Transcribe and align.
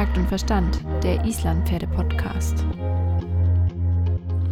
Takt 0.00 0.16
und 0.16 0.28
Verstand, 0.28 0.80
der 1.02 1.22
Islandpferde-Podcast. 1.26 2.64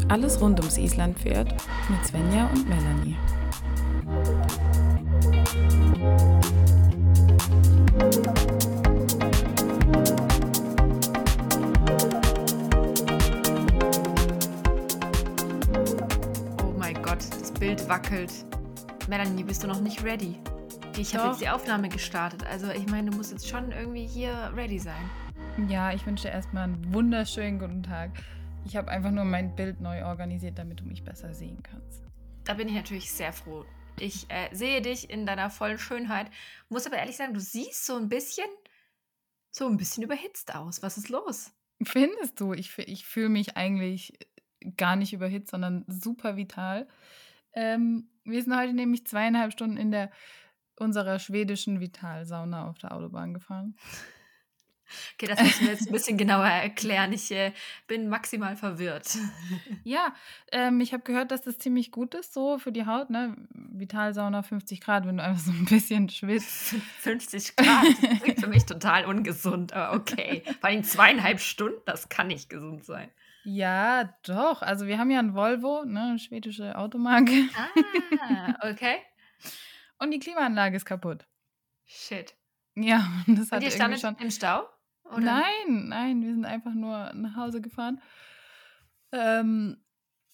Alles 0.09 0.39
rund 0.43 0.61
ums 0.61 0.77
Islandpferd 0.77 1.55
mit 1.89 2.07
Svenja 2.07 2.51
und 2.53 2.69
Melanie. 2.69 3.17
Oh 16.63 16.75
mein 16.77 17.03
Gott, 17.03 17.21
das 17.41 17.53
Bild 17.53 17.89
wackelt. 17.89 18.31
Melanie, 19.09 19.45
bist 19.45 19.63
du 19.63 19.67
noch 19.67 19.81
nicht 19.81 20.05
ready? 20.05 20.39
Ich 20.99 21.17
habe 21.17 21.29
jetzt 21.29 21.41
die 21.41 21.49
Aufnahme 21.49 21.89
gestartet. 21.89 22.45
Also 22.51 22.67
ich 22.71 22.87
meine, 22.91 23.11
du 23.11 23.17
musst 23.17 23.33
jetzt 23.33 23.49
schon 23.49 23.73
irgendwie 23.73 24.05
hier 24.05 24.53
ready 24.55 24.79
sein. 24.79 25.09
Ja, 25.67 25.93
ich 25.93 26.07
wünsche 26.07 26.29
dir 26.29 26.35
erstmal 26.35 26.65
einen 26.65 26.95
wunderschönen 26.95 27.59
guten 27.59 27.83
Tag. 27.83 28.13
Ich 28.65 28.77
habe 28.77 28.91
einfach 28.91 29.11
nur 29.11 29.25
mein 29.25 29.57
Bild 29.57 29.81
neu 29.81 30.05
organisiert, 30.05 30.57
damit 30.57 30.81
du 30.81 30.85
mich 30.85 31.03
besser 31.03 31.35
sehen 31.35 31.63
kannst. 31.63 32.05
Da 32.45 32.55
bin 32.55 32.69
ich 32.69 32.75
natürlich 32.75 33.11
sehr 33.11 33.33
froh. 33.33 33.65
Ich 33.99 34.31
äh, 34.31 34.55
sehe 34.55 34.81
dich 34.81 35.11
in 35.11 35.27
deiner 35.27 35.51
vollen 35.51 35.79
Schönheit. 35.79 36.31
Muss 36.69 36.87
aber 36.87 36.97
ehrlich 36.97 37.17
sagen, 37.17 37.35
du 37.35 37.41
siehst 37.41 37.85
so 37.85 37.97
ein 37.97 38.09
bisschen, 38.09 38.47
so 39.51 39.67
ein 39.67 39.77
bisschen 39.77 40.05
überhitzt 40.05 40.55
aus. 40.55 40.83
Was 40.83 40.97
ist 40.97 41.09
los? 41.09 41.53
Findest 41.83 42.41
du? 42.41 42.53
Ich, 42.53 42.79
ich 42.79 43.05
fühle 43.05 43.29
mich 43.29 43.57
eigentlich 43.57 44.17
gar 44.77 44.95
nicht 44.95 45.13
überhitzt, 45.13 45.51
sondern 45.51 45.85
super 45.89 46.37
vital. 46.37 46.87
Ähm, 47.53 48.09
wir 48.25 48.43
sind 48.43 48.57
heute 48.57 48.75
nämlich 48.75 49.07
zweieinhalb 49.07 49.53
Stunden 49.53 49.77
in 49.77 49.91
der 49.91 50.11
unserer 50.77 51.19
schwedischen 51.19 51.81
Vitalsauna 51.81 52.69
auf 52.69 52.79
der 52.79 52.93
Autobahn 52.93 53.35
gefahren. 53.35 53.77
Okay, 55.15 55.27
das 55.27 55.43
müssen 55.43 55.61
wir 55.65 55.73
jetzt 55.73 55.87
ein 55.89 55.93
bisschen 55.93 56.17
genauer 56.19 56.47
erklären. 56.47 57.13
Ich 57.13 57.31
äh, 57.31 57.53
bin 57.87 58.09
maximal 58.09 58.57
verwirrt. 58.57 59.17
Ja, 59.85 60.15
ähm, 60.53 60.81
ich 60.81 60.93
habe 60.93 61.03
gehört, 61.03 61.31
dass 61.31 61.43
das 61.43 61.59
ziemlich 61.59 61.91
gut 61.93 62.15
ist, 62.15 62.35
so 62.35 62.59
für 62.59 62.73
die 62.73 62.85
Haut. 62.85 63.09
Ne? 63.09 63.37
Vitalsauna 63.53 64.43
50 64.43 64.81
Grad, 64.81 65.07
wenn 65.07 65.17
du 65.17 65.23
einfach 65.23 65.41
so 65.43 65.51
ein 65.51 65.65
bisschen 65.65 66.09
schwitzt. 66.11 66.75
50 67.01 67.57
Grad 67.57 67.87
das 68.03 68.21
klingt 68.21 68.41
für 68.41 68.49
mich 68.49 68.67
total 68.67 69.07
ungesund, 69.07 69.73
aber 69.73 69.97
okay. 69.97 70.43
Vor 70.61 70.69
allem 70.69 70.85
zweieinhalb 70.85 71.41
Stunden, 71.41 71.81
das 71.87 72.09
kann 72.09 72.27
nicht 72.27 72.51
gesund 72.51 72.85
sein. 72.85 73.11
Ja, 73.45 74.15
doch. 74.25 74.61
Also 74.63 74.87
wir 74.87 74.99
haben 74.99 75.11
ja 75.11 75.21
ein 75.21 75.35
Volvo, 75.35 75.85
ne, 75.85 76.03
eine 76.03 76.19
schwedische 76.19 76.77
Automarke. 76.77 77.49
Ah, 78.21 78.71
okay. 78.71 78.97
Und 79.99 80.11
die 80.11 80.19
Klimaanlage 80.19 80.77
ist 80.77 80.85
kaputt. 80.85 81.27
Shit. 81.87 82.35
Ja, 82.75 83.09
das 83.27 83.51
hat 83.51 83.63
Und 83.63 83.69
ihr 83.69 83.75
irgendwie 83.75 84.01
schon. 84.01 84.17
im 84.17 84.31
Stau? 84.31 84.69
Oder? 85.11 85.21
Nein, 85.21 85.89
nein, 85.89 86.23
wir 86.23 86.33
sind 86.33 86.45
einfach 86.45 86.75
nur 86.75 87.13
nach 87.15 87.37
Hause 87.37 87.61
gefahren. 87.61 88.01
Ähm, 89.13 89.79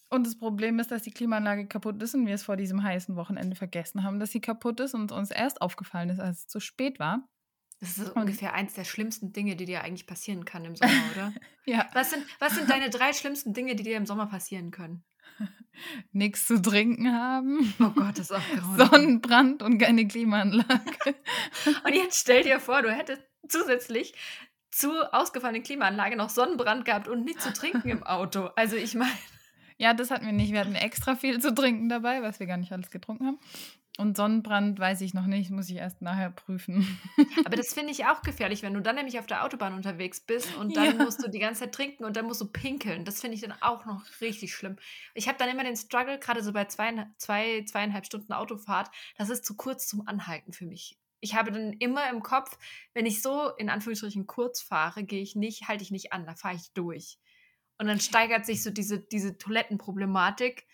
und 0.09 0.25
das 0.27 0.37
Problem 0.37 0.79
ist, 0.79 0.91
dass 0.91 1.03
die 1.03 1.11
Klimaanlage 1.11 1.67
kaputt 1.67 2.01
ist 2.01 2.13
und 2.13 2.27
wir 2.27 2.35
es 2.35 2.43
vor 2.43 2.57
diesem 2.57 2.83
heißen 2.83 3.15
Wochenende 3.15 3.55
vergessen 3.55 4.03
haben, 4.03 4.19
dass 4.19 4.31
sie 4.31 4.41
kaputt 4.41 4.79
ist 4.79 4.93
und 4.93 5.11
uns 5.11 5.31
erst 5.31 5.61
aufgefallen 5.61 6.09
ist, 6.09 6.19
als 6.19 6.39
es 6.39 6.47
zu 6.47 6.59
spät 6.59 6.99
war. 6.99 7.27
Das 7.79 7.97
ist 7.97 8.07
so 8.07 8.13
ungefähr 8.13 8.53
eins 8.53 8.73
der 8.73 8.85
schlimmsten 8.85 9.33
Dinge, 9.33 9.55
die 9.55 9.65
dir 9.65 9.83
eigentlich 9.83 10.07
passieren 10.07 10.45
kann 10.45 10.63
im 10.65 10.75
Sommer, 10.75 10.93
oder? 11.15 11.33
Ja, 11.65 11.89
Was 11.93 12.11
sind, 12.11 12.23
was 12.39 12.55
sind 12.55 12.69
deine 12.69 12.89
drei 12.89 13.13
schlimmsten 13.13 13.53
Dinge, 13.53 13.75
die 13.75 13.83
dir 13.83 13.97
im 13.97 14.05
Sommer 14.05 14.27
passieren 14.27 14.71
können? 14.71 15.03
nichts 16.11 16.45
zu 16.45 16.61
trinken 16.61 17.11
haben, 17.11 17.73
Oh 17.79 17.89
Gott, 17.89 18.17
das 18.17 18.29
ist 18.29 18.31
auch 18.31 18.47
grauenvoll. 18.55 18.87
Sonnenbrand 18.87 19.63
und 19.63 19.79
keine 19.79 20.07
Klimaanlage. 20.07 20.65
Und 21.83 21.93
jetzt 21.93 22.19
stell 22.21 22.43
dir 22.43 22.59
vor, 22.59 22.81
du 22.81 22.91
hättest 22.91 23.23
zusätzlich 23.49 24.13
zur 24.75 25.13
ausgefallenen 25.13 25.63
Klimaanlage 25.63 26.15
noch 26.17 26.29
Sonnenbrand 26.29 26.85
gehabt 26.85 27.07
und 27.07 27.23
nichts 27.23 27.43
zu 27.43 27.53
trinken 27.53 27.89
im 27.89 28.03
Auto. 28.03 28.49
Also 28.55 28.75
ich 28.75 28.93
meine, 28.95 29.11
Ja, 29.77 29.93
das 29.93 30.09
hatten 30.09 30.25
wir 30.25 30.31
nicht. 30.33 30.53
Wir 30.53 30.61
hatten 30.61 30.75
extra 30.75 31.15
viel 31.15 31.41
zu 31.41 31.53
trinken 31.53 31.89
dabei, 31.89 32.21
was 32.21 32.39
wir 32.39 32.47
gar 32.47 32.55
nicht 32.57 32.71
alles 32.71 32.91
getrunken 32.91 33.27
haben. 33.27 33.39
Und 33.97 34.17
Sonnenbrand 34.17 34.77
weiß 34.79 35.01
ich 35.01 35.13
noch 35.13 35.25
nicht, 35.25 35.51
muss 35.51 35.69
ich 35.69 35.77
erst 35.77 36.01
nachher 36.01 36.29
prüfen. 36.29 36.85
aber 37.45 37.55
das 37.55 37.73
finde 37.73 37.91
ich 37.91 38.05
auch 38.05 38.21
gefährlich, 38.21 38.61
wenn 38.61 38.73
du 38.73 38.81
dann 38.81 38.95
nämlich 38.95 39.19
auf 39.19 39.25
der 39.25 39.43
Autobahn 39.45 39.73
unterwegs 39.73 40.19
bist 40.21 40.53
und 40.55 40.75
dann 40.75 40.97
Ja. 40.97 41.03
musst 41.03 41.23
du 41.23 41.29
die 41.29 41.39
ganze 41.39 41.61
Zeit 41.61 41.73
trinken 41.73 42.03
und 42.05 42.15
dann 42.17 42.25
musst 42.25 42.41
du 42.41 42.45
pinkeln. 42.45 43.05
Das 43.05 43.21
finde 43.21 43.35
ich 43.35 43.41
dann 43.41 43.53
auch 43.61 43.85
noch 43.85 44.03
richtig 44.21 44.53
schlimm. 44.53 44.77
Ich 45.13 45.27
habe 45.27 45.37
dann 45.37 45.49
immer 45.49 45.63
den 45.63 45.77
Struggle, 45.77 46.19
gerade 46.19 46.43
so 46.43 46.51
bei 46.53 46.65
zwei, 46.65 47.07
zwei, 47.17 47.63
zweieinhalb 47.65 48.05
Stunden 48.05 48.33
Autofahrt, 48.33 48.89
das 49.17 49.29
ist 49.29 49.45
zu 49.45 49.55
kurz 49.55 49.87
zum 49.87 50.07
Anhalten 50.07 50.51
für 50.53 50.65
mich. 50.65 50.97
Ich 51.25 51.33
habe 51.33 51.51
dann 51.51 51.73
immer 51.73 52.07
im 52.11 52.21
Kopf, 52.21 52.55
wenn 52.93 53.07
ich 53.07 53.23
so 53.23 53.49
in 53.57 53.69
Anführungsstrichen 53.71 54.27
kurz 54.27 54.61
fahre, 54.61 55.03
gehe 55.03 55.23
ich 55.23 55.35
nicht, 55.35 55.67
halte 55.67 55.83
ich 55.83 55.89
nicht 55.89 56.13
an, 56.13 56.27
da 56.27 56.35
fahre 56.35 56.55
ich 56.55 56.71
durch. 56.73 57.17
Und 57.79 57.87
dann 57.87 57.99
steigert 57.99 58.45
sich 58.45 58.61
so 58.61 58.69
diese, 58.69 58.99
diese 58.99 59.39
Toilettenproblematik 59.39 60.67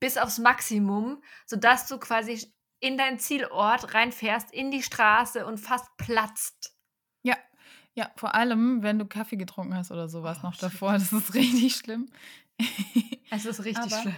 bis 0.00 0.18
aufs 0.18 0.38
Maximum, 0.38 1.22
sodass 1.46 1.86
du 1.86 1.98
quasi 1.98 2.52
in 2.80 2.98
deinen 2.98 3.20
Zielort 3.20 3.94
reinfährst, 3.94 4.52
in 4.52 4.72
die 4.72 4.82
Straße 4.82 5.46
und 5.46 5.58
fast 5.58 5.86
platzt. 5.98 6.76
Ja, 7.22 7.36
ja, 7.94 8.10
vor 8.16 8.34
allem, 8.34 8.82
wenn 8.82 8.98
du 8.98 9.06
Kaffee 9.06 9.36
getrunken 9.36 9.74
hast 9.76 9.92
oder 9.92 10.08
sowas 10.08 10.38
Oh, 10.42 10.48
noch 10.48 10.56
davor. 10.56 10.94
Das 10.94 11.12
ist 11.12 11.32
richtig 11.34 11.76
schlimm. 11.76 12.10
Es 13.30 13.46
ist 13.46 13.64
richtig 13.64 13.92
Aber- 13.92 14.02
schlimm. 14.02 14.16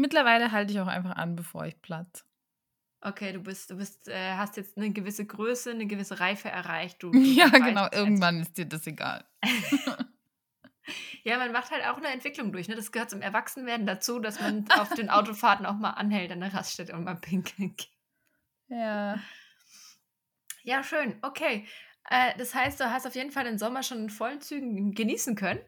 Mittlerweile 0.00 0.50
halte 0.52 0.72
ich 0.72 0.80
auch 0.80 0.86
einfach 0.86 1.16
an, 1.16 1.36
bevor 1.36 1.66
ich 1.66 1.80
platz. 1.80 2.24
Okay, 3.06 3.32
du 3.32 3.40
bist, 3.40 3.68
du 3.70 3.76
bist, 3.76 4.08
äh, 4.08 4.32
hast 4.32 4.56
jetzt 4.56 4.78
eine 4.78 4.90
gewisse 4.90 5.26
Größe, 5.26 5.70
eine 5.70 5.86
gewisse 5.86 6.20
Reife 6.20 6.48
erreicht. 6.48 7.02
Du, 7.02 7.12
Ja, 7.14 7.48
genau. 7.48 7.86
Irgendwann 7.92 8.40
ist 8.40 8.56
dir 8.56 8.66
das 8.66 8.86
egal. 8.86 9.24
Ja, 11.22 11.38
man 11.38 11.52
macht 11.52 11.70
halt 11.70 11.86
auch 11.86 11.96
eine 11.96 12.08
Entwicklung 12.08 12.52
durch. 12.52 12.68
Ne? 12.68 12.76
Das 12.76 12.92
gehört 12.92 13.08
zum 13.08 13.22
Erwachsenwerden 13.22 13.86
dazu, 13.86 14.18
dass 14.18 14.38
man 14.38 14.66
auf 14.78 14.90
den 14.90 15.08
Autofahrten 15.08 15.64
auch 15.64 15.76
mal 15.76 15.92
anhält 15.92 16.30
an 16.30 16.40
der 16.40 16.52
Raststätte 16.52 16.92
und 16.92 17.04
mal 17.04 17.16
pinkeln 17.16 17.74
geht. 17.74 17.88
Ja. 18.68 19.18
Ja, 20.62 20.82
schön. 20.82 21.16
Okay. 21.22 21.66
Äh, 22.10 22.36
das 22.36 22.54
heißt, 22.54 22.78
du 22.78 22.90
hast 22.90 23.06
auf 23.06 23.14
jeden 23.14 23.30
Fall 23.30 23.44
den 23.44 23.58
Sommer 23.58 23.82
schon 23.82 23.98
in 23.98 24.10
vollen 24.10 24.42
Zügen 24.42 24.94
genießen 24.94 25.34
können. 25.36 25.60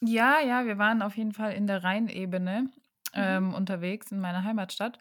Ja, 0.00 0.40
ja, 0.40 0.64
wir 0.64 0.78
waren 0.78 1.02
auf 1.02 1.16
jeden 1.16 1.32
Fall 1.32 1.54
in 1.54 1.66
der 1.66 1.82
Rheinebene 1.82 2.70
ähm, 3.14 3.54
unterwegs 3.54 4.10
in 4.12 4.20
meiner 4.20 4.44
Heimatstadt 4.44 4.98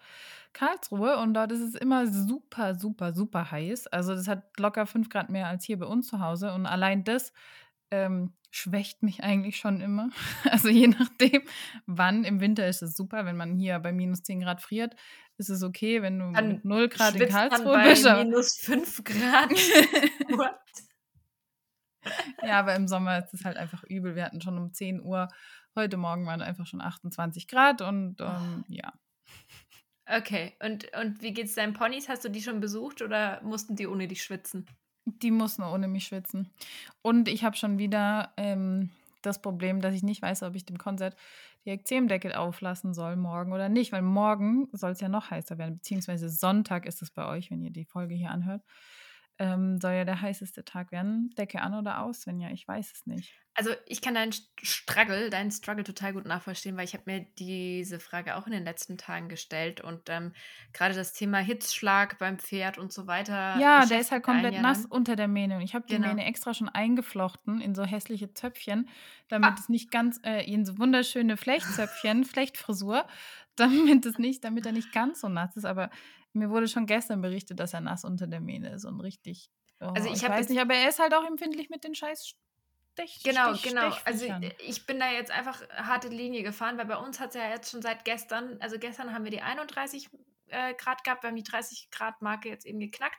Karlsruhe 0.53 1.17
und 1.17 1.33
dort 1.33 1.51
ist 1.51 1.61
es 1.61 1.75
immer 1.75 2.07
super, 2.07 2.75
super, 2.75 3.13
super 3.13 3.51
heiß. 3.51 3.87
Also 3.87 4.13
das 4.13 4.27
hat 4.27 4.59
locker 4.59 4.85
5 4.85 5.09
Grad 5.09 5.29
mehr 5.29 5.47
als 5.47 5.63
hier 5.63 5.79
bei 5.79 5.85
uns 5.85 6.07
zu 6.07 6.19
Hause 6.19 6.53
und 6.53 6.65
allein 6.65 7.03
das 7.03 7.31
ähm, 7.89 8.33
schwächt 8.49 9.01
mich 9.01 9.23
eigentlich 9.23 9.57
schon 9.57 9.81
immer. 9.81 10.09
Also 10.49 10.69
je 10.69 10.87
nachdem, 10.87 11.43
wann. 11.85 12.23
Im 12.23 12.41
Winter 12.41 12.67
ist 12.67 12.81
es 12.81 12.95
super, 12.95 13.25
wenn 13.25 13.37
man 13.37 13.55
hier 13.55 13.79
bei 13.79 13.91
minus 13.93 14.23
10 14.23 14.41
Grad 14.41 14.61
friert, 14.61 14.95
ist 15.37 15.49
es 15.49 15.63
okay, 15.63 16.01
wenn 16.01 16.19
du 16.19 16.31
Dann 16.33 16.47
mit 16.49 16.65
0 16.65 16.89
Grad 16.89 17.15
in 17.15 17.29
Karlsruhe 17.29 17.81
bist. 17.83 18.05
minus 18.05 18.57
5 18.57 19.03
Grad. 19.03 19.51
Ja, 22.43 22.59
aber 22.59 22.75
im 22.75 22.87
Sommer 22.87 23.19
ist 23.19 23.33
es 23.33 23.45
halt 23.45 23.57
einfach 23.57 23.83
übel. 23.83 24.15
Wir 24.15 24.25
hatten 24.25 24.41
schon 24.41 24.57
um 24.57 24.73
10 24.73 25.01
Uhr, 25.01 25.27
heute 25.75 25.97
Morgen 25.97 26.25
waren 26.25 26.41
einfach 26.41 26.65
schon 26.65 26.81
28 26.81 27.47
Grad 27.47 27.81
und 27.81 28.19
ähm, 28.19 28.65
ja. 28.67 28.93
Okay, 30.07 30.53
und, 30.59 30.91
und 30.99 31.21
wie 31.21 31.33
geht's 31.33 31.55
deinen 31.55 31.73
Ponys? 31.73 32.09
Hast 32.09 32.25
du 32.25 32.29
die 32.29 32.41
schon 32.41 32.59
besucht 32.59 33.01
oder 33.01 33.41
mussten 33.43 33.75
die 33.75 33.87
ohne 33.87 34.07
dich 34.07 34.23
schwitzen? 34.23 34.65
Die 35.05 35.31
mussten 35.31 35.63
ohne 35.63 35.87
mich 35.87 36.05
schwitzen. 36.05 36.49
Und 37.01 37.27
ich 37.27 37.43
habe 37.43 37.55
schon 37.55 37.77
wieder 37.77 38.33
ähm, 38.37 38.89
das 39.21 39.41
Problem, 39.41 39.81
dass 39.81 39.95
ich 39.95 40.03
nicht 40.03 40.21
weiß, 40.21 40.43
ob 40.43 40.55
ich 40.55 40.65
dem 40.65 40.77
Konzert 40.77 41.15
die 41.65 41.69
Ekzemdeckel 41.69 42.33
auflassen 42.33 42.93
soll 42.93 43.15
morgen 43.15 43.53
oder 43.53 43.69
nicht, 43.69 43.91
weil 43.91 44.01
morgen 44.01 44.67
soll 44.71 44.91
es 44.91 44.99
ja 44.99 45.09
noch 45.09 45.29
heißer 45.29 45.57
werden, 45.57 45.75
beziehungsweise 45.75 46.29
Sonntag 46.29 46.85
ist 46.85 47.01
es 47.01 47.11
bei 47.11 47.25
euch, 47.27 47.51
wenn 47.51 47.61
ihr 47.61 47.71
die 47.71 47.85
Folge 47.85 48.15
hier 48.15 48.31
anhört. 48.31 48.63
Ähm, 49.41 49.79
soll 49.81 49.93
ja 49.93 50.05
der 50.05 50.21
heißeste 50.21 50.63
Tag 50.65 50.91
werden. 50.91 51.31
Decke 51.37 51.61
an 51.61 51.73
oder 51.73 52.01
aus, 52.03 52.27
wenn 52.27 52.39
ja, 52.39 52.49
ich 52.51 52.67
weiß 52.67 52.91
es 52.93 53.05
nicht. 53.07 53.41
Also 53.53 53.71
ich 53.85 54.01
kann 54.01 54.13
deinen 54.13 54.31
Struggle, 54.61 55.29
deinen 55.29 55.51
Struggle 55.51 55.83
total 55.83 56.13
gut 56.13 56.25
nachvollziehen, 56.25 56.77
weil 56.77 56.85
ich 56.85 56.93
habe 56.93 57.03
mir 57.07 57.25
diese 57.37 57.99
Frage 57.99 58.35
auch 58.37 58.45
in 58.45 58.53
den 58.53 58.63
letzten 58.63 58.97
Tagen 58.97 59.27
gestellt 59.27 59.81
und 59.81 60.09
ähm, 60.09 60.31
gerade 60.71 60.93
das 60.95 61.11
Thema 61.11 61.39
Hitzschlag 61.39 62.17
beim 62.17 62.39
Pferd 62.39 62.77
und 62.77 62.93
so 62.93 63.07
weiter. 63.07 63.57
Ja, 63.59 63.85
der 63.85 63.99
ist 63.99 64.11
halt 64.11 64.23
komplett 64.23 64.61
nass 64.61 64.85
unter 64.85 65.17
der 65.17 65.27
Mähne. 65.27 65.57
Und 65.57 65.63
ich 65.63 65.75
habe 65.75 65.85
die 65.85 65.95
Genau. 65.95 66.07
Mähne 66.07 66.23
extra 66.25 66.53
schon 66.53 66.69
eingeflochten 66.69 67.59
in 67.59 67.75
so 67.75 67.83
hässliche 67.83 68.33
Zöpfchen, 68.33 68.87
damit 69.27 69.49
Ah. 69.51 69.55
es 69.59 69.67
nicht 69.69 69.91
ganz, 69.91 70.19
äh, 70.23 70.45
in 70.49 70.65
so 70.65 70.77
wunderschöne 70.77 71.35
Flechtzöpfchen, 71.35 72.23
Flechtfrisur, 72.23 73.05
damit 73.55 74.05
es 74.05 74.17
nicht, 74.17 74.43
damit 74.43 74.65
er 74.65 74.71
nicht 74.71 74.91
ganz 74.91 75.21
so 75.21 75.29
nass 75.29 75.55
ist. 75.55 75.65
Aber 75.65 75.89
mir 76.33 76.49
wurde 76.49 76.67
schon 76.67 76.85
gestern 76.85 77.21
berichtet, 77.21 77.59
dass 77.59 77.73
er 77.73 77.81
nass 77.81 78.05
unter 78.05 78.27
der 78.27 78.39
Mähne 78.39 78.73
ist 78.73 78.85
und 78.85 78.99
richtig. 79.01 79.49
Oh, 79.79 79.87
Also 79.87 80.09
ich 80.09 80.21
ich 80.21 80.29
weiß 80.29 80.49
nicht, 80.49 80.59
aber 80.59 80.75
er 80.75 80.89
ist 80.89 80.99
halt 80.99 81.13
auch 81.13 81.25
empfindlich 81.25 81.69
mit 81.69 81.83
den 81.83 81.95
scheiß 81.95 82.35
Stech, 82.93 83.21
Genau, 83.23 83.53
Stech, 83.55 83.71
genau. 83.71 83.95
Also 84.05 84.25
Stechviechern. 84.25 84.53
ich 84.67 84.85
bin 84.85 84.99
da 84.99 85.11
jetzt 85.11 85.31
einfach 85.31 85.61
harte 85.69 86.09
Linie 86.09 86.43
gefahren, 86.43 86.77
weil 86.77 86.85
bei 86.85 86.97
uns 86.97 87.19
hat 87.19 87.29
es 87.29 87.35
ja 87.35 87.49
jetzt 87.49 87.71
schon 87.71 87.81
seit 87.81 88.05
gestern, 88.05 88.57
also 88.59 88.77
gestern 88.79 89.13
haben 89.13 89.23
wir 89.23 89.31
die 89.31 89.41
31 89.41 90.09
äh, 90.47 90.73
Grad 90.75 91.03
gehabt, 91.03 91.23
wir 91.23 91.29
haben 91.29 91.37
die 91.37 91.43
30 91.43 91.89
Grad 91.91 92.21
Marke 92.21 92.49
jetzt 92.49 92.65
eben 92.65 92.79
geknackt. 92.79 93.17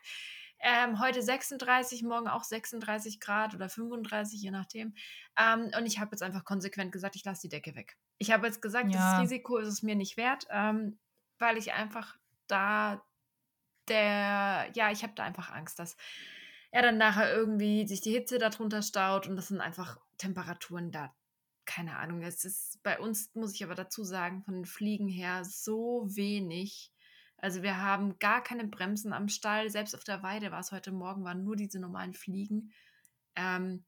Ähm, 0.64 1.00
heute 1.00 1.22
36, 1.22 2.04
morgen 2.04 2.28
auch 2.28 2.44
36 2.44 3.18
Grad 3.18 3.54
oder 3.54 3.68
35, 3.68 4.40
je 4.40 4.52
nachdem. 4.52 4.94
Ähm, 5.36 5.72
und 5.76 5.86
ich 5.86 5.98
habe 5.98 6.12
jetzt 6.12 6.22
einfach 6.22 6.44
konsequent 6.44 6.92
gesagt, 6.92 7.16
ich 7.16 7.24
lasse 7.24 7.42
die 7.42 7.48
Decke 7.48 7.74
weg. 7.74 7.96
Ich 8.18 8.30
habe 8.30 8.46
jetzt 8.46 8.62
gesagt, 8.62 8.92
ja. 8.94 9.16
das 9.16 9.22
Risiko 9.22 9.58
ist 9.58 9.66
es 9.66 9.82
mir 9.82 9.96
nicht 9.96 10.16
wert, 10.16 10.46
ähm, 10.50 10.98
weil 11.38 11.58
ich 11.58 11.72
einfach 11.72 12.16
da 12.46 13.02
der, 13.88 14.70
ja, 14.74 14.92
ich 14.92 15.02
habe 15.02 15.14
da 15.16 15.24
einfach 15.24 15.50
Angst, 15.50 15.80
dass 15.80 15.96
er 16.70 16.82
dann 16.82 16.96
nachher 16.96 17.34
irgendwie 17.34 17.86
sich 17.86 18.00
die 18.00 18.12
Hitze 18.12 18.38
darunter 18.38 18.82
staut 18.82 19.26
und 19.26 19.34
das 19.34 19.48
sind 19.48 19.60
einfach 19.60 19.98
Temperaturen 20.16 20.92
da. 20.92 21.12
Keine 21.64 21.96
Ahnung, 21.96 22.22
es 22.22 22.44
ist 22.44 22.80
bei 22.84 23.00
uns, 23.00 23.34
muss 23.34 23.54
ich 23.54 23.64
aber 23.64 23.74
dazu 23.74 24.04
sagen, 24.04 24.42
von 24.44 24.54
den 24.54 24.64
Fliegen 24.64 25.08
her 25.08 25.44
so 25.44 26.06
wenig. 26.06 26.91
Also 27.42 27.62
wir 27.62 27.76
haben 27.76 28.18
gar 28.20 28.42
keine 28.42 28.64
Bremsen 28.66 29.12
am 29.12 29.28
Stall. 29.28 29.68
Selbst 29.68 29.94
auf 29.94 30.04
der 30.04 30.22
Weide 30.22 30.52
war 30.52 30.60
es 30.60 30.70
heute 30.70 30.92
Morgen, 30.92 31.24
waren 31.24 31.42
nur 31.42 31.56
diese 31.56 31.80
normalen 31.80 32.14
Fliegen. 32.14 32.72
Ähm, 33.34 33.84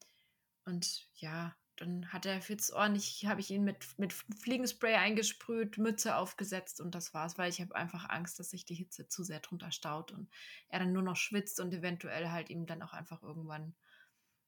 und 0.64 1.06
ja, 1.14 1.54
dann 1.76 2.12
hat 2.12 2.26
er 2.26 2.40
Fitz 2.40 2.70
ordentlich, 2.70 3.26
habe 3.26 3.40
ich 3.40 3.50
ihn 3.50 3.62
mit, 3.62 3.86
mit 3.96 4.12
Fliegenspray 4.12 4.94
eingesprüht, 4.94 5.78
Mütze 5.78 6.16
aufgesetzt 6.16 6.80
und 6.80 6.96
das 6.96 7.14
war's, 7.14 7.38
weil 7.38 7.48
ich 7.48 7.60
habe 7.60 7.74
einfach 7.76 8.08
Angst, 8.08 8.38
dass 8.40 8.50
sich 8.50 8.64
die 8.64 8.74
Hitze 8.74 9.06
zu 9.06 9.22
sehr 9.22 9.40
drunter 9.40 9.70
staut 9.70 10.10
und 10.10 10.28
er 10.68 10.80
dann 10.80 10.92
nur 10.92 11.02
noch 11.02 11.16
schwitzt 11.16 11.60
und 11.60 11.72
eventuell 11.72 12.30
halt 12.30 12.50
ihm 12.50 12.66
dann 12.66 12.82
auch 12.82 12.92
einfach 12.92 13.22
irgendwann 13.22 13.74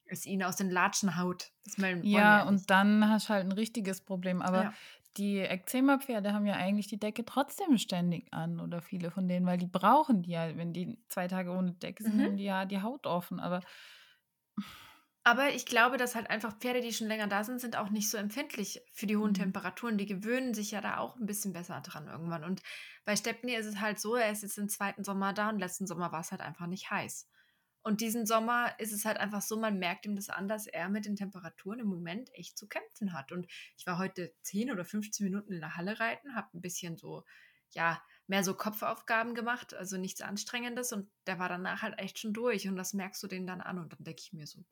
es 0.08 0.24
ihn 0.24 0.42
aus 0.42 0.56
den 0.56 0.70
Latschen 0.70 1.16
haut. 1.16 1.52
Ja, 2.04 2.44
und 2.44 2.70
dann 2.70 3.08
hast 3.08 3.28
du 3.28 3.34
halt 3.34 3.44
ein 3.44 3.52
richtiges 3.52 4.00
Problem. 4.00 4.40
Aber 4.40 4.62
ja. 4.64 4.74
Die 5.16 5.38
Ekzema-Pferde 5.38 6.32
haben 6.32 6.46
ja 6.46 6.54
eigentlich 6.54 6.88
die 6.88 6.98
Decke 6.98 7.24
trotzdem 7.24 7.78
ständig 7.78 8.32
an 8.32 8.60
oder 8.60 8.82
viele 8.82 9.10
von 9.10 9.28
denen, 9.28 9.46
weil 9.46 9.58
die 9.58 9.66
brauchen 9.66 10.22
die 10.22 10.30
ja, 10.30 10.56
wenn 10.56 10.72
die 10.72 10.98
zwei 11.08 11.28
Tage 11.28 11.50
ohne 11.50 11.72
Decke 11.72 12.02
sind, 12.02 12.16
mhm. 12.16 12.24
haben 12.24 12.36
die 12.36 12.44
ja 12.44 12.64
die 12.64 12.82
Haut 12.82 13.06
offen. 13.06 13.40
Aber 13.40 13.60
aber 15.26 15.52
ich 15.52 15.66
glaube, 15.66 15.96
dass 15.96 16.14
halt 16.14 16.30
einfach 16.30 16.56
Pferde, 16.56 16.80
die 16.80 16.92
schon 16.92 17.08
länger 17.08 17.26
da 17.26 17.42
sind, 17.42 17.60
sind 17.60 17.76
auch 17.76 17.90
nicht 17.90 18.08
so 18.08 18.16
empfindlich 18.16 18.80
für 18.92 19.06
die 19.06 19.16
hohen 19.16 19.30
mhm. 19.30 19.34
Temperaturen. 19.34 19.98
Die 19.98 20.06
gewöhnen 20.06 20.54
sich 20.54 20.70
ja 20.70 20.80
da 20.80 20.98
auch 20.98 21.16
ein 21.16 21.26
bisschen 21.26 21.52
besser 21.52 21.80
dran 21.80 22.06
irgendwann. 22.06 22.44
Und 22.44 22.62
bei 23.04 23.16
Stepney 23.16 23.56
ist 23.56 23.66
es 23.66 23.80
halt 23.80 23.98
so, 23.98 24.14
er 24.14 24.30
ist 24.30 24.44
jetzt 24.44 24.56
im 24.56 24.68
zweiten 24.68 25.02
Sommer 25.02 25.32
da 25.32 25.48
und 25.48 25.58
letzten 25.58 25.88
Sommer 25.88 26.12
war 26.12 26.20
es 26.20 26.30
halt 26.30 26.42
einfach 26.42 26.68
nicht 26.68 26.92
heiß. 26.92 27.28
Und 27.86 28.00
diesen 28.00 28.26
Sommer 28.26 28.74
ist 28.80 28.92
es 28.92 29.04
halt 29.04 29.16
einfach 29.16 29.42
so, 29.42 29.56
man 29.56 29.78
merkt 29.78 30.06
ihm 30.06 30.16
das 30.16 30.28
an, 30.28 30.48
dass 30.48 30.66
er 30.66 30.88
mit 30.88 31.06
den 31.06 31.14
Temperaturen 31.14 31.78
im 31.78 31.86
Moment 31.86 32.34
echt 32.34 32.58
zu 32.58 32.66
kämpfen 32.66 33.12
hat. 33.12 33.30
Und 33.30 33.46
ich 33.76 33.86
war 33.86 33.96
heute 33.96 34.34
10 34.42 34.72
oder 34.72 34.84
15 34.84 35.24
Minuten 35.24 35.52
in 35.52 35.60
der 35.60 35.76
Halle 35.76 36.00
reiten, 36.00 36.34
habe 36.34 36.48
ein 36.52 36.60
bisschen 36.60 36.96
so, 36.96 37.24
ja, 37.70 38.02
mehr 38.26 38.42
so 38.42 38.54
Kopfaufgaben 38.54 39.36
gemacht, 39.36 39.72
also 39.72 39.98
nichts 39.98 40.20
Anstrengendes. 40.20 40.92
Und 40.92 41.08
der 41.28 41.38
war 41.38 41.48
danach 41.48 41.82
halt 41.82 41.96
echt 42.00 42.18
schon 42.18 42.32
durch. 42.32 42.66
Und 42.66 42.74
das 42.74 42.92
merkst 42.92 43.22
du 43.22 43.28
den 43.28 43.46
dann 43.46 43.60
an. 43.60 43.78
Und 43.78 43.92
dann 43.92 44.02
denke 44.02 44.20
ich 44.20 44.32
mir 44.32 44.48
so, 44.48 44.64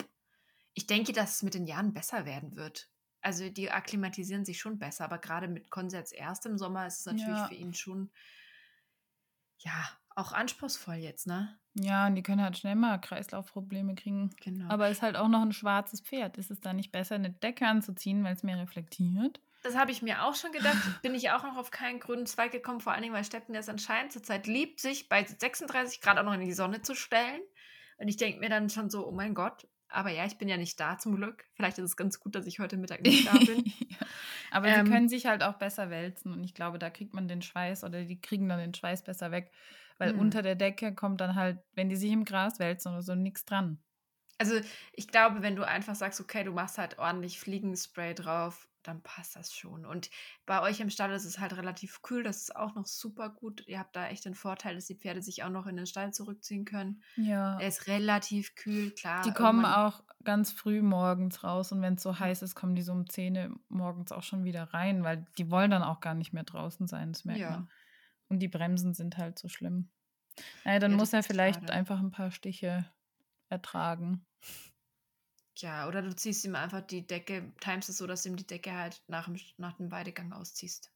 ich 0.73 0.89
denke, 0.89 1.13
dass 1.13 1.37
es 1.37 1.43
mit 1.45 1.55
den 1.55 1.69
Jahren 1.69 1.95
besser 1.95 2.27
werden 2.27 2.57
wird. 2.57 2.91
Also 3.21 3.49
die 3.49 3.71
akklimatisieren 3.71 4.45
sich 4.45 4.59
schon 4.59 4.81
besser, 4.81 5.05
aber 5.05 5.19
gerade 5.19 5.47
mit 5.47 5.71
Konsens 5.71 6.11
erst 6.11 6.47
im 6.47 6.59
Sommer 6.59 6.89
ist 6.89 6.99
es 6.99 7.07
natürlich 7.07 7.29
ja. 7.29 7.47
für 7.47 7.55
ihn 7.55 7.75
schon, 7.75 8.11
ja, 9.59 9.89
auch 10.15 10.33
anspruchsvoll 10.33 10.97
jetzt, 10.97 11.27
ne? 11.27 11.57
Ja, 11.75 12.07
und 12.07 12.15
die 12.15 12.23
können 12.23 12.43
halt 12.43 12.57
schnell 12.57 12.77
mal 12.77 12.99
Kreislaufprobleme 12.99 13.95
kriegen. 13.95 14.31
Genau. 14.43 14.69
Aber 14.69 14.89
ist 14.89 15.03
halt 15.03 15.17
auch 15.17 15.29
noch 15.29 15.43
ein 15.43 15.53
schwarzes 15.53 16.01
Pferd. 16.01 16.39
Ist 16.39 16.51
es 16.51 16.61
da 16.61 16.73
nicht 16.73 16.93
besser, 16.93 17.17
eine 17.17 17.31
Decke 17.31 17.67
anzuziehen, 17.67 18.23
weil 18.23 18.35
es 18.35 18.45
mehr 18.45 18.59
reflektiert? 18.59 19.41
Das 19.65 19.77
habe 19.77 19.91
ich 19.91 20.03
mir 20.03 20.25
auch 20.25 20.35
schon 20.35 20.53
gedacht. 20.53 20.77
Bin 21.03 21.15
ich 21.15 21.31
auch 21.31 21.43
noch 21.43 21.57
auf 21.57 21.71
keinen 21.71 21.99
grünen 21.99 22.27
Zweig 22.27 22.53
gekommen, 22.53 22.81
vor 22.81 22.93
allen 22.93 23.03
Dingen, 23.03 23.15
weil 23.15 23.25
Steppen 23.25 23.55
es 23.55 23.69
anscheinend 23.69 24.13
zurzeit 24.13 24.47
liebt, 24.47 24.79
sich 24.79 25.09
bei 25.09 25.25
36 25.25 26.01
Grad 26.01 26.19
auch 26.19 26.25
noch 26.25 26.35
in 26.35 26.41
die 26.41 26.53
Sonne 26.53 26.83
zu 26.83 26.95
stellen. 26.95 27.41
Und 27.99 28.09
ich 28.09 28.17
denke 28.17 28.41
mir 28.41 28.51
dann 28.51 28.71
schon 28.71 28.91
so, 28.91 29.07
oh 29.07 29.13
mein 29.13 29.35
Gott, 29.35 29.67
aber 29.89 30.11
ja, 30.11 30.27
ich 30.27 30.39
bin 30.39 30.49
ja 30.49 30.57
nicht 30.57 30.79
da 30.79 30.99
zum 30.99 31.17
Glück. 31.17 31.45
Vielleicht 31.55 31.79
ist 31.79 31.85
es 31.85 31.97
ganz 31.97 32.21
gut, 32.21 32.35
dass 32.35 32.47
ich 32.47 32.59
heute 32.59 32.77
Mittag 32.77 33.03
nicht 33.03 33.27
da 33.27 33.33
bin. 33.39 33.65
ja. 33.89 33.97
Aber 34.51 34.69
ähm, 34.69 34.85
sie 34.85 34.93
können 34.93 35.09
sich 35.09 35.27
halt 35.27 35.43
auch 35.43 35.55
besser 35.55 35.91
wälzen 35.91 36.33
und 36.33 36.45
ich 36.45 36.55
glaube, 36.55 36.79
da 36.79 36.91
kriegt 36.91 37.15
man 37.15 37.29
den 37.29 37.43
Schweiß 37.43 37.85
oder 37.85 38.03
die 38.05 38.21
kriegen 38.21 38.49
dann 38.49 38.59
den 38.59 38.75
Schweiß 38.75 39.03
besser 39.03 39.31
weg, 39.31 39.51
weil 39.99 40.13
mh. 40.13 40.21
unter 40.21 40.43
der 40.43 40.55
Decke 40.55 40.95
kommt 40.95 41.21
dann 41.21 41.35
halt, 41.35 41.59
wenn 41.75 41.89
die 41.89 41.97
sich 41.97 42.11
im 42.11 42.25
Gras 42.25 42.59
wälzen 42.59 42.93
oder 42.93 43.03
so, 43.03 43.15
nichts 43.15 43.45
dran. 43.45 43.79
Also 44.39 44.61
ich 44.93 45.09
glaube, 45.09 45.43
wenn 45.43 45.57
du 45.57 45.67
einfach 45.67 45.95
sagst, 45.95 46.21
okay, 46.21 46.45
du 46.45 46.53
machst 46.53 46.79
halt 46.79 46.99
ordentlich 46.99 47.39
Fliegenspray 47.39 48.15
drauf 48.15 48.69
dann 48.87 49.03
passt 49.03 49.37
das 49.37 49.53
schon. 49.53 49.85
Und 49.85 50.11
bei 50.47 50.61
euch 50.63 50.81
im 50.81 50.91
Stall 50.91 51.13
ist 51.13 51.25
es 51.25 51.39
halt 51.39 51.57
relativ 51.57 52.03
kühl, 52.03 52.23
das 52.23 52.43
ist 52.43 52.57
auch 52.57 52.75
noch 52.75 52.87
super 52.87 53.31
gut. 53.31 53.65
Ihr 53.67 53.79
habt 53.79 53.97
da 53.97 54.09
echt 54.09 54.25
den 54.25 54.35
Vorteil, 54.35 54.75
dass 54.75 54.87
die 54.87 54.95
Pferde 54.95 55.23
sich 55.23 55.43
auch 55.43 55.51
noch 55.51 55.67
in 55.67 55.77
den 55.77 55.87
Stall 55.87 56.13
zurückziehen 56.13 56.65
können. 56.65 57.03
Ja. 57.17 57.59
Er 57.59 57.69
ist 57.69 57.87
relativ 57.87 58.55
kühl, 58.55 58.91
klar. 58.93 59.23
Die 59.23 59.33
kommen 59.33 59.65
auch 59.65 60.03
ganz 60.23 60.53
früh 60.53 60.83
morgens 60.83 61.43
raus 61.45 61.73
und 61.73 61.83
wenn 61.83 61.95
es 61.95 62.03
so 62.03 62.19
heiß 62.19 62.43
ist, 62.43 62.55
kommen 62.55 62.75
die 62.75 62.83
so 62.83 62.93
um 62.93 63.09
10 63.09 63.59
morgens 63.69 64.13
auch 64.13 64.23
schon 64.23 64.45
wieder 64.45 64.75
rein, 64.75 65.03
weil 65.03 65.27
die 65.39 65.51
wollen 65.51 65.71
dann 65.71 65.83
auch 65.83 66.01
gar 66.01 66.15
nicht 66.15 66.33
mehr 66.33 66.45
draußen 66.45 66.87
sein, 66.87 67.13
das 67.13 67.25
merkt 67.25 67.41
ja. 67.41 67.51
man. 67.51 67.69
Und 68.29 68.41
die 68.41 68.49
Bremsen 68.49 68.95
sind 68.95 69.17
halt 69.17 69.39
so 69.39 69.49
schlimm. 69.49 69.91
Naja, 70.65 70.79
dann 70.79 70.93
ja, 70.93 70.97
muss 70.97 71.13
er 71.13 71.23
vielleicht 71.23 71.61
schade. 71.61 71.73
einfach 71.73 72.01
ein 72.01 72.11
paar 72.11 72.31
Stiche 72.31 72.85
ertragen. 73.49 74.25
Ja, 75.59 75.87
oder 75.87 76.03
du 76.03 76.15
ziehst 76.15 76.45
ihm 76.45 76.57
einfach 76.57 76.81
die 76.81 77.07
Decke, 77.07 77.53
timest 77.61 77.89
es 77.89 77.99
so, 77.99 78.07
dass 78.07 78.25
du 78.25 78.31
ihm 78.31 78.37
die 78.37 78.47
Decke 78.47 78.73
halt 78.73 79.03
nach 79.07 79.27
dem, 79.27 79.39
nach 79.57 79.75
dem 79.75 79.91
Weidegang 79.91 80.33
ausziehst. 80.33 80.91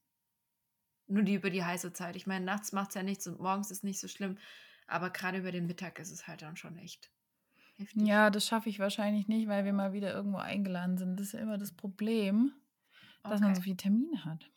Nur 1.07 1.23
die 1.23 1.35
über 1.35 1.51
die 1.51 1.65
heiße 1.65 1.93
Zeit. 1.93 2.17
Ich 2.17 2.27
meine, 2.27 2.45
nachts 2.45 2.73
macht 2.73 2.91
es 2.91 2.95
ja 2.97 3.03
nichts 3.03 3.27
und 3.27 3.41
morgens 3.41 3.71
ist 3.71 3.85
nicht 3.85 4.01
so 4.01 4.09
schlimm. 4.09 4.37
Aber 4.87 5.11
gerade 5.11 5.39
über 5.39 5.53
den 5.53 5.67
Mittag 5.67 5.99
ist 5.99 6.11
es 6.11 6.27
halt 6.27 6.43
dann 6.43 6.57
schon 6.57 6.77
echt 6.79 7.11
heftig. 7.77 8.07
Ja, 8.07 8.31
das 8.31 8.47
schaffe 8.47 8.69
ich 8.69 8.79
wahrscheinlich 8.79 9.29
nicht, 9.29 9.49
weil 9.49 9.65
wir 9.65 9.73
mal 9.73 9.93
wieder 9.93 10.13
irgendwo 10.13 10.39
eingeladen 10.39 10.99
sind. 10.99 11.19
Das 11.19 11.29
ist 11.29 11.33
ja 11.33 11.41
immer 11.41 11.59
das 11.59 11.73
Problem, 11.73 12.53
dass 13.23 13.35
okay. 13.35 13.43
man 13.43 13.55
so 13.55 13.63
viele 13.63 13.77
Termine 13.77 14.25
hat. 14.25 14.51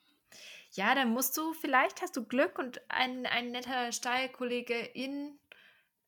Ja, 0.71 0.95
dann 0.95 1.11
musst 1.11 1.37
du, 1.37 1.53
vielleicht 1.53 2.01
hast 2.01 2.15
du 2.15 2.25
Glück 2.25 2.57
und 2.57 2.81
ein, 2.89 3.25
ein 3.25 3.51
netter 3.51 3.91
Stallkollege 3.91 4.77
in 4.77 5.37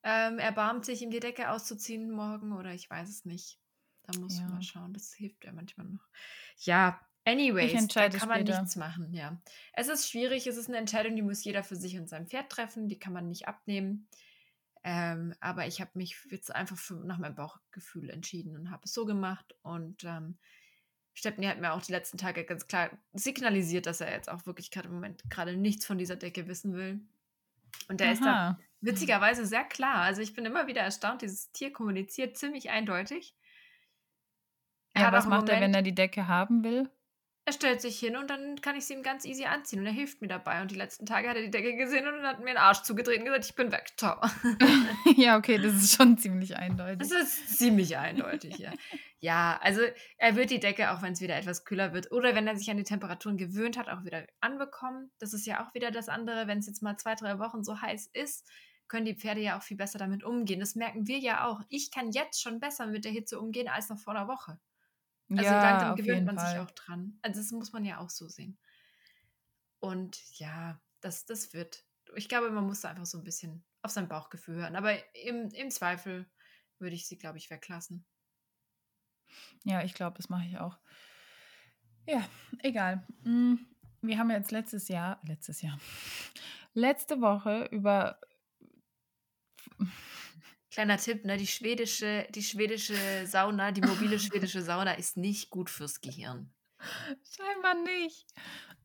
ähm, 0.04 0.38
erbarmt 0.38 0.86
sich, 0.86 1.02
ihm 1.02 1.12
die 1.12 1.20
Decke 1.20 1.50
auszuziehen 1.50 2.12
morgen 2.12 2.52
oder 2.54 2.74
ich 2.74 2.90
weiß 2.90 3.10
es 3.10 3.26
nicht. 3.26 3.60
Da 4.04 4.20
muss 4.20 4.38
ja. 4.38 4.48
mal 4.48 4.62
schauen, 4.62 4.94
das 4.94 5.14
hilft 5.14 5.46
ja 5.46 5.54
manchmal 5.54 5.88
noch. 5.88 6.06
Ja, 6.58 7.00
anyways, 7.24 7.88
da 7.88 8.10
kann 8.10 8.28
man 8.28 8.42
später. 8.42 8.60
nichts 8.60 8.76
machen, 8.76 9.14
ja. 9.14 9.42
Es 9.72 9.88
ist 9.88 10.10
schwierig, 10.10 10.46
es 10.46 10.58
ist 10.58 10.68
eine 10.68 10.78
Entscheidung, 10.78 11.16
die 11.16 11.22
muss 11.22 11.44
jeder 11.44 11.64
für 11.64 11.78
sich 11.78 11.98
und 11.98 12.10
sein 12.10 12.28
Pferd 12.28 12.50
treffen, 12.50 12.90
die 12.90 13.00
kann 13.00 13.14
man 13.14 13.30
nicht 13.30 13.48
abnehmen. 13.48 14.10
Ähm, 14.84 15.34
aber 15.40 15.66
ich 15.68 15.80
habe 15.80 15.92
mich 15.94 16.18
jetzt 16.30 16.54
einfach 16.54 16.78
für, 16.78 16.96
nach 16.96 17.18
meinem 17.18 17.36
Bauchgefühl 17.36 18.10
entschieden 18.10 18.58
und 18.58 18.72
habe 18.72 18.84
es 18.84 18.94
so 18.94 19.06
gemacht. 19.06 19.56
Und 19.62 20.04
ähm, 20.04 20.38
Stepney 21.14 21.46
hat 21.46 21.60
mir 21.60 21.74
auch 21.74 21.82
die 21.82 21.92
letzten 21.92 22.18
Tage 22.18 22.44
ganz 22.44 22.68
klar 22.68 22.90
signalisiert, 23.14 23.86
dass 23.86 24.02
er 24.02 24.12
jetzt 24.12 24.30
auch 24.30 24.46
wirklich 24.46 24.72
gerade 24.72 24.88
im 24.88 24.96
Moment 24.96 25.24
gerade 25.30 25.56
nichts 25.56 25.86
von 25.86 25.98
dieser 25.98 26.16
Decke 26.16 26.48
wissen 26.48 26.74
will. 26.74 27.02
Und 27.88 28.00
der 28.00 28.08
Aha. 28.08 28.14
ist 28.14 28.24
da 28.24 28.60
witzigerweise 28.82 29.46
sehr 29.46 29.64
klar. 29.64 30.02
Also 30.02 30.22
ich 30.22 30.34
bin 30.34 30.46
immer 30.46 30.68
wieder 30.68 30.82
erstaunt, 30.82 31.22
dieses 31.22 31.52
Tier 31.52 31.72
kommuniziert 31.72 32.38
ziemlich 32.38 32.70
eindeutig. 32.70 33.36
Ja, 34.96 35.12
was 35.12 35.26
macht 35.26 35.42
Moment, 35.42 35.50
er, 35.50 35.62
wenn 35.62 35.74
er 35.74 35.82
die 35.82 35.96
Decke 35.96 36.28
haben 36.28 36.64
will? 36.64 36.90
Er 37.46 37.52
stellt 37.52 37.82
sich 37.82 38.00
hin 38.00 38.16
und 38.16 38.30
dann 38.30 38.62
kann 38.62 38.78
ich 38.78 38.86
sie 38.86 38.94
ihm 38.94 39.04
ganz 39.04 39.26
easy 39.26 39.44
anziehen 39.44 39.80
und 39.80 39.86
er 39.86 39.92
hilft 39.92 40.22
mir 40.22 40.30
dabei. 40.30 40.62
Und 40.62 40.72
die 40.72 40.76
letzten 40.76 41.06
Tage 41.06 41.28
hat 41.28 41.36
er 41.36 41.42
die 41.42 41.52
Decke 41.52 41.76
gesehen 41.76 42.08
und 42.08 42.24
hat 42.24 42.40
mir 42.40 42.46
den 42.46 42.58
Arsch 42.58 42.84
zugedreht 42.84 43.20
und 43.20 43.26
gesagt, 43.26 43.46
ich 43.46 43.56
bin 43.56 43.70
weg. 43.72 43.92
Ciao. 43.98 44.22
ja, 45.18 45.38
okay, 45.38 45.58
das 45.58 45.74
ist 45.74 45.96
schon 45.96 46.18
ziemlich 46.18 46.56
eindeutig. 46.56 47.00
Das 47.00 47.12
ist 47.12 47.58
ziemlich 47.58 47.98
eindeutig, 47.98 48.60
ja. 48.60 48.72
ja, 49.20 49.60
also 49.62 49.82
er 50.18 50.38
wird 50.38 50.52
die 50.52 50.62
Decke, 50.62 50.92
auch 50.92 51.02
wenn 51.02 51.14
es 51.14 51.22
wieder 51.22 51.36
etwas 51.36 51.66
kühler 51.66 51.94
wird 51.94 52.14
oder 52.14 52.34
wenn 52.34 52.48
er 52.48 52.56
sich 52.56 52.72
an 52.72 52.78
die 52.78 52.84
Temperaturen 52.84 53.36
gewöhnt 53.36 53.78
hat, 53.78 53.90
auch 53.90 54.06
wieder 54.06 54.26
anbekommen. 54.40 55.12
Das 55.20 55.34
ist 55.34 55.46
ja 55.46 55.66
auch 55.66 55.74
wieder 55.74 55.92
das 55.92 56.08
andere, 56.08 56.48
wenn 56.48 56.60
es 56.60 56.68
jetzt 56.68 56.82
mal 56.82 56.96
zwei, 56.96 57.16
drei 57.16 57.40
Wochen 57.40 57.66
so 57.66 57.82
heiß 57.82 58.10
ist, 58.14 58.50
können 58.88 59.06
die 59.06 59.16
Pferde 59.16 59.42
ja 59.42 59.58
auch 59.58 59.64
viel 59.64 59.76
besser 59.76 60.00
damit 60.00 60.24
umgehen. 60.24 60.62
Das 60.62 60.76
merken 60.76 61.08
wir 61.08 61.18
ja 61.18 61.46
auch. 61.48 61.60
Ich 61.68 61.92
kann 61.92 62.12
jetzt 62.12 62.42
schon 62.42 62.62
besser 62.62 62.86
mit 62.88 63.04
der 63.04 63.12
Hitze 63.12 63.38
umgehen 63.38 63.68
als 63.68 63.90
noch 63.90 64.00
vor 64.00 64.16
einer 64.16 64.30
Woche. 64.30 64.60
Also 65.38 65.52
ja, 65.52 65.62
langsam 65.62 65.96
gewöhnt 65.96 66.26
man 66.26 66.38
Fall. 66.38 66.50
sich 66.50 66.60
auch 66.60 66.72
dran. 66.72 67.18
Also 67.22 67.40
das 67.40 67.52
muss 67.52 67.74
man 67.74 67.86
ja 67.86 68.00
auch 68.00 68.10
so 68.10 68.28
sehen. 68.28 68.58
Und 69.80 70.18
ja, 70.38 70.82
das, 71.02 71.26
das 71.26 71.54
wird. 71.54 71.86
Ich 72.16 72.30
glaube, 72.30 72.50
man 72.52 72.66
muss 72.66 72.82
da 72.82 72.90
einfach 72.90 73.06
so 73.06 73.18
ein 73.18 73.24
bisschen 73.24 73.66
auf 73.82 73.92
sein 73.92 74.08
Bauchgefühl 74.08 74.56
hören. 74.56 74.76
Aber 74.76 74.94
im, 75.16 75.50
im 75.50 75.70
Zweifel 75.72 76.30
würde 76.80 76.96
ich 76.96 77.08
sie, 77.08 77.18
glaube 77.18 77.38
ich, 77.38 77.50
weglassen. 77.50 78.06
Ja, 79.64 79.84
ich 79.84 79.94
glaube, 79.94 80.18
das 80.18 80.30
mache 80.30 80.46
ich 80.46 80.58
auch. 80.58 80.78
Ja, 82.06 82.28
egal. 82.60 83.06
Mm, 83.24 83.56
wir 84.02 84.18
haben 84.18 84.30
jetzt 84.30 84.52
letztes 84.52 84.88
Jahr, 84.88 85.20
letztes 85.24 85.62
Jahr, 85.62 85.80
letzte 86.74 87.22
Woche 87.22 87.66
über 87.72 88.20
Kleiner 90.74 90.98
Tipp, 90.98 91.24
ne? 91.24 91.38
Die 91.38 91.46
schwedische, 91.46 92.28
die 92.34 92.42
schwedische 92.42 92.96
Sauna, 93.28 93.72
die 93.72 93.82
mobile 93.82 94.18
schwedische 94.18 94.64
Sauna 94.64 94.94
ist 94.94 95.18
nicht 95.18 95.52
gut 95.52 95.70
fürs 95.70 96.02
Gehirn. 96.02 96.52
Scheinbar 97.24 97.76
nicht. 97.76 98.34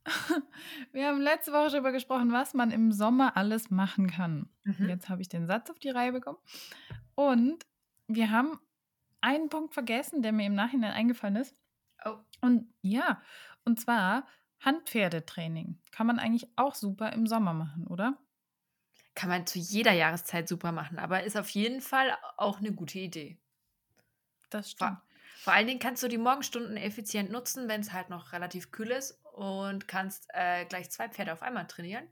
Wir 0.93 1.09
haben 1.09 1.21
letzte 1.21 1.51
Woche 1.53 1.71
darüber 1.71 1.93
gesprochen, 1.93 2.31
was 2.31 2.53
man 2.53 2.71
im 2.73 2.93
Sommer 2.93 3.39
alles 3.39 3.71
machen 3.71 4.11
kann. 4.11 4.51
Mhm. 4.65 4.89
Jetzt 4.89 5.09
habe 5.09 5.23
ich 5.23 5.31
den 5.31 5.47
Satz 5.47 5.71
auf 5.71 5.79
die 5.79 5.89
Reihe 5.89 6.13
bekommen. 6.13 6.39
Und 7.15 7.65
wir 8.07 8.31
haben 8.31 8.59
einen 9.21 9.49
Punkt 9.49 9.75
vergessen, 9.75 10.23
der 10.23 10.33
mir 10.33 10.47
im 10.47 10.55
Nachhinein 10.55 10.93
eingefallen 10.93 11.37
ist. 11.37 11.57
Oh. 12.05 12.17
Und 12.41 12.73
ja, 12.83 13.23
und 13.65 13.81
zwar 13.81 14.27
Handpferdetraining. 14.61 15.81
Kann 15.91 16.07
man 16.07 16.19
eigentlich 16.19 16.49
auch 16.57 16.75
super 16.75 17.13
im 17.13 17.27
Sommer 17.27 17.55
machen, 17.55 17.87
oder? 17.87 18.19
Kann 19.19 19.31
man 19.31 19.49
zu 19.49 19.59
jeder 19.59 19.91
Jahreszeit 19.91 20.47
super 20.47 20.71
machen, 20.71 20.97
aber 20.97 21.25
ist 21.25 21.37
auf 21.37 21.51
jeden 21.51 21.81
Fall 21.81 22.17
auch 22.37 22.61
eine 22.61 22.71
gute 22.71 23.01
Idee. 23.01 23.37
Das 24.49 24.71
stimmt. 24.71 24.91
Vor, 24.91 25.03
vor 25.41 25.53
allen 25.55 25.67
Dingen 25.67 25.81
kannst 25.81 26.05
du 26.05 26.09
die 26.09 26.19
Morgenstunden 26.19 26.77
effizient 26.77 27.29
nutzen, 27.29 27.67
wenn 27.67 27.81
es 27.81 27.93
halt 27.93 28.11
noch 28.11 28.31
relativ 28.33 28.71
kühl 28.71 28.93
ist 28.93 29.21
und 29.33 29.89
kannst 29.89 30.29
äh, 30.35 30.67
gleich 30.67 30.91
zwei 30.91 31.09
Pferde 31.09 31.33
auf 31.33 31.43
einmal 31.43 31.67
trainieren. 31.67 32.07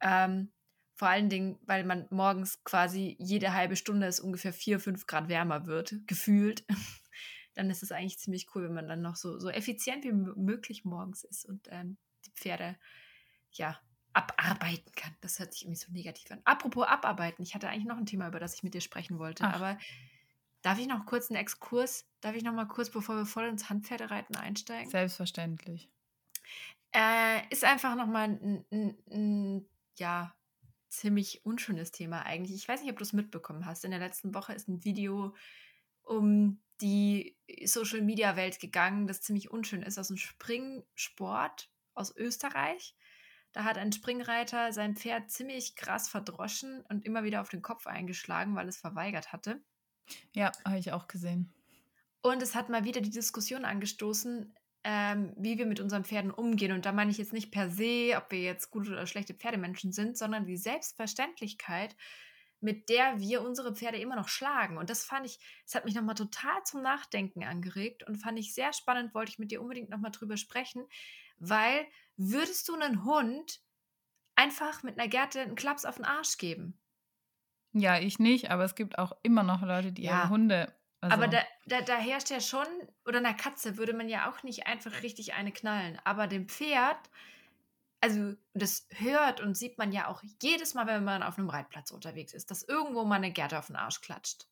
Ähm, 0.00 0.50
vor 0.96 1.06
allen 1.06 1.28
Dingen, 1.28 1.56
weil 1.66 1.84
man 1.84 2.08
morgens 2.10 2.64
quasi 2.64 3.14
jede 3.20 3.52
halbe 3.52 3.76
Stunde 3.76 4.08
es 4.08 4.18
ungefähr 4.18 4.52
4, 4.52 4.80
5 4.80 5.06
Grad 5.06 5.28
wärmer 5.28 5.66
wird, 5.66 5.94
gefühlt. 6.08 6.64
dann 7.54 7.70
ist 7.70 7.84
es 7.84 7.92
eigentlich 7.92 8.18
ziemlich 8.18 8.48
cool, 8.56 8.64
wenn 8.64 8.74
man 8.74 8.88
dann 8.88 9.02
noch 9.02 9.14
so, 9.14 9.38
so 9.38 9.50
effizient 9.50 10.02
wie 10.02 10.10
möglich 10.10 10.84
morgens 10.84 11.22
ist 11.22 11.44
und 11.44 11.68
ähm, 11.70 11.96
die 12.26 12.32
Pferde 12.32 12.76
ja 13.52 13.78
abarbeiten 14.14 14.92
kann. 14.94 15.14
Das 15.20 15.38
hört 15.38 15.52
sich 15.52 15.64
irgendwie 15.64 15.80
so 15.80 15.92
negativ 15.92 16.30
an. 16.30 16.40
Apropos 16.44 16.86
abarbeiten, 16.86 17.42
ich 17.42 17.54
hatte 17.54 17.68
eigentlich 17.68 17.86
noch 17.86 17.98
ein 17.98 18.06
Thema, 18.06 18.28
über 18.28 18.40
das 18.40 18.54
ich 18.54 18.62
mit 18.62 18.74
dir 18.74 18.80
sprechen 18.80 19.18
wollte, 19.18 19.44
Ach. 19.44 19.54
aber 19.54 19.78
darf 20.62 20.78
ich 20.78 20.86
noch 20.86 21.04
kurz 21.04 21.30
einen 21.30 21.40
Exkurs, 21.40 22.06
darf 22.20 22.34
ich 22.34 22.42
noch 22.42 22.54
mal 22.54 22.66
kurz, 22.66 22.90
bevor 22.90 23.16
wir 23.16 23.26
voll 23.26 23.46
ins 23.46 23.68
Handpferdereiten 23.68 24.36
einsteigen? 24.36 24.90
Selbstverständlich. 24.90 25.90
Äh, 26.92 27.42
ist 27.50 27.64
einfach 27.64 27.96
noch 27.96 28.06
mal 28.06 28.28
ein, 28.28 28.64
ein, 28.70 28.96
ein, 29.10 29.66
ja, 29.98 30.34
ziemlich 30.88 31.44
unschönes 31.44 31.90
Thema 31.90 32.24
eigentlich. 32.24 32.54
Ich 32.54 32.68
weiß 32.68 32.80
nicht, 32.80 32.90
ob 32.90 32.98
du 32.98 33.02
es 33.02 33.12
mitbekommen 33.12 33.66
hast. 33.66 33.84
In 33.84 33.90
der 33.90 34.00
letzten 34.00 34.32
Woche 34.32 34.52
ist 34.52 34.68
ein 34.68 34.84
Video 34.84 35.34
um 36.02 36.60
die 36.80 37.36
Social-Media-Welt 37.64 38.60
gegangen, 38.60 39.06
das 39.06 39.20
ziemlich 39.20 39.50
unschön 39.50 39.82
ist, 39.82 39.98
aus 39.98 40.08
dem 40.08 40.16
Springsport 40.16 41.68
aus 41.94 42.16
Österreich. 42.16 42.94
Da 43.54 43.62
hat 43.62 43.78
ein 43.78 43.92
Springreiter 43.92 44.72
sein 44.72 44.96
Pferd 44.96 45.30
ziemlich 45.30 45.76
krass 45.76 46.08
verdroschen 46.08 46.84
und 46.88 47.04
immer 47.06 47.22
wieder 47.22 47.40
auf 47.40 47.48
den 47.48 47.62
Kopf 47.62 47.86
eingeschlagen, 47.86 48.56
weil 48.56 48.68
es 48.68 48.76
verweigert 48.76 49.32
hatte. 49.32 49.62
Ja, 50.32 50.50
habe 50.64 50.78
ich 50.78 50.92
auch 50.92 51.06
gesehen. 51.06 51.54
Und 52.20 52.42
es 52.42 52.56
hat 52.56 52.68
mal 52.68 52.84
wieder 52.84 53.00
die 53.00 53.10
Diskussion 53.10 53.64
angestoßen, 53.64 54.52
ähm, 54.82 55.32
wie 55.36 55.56
wir 55.56 55.66
mit 55.66 55.78
unseren 55.78 56.04
Pferden 56.04 56.32
umgehen. 56.32 56.72
Und 56.72 56.84
da 56.84 56.90
meine 56.90 57.12
ich 57.12 57.18
jetzt 57.18 57.32
nicht 57.32 57.52
per 57.52 57.70
se, 57.70 58.14
ob 58.16 58.32
wir 58.32 58.40
jetzt 58.40 58.72
gute 58.72 58.90
oder 58.90 59.06
schlechte 59.06 59.34
Pferdemenschen 59.34 59.92
sind, 59.92 60.18
sondern 60.18 60.46
die 60.46 60.56
Selbstverständlichkeit, 60.56 61.94
mit 62.58 62.88
der 62.88 63.20
wir 63.20 63.42
unsere 63.42 63.76
Pferde 63.76 63.98
immer 63.98 64.16
noch 64.16 64.28
schlagen. 64.28 64.78
Und 64.78 64.90
das 64.90 65.04
fand 65.04 65.26
ich, 65.26 65.38
das 65.64 65.76
hat 65.76 65.84
mich 65.84 65.94
nochmal 65.94 66.16
total 66.16 66.60
zum 66.64 66.82
Nachdenken 66.82 67.44
angeregt 67.44 68.02
und 68.02 68.16
fand 68.16 68.36
ich 68.36 68.52
sehr 68.52 68.72
spannend, 68.72 69.14
wollte 69.14 69.30
ich 69.30 69.38
mit 69.38 69.52
dir 69.52 69.62
unbedingt 69.62 69.90
nochmal 69.90 70.10
drüber 70.10 70.36
sprechen, 70.36 70.84
weil 71.38 71.86
würdest 72.16 72.68
du 72.68 72.74
einen 72.74 73.04
Hund 73.04 73.60
einfach 74.36 74.82
mit 74.84 74.98
einer 74.98 75.08
Gerte 75.08 75.40
einen 75.42 75.56
Klaps 75.56 75.84
auf 75.86 75.96
den 75.96 76.06
Arsch 76.06 76.38
geben? 76.38 76.80
Ja, 77.72 77.98
ich 77.98 78.18
nicht, 78.18 78.50
aber 78.50 78.64
es 78.64 78.74
gibt 78.76 78.98
auch 78.98 79.12
immer 79.22 79.42
noch 79.42 79.62
Leute, 79.62 79.92
die 79.92 80.04
Ja. 80.04 80.08
ihre 80.08 80.28
Hunde. 80.28 80.74
Also, 81.00 81.20
Aber 81.20 81.28
da, 81.28 81.42
da, 81.66 81.82
da 81.82 81.96
herrscht 81.98 82.30
ja 82.30 82.40
schon, 82.40 82.66
oder 83.06 83.18
einer 83.18 83.34
Katze 83.34 83.76
würde 83.76 83.94
man 83.94 84.08
ja 84.08 84.30
auch 84.30 84.42
nicht 84.42 84.66
einfach 84.66 85.02
richtig 85.02 85.34
eine 85.34 85.52
knallen. 85.52 86.00
Aber 86.04 86.26
dem 86.28 86.48
Pferd, 86.48 87.10
also 88.00 88.34
das 88.54 88.88
hört 88.92 89.40
und 89.40 89.56
sieht 89.56 89.78
man 89.78 89.92
ja 89.92 90.08
auch 90.08 90.22
jedes 90.42 90.74
Mal, 90.74 90.86
wenn 90.86 91.04
man 91.04 91.22
auf 91.24 91.38
einem 91.38 91.50
Reitplatz 91.50 91.90
unterwegs 91.92 92.34
ist, 92.34 92.50
dass 92.50 92.62
irgendwo 92.64 93.04
mal 93.04 93.16
eine 93.16 93.32
Gerte 93.32 93.58
auf 93.58 93.68
den 93.68 93.76
Arsch 93.76 94.00
klatscht. 94.02 94.48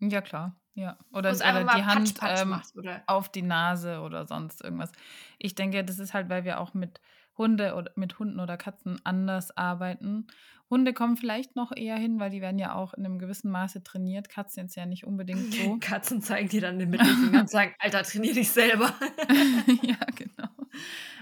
Ja, 0.00 0.20
klar. 0.20 0.56
Ja. 0.74 0.98
Oder, 1.10 1.30
oder 1.30 1.64
die 1.64 1.84
Hand 1.84 2.14
Patsch, 2.14 2.20
Patsch 2.20 2.42
ähm, 2.42 2.50
macht. 2.50 2.76
Oder 2.76 3.02
auf 3.06 3.30
die 3.30 3.42
Nase 3.42 4.00
oder 4.00 4.26
sonst 4.26 4.62
irgendwas. 4.62 4.92
Ich 5.38 5.54
denke, 5.54 5.82
das 5.84 5.98
ist 5.98 6.12
halt, 6.12 6.28
weil 6.28 6.44
wir 6.44 6.60
auch 6.60 6.74
mit 6.74 7.00
Hunde 7.38 7.74
oder 7.74 7.90
mit 7.96 8.18
Hunden 8.18 8.40
oder 8.40 8.56
Katzen 8.56 9.00
anders 9.04 9.56
arbeiten. 9.56 10.26
Hunde 10.68 10.92
kommen 10.92 11.16
vielleicht 11.16 11.54
noch 11.54 11.70
eher 11.74 11.96
hin, 11.96 12.18
weil 12.18 12.30
die 12.30 12.40
werden 12.40 12.58
ja 12.58 12.74
auch 12.74 12.92
in 12.94 13.04
einem 13.04 13.18
gewissen 13.18 13.50
Maße 13.50 13.84
trainiert. 13.84 14.28
Katzen 14.28 14.64
jetzt 14.64 14.74
ja 14.74 14.84
nicht 14.84 15.06
unbedingt 15.06 15.54
so. 15.54 15.76
Katzen 15.80 16.22
zeigen 16.22 16.48
dir 16.48 16.60
dann 16.60 16.78
den 16.78 16.90
Mittelfinger 16.90 17.40
und 17.40 17.50
sagen, 17.50 17.74
Alter, 17.78 18.02
trainier 18.02 18.34
dich 18.34 18.50
selber. 18.50 18.92
ja, 19.82 19.96
genau. 20.14 20.48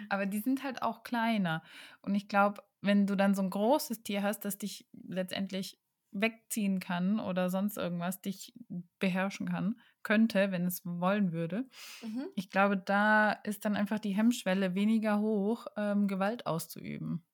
Aber 0.08 0.26
die 0.26 0.40
sind 0.40 0.64
halt 0.64 0.82
auch 0.82 1.02
kleiner. 1.02 1.62
Und 2.02 2.14
ich 2.14 2.28
glaube, 2.28 2.62
wenn 2.80 3.06
du 3.06 3.16
dann 3.16 3.34
so 3.34 3.42
ein 3.42 3.50
großes 3.50 4.02
Tier 4.02 4.22
hast, 4.22 4.44
das 4.44 4.58
dich 4.58 4.86
letztendlich 5.06 5.78
wegziehen 6.14 6.80
kann 6.80 7.20
oder 7.20 7.50
sonst 7.50 7.76
irgendwas 7.76 8.22
dich 8.22 8.54
beherrschen 8.98 9.48
kann, 9.48 9.80
könnte, 10.02 10.50
wenn 10.52 10.64
es 10.64 10.82
wollen 10.84 11.32
würde. 11.32 11.68
Mhm. 12.02 12.26
Ich 12.34 12.50
glaube, 12.50 12.76
da 12.76 13.32
ist 13.32 13.64
dann 13.64 13.76
einfach 13.76 13.98
die 13.98 14.16
Hemmschwelle 14.16 14.74
weniger 14.74 15.18
hoch, 15.18 15.66
ähm, 15.76 16.08
Gewalt 16.08 16.46
auszuüben. 16.46 17.24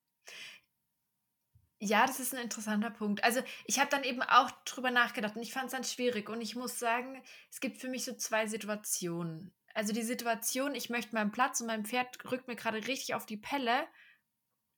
Ja, 1.82 2.06
das 2.06 2.20
ist 2.20 2.34
ein 2.34 2.42
interessanter 2.42 2.90
Punkt. 2.90 3.24
Also 3.24 3.40
ich 3.64 3.78
habe 3.78 3.88
dann 3.90 4.04
eben 4.04 4.20
auch 4.22 4.50
drüber 4.66 4.90
nachgedacht 4.90 5.36
und 5.36 5.42
ich 5.42 5.52
fand 5.52 5.66
es 5.66 5.72
dann 5.72 5.84
schwierig. 5.84 6.28
Und 6.28 6.42
ich 6.42 6.54
muss 6.54 6.78
sagen, 6.78 7.22
es 7.50 7.60
gibt 7.60 7.78
für 7.78 7.88
mich 7.88 8.04
so 8.04 8.14
zwei 8.14 8.46
Situationen. 8.46 9.50
Also 9.72 9.94
die 9.94 10.02
Situation, 10.02 10.74
ich 10.74 10.90
möchte 10.90 11.14
meinen 11.14 11.32
Platz 11.32 11.60
und 11.60 11.68
mein 11.68 11.86
Pferd 11.86 12.18
rückt 12.30 12.48
mir 12.48 12.56
gerade 12.56 12.86
richtig 12.86 13.14
auf 13.14 13.24
die 13.24 13.38
Pelle 13.38 13.84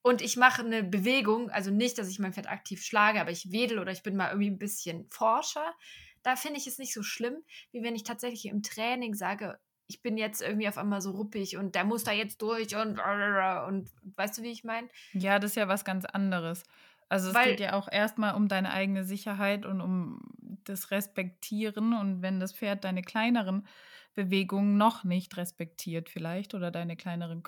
und 0.02 0.20
ich 0.20 0.36
mache 0.36 0.62
eine 0.62 0.82
Bewegung, 0.82 1.50
also 1.50 1.70
nicht, 1.70 1.98
dass 1.98 2.08
ich 2.08 2.18
mein 2.18 2.32
Pferd 2.32 2.50
aktiv 2.50 2.82
schlage, 2.82 3.20
aber 3.20 3.30
ich 3.30 3.52
wedel 3.52 3.78
oder 3.78 3.92
ich 3.92 4.02
bin 4.02 4.16
mal 4.16 4.28
irgendwie 4.28 4.50
ein 4.50 4.58
bisschen 4.58 5.06
forscher. 5.10 5.72
Da 6.22 6.36
finde 6.36 6.58
ich 6.58 6.66
es 6.66 6.78
nicht 6.78 6.94
so 6.94 7.02
schlimm, 7.02 7.36
wie 7.72 7.82
wenn 7.82 7.96
ich 7.96 8.04
tatsächlich 8.04 8.46
im 8.46 8.62
Training 8.62 9.14
sage, 9.14 9.58
ich 9.88 10.00
bin 10.02 10.16
jetzt 10.16 10.40
irgendwie 10.40 10.68
auf 10.68 10.78
einmal 10.78 11.02
so 11.02 11.10
ruppig 11.10 11.56
und 11.56 11.74
der 11.74 11.84
muss 11.84 12.04
da 12.04 12.12
jetzt 12.12 12.40
durch 12.40 12.74
und 12.76 12.98
und 12.98 13.90
weißt 14.16 14.38
du, 14.38 14.42
wie 14.42 14.50
ich 14.52 14.64
meine? 14.64 14.88
Ja, 15.12 15.38
das 15.38 15.52
ist 15.52 15.56
ja 15.56 15.68
was 15.68 15.84
ganz 15.84 16.04
anderes. 16.04 16.64
Also 17.08 17.28
es 17.28 17.34
Weil- 17.34 17.50
geht 17.50 17.60
ja 17.60 17.74
auch 17.74 17.88
erstmal 17.92 18.34
um 18.34 18.48
deine 18.48 18.72
eigene 18.72 19.04
Sicherheit 19.04 19.66
und 19.66 19.80
um 19.82 20.20
das 20.64 20.90
Respektieren. 20.90 21.92
Und 21.92 22.22
wenn 22.22 22.40
das 22.40 22.54
Pferd 22.54 22.84
deine 22.84 23.02
kleineren 23.02 23.66
Bewegungen 24.14 24.78
noch 24.78 25.04
nicht 25.04 25.36
respektiert 25.36 26.08
vielleicht 26.08 26.54
oder 26.54 26.70
deine 26.70 26.96
kleineren 26.96 27.42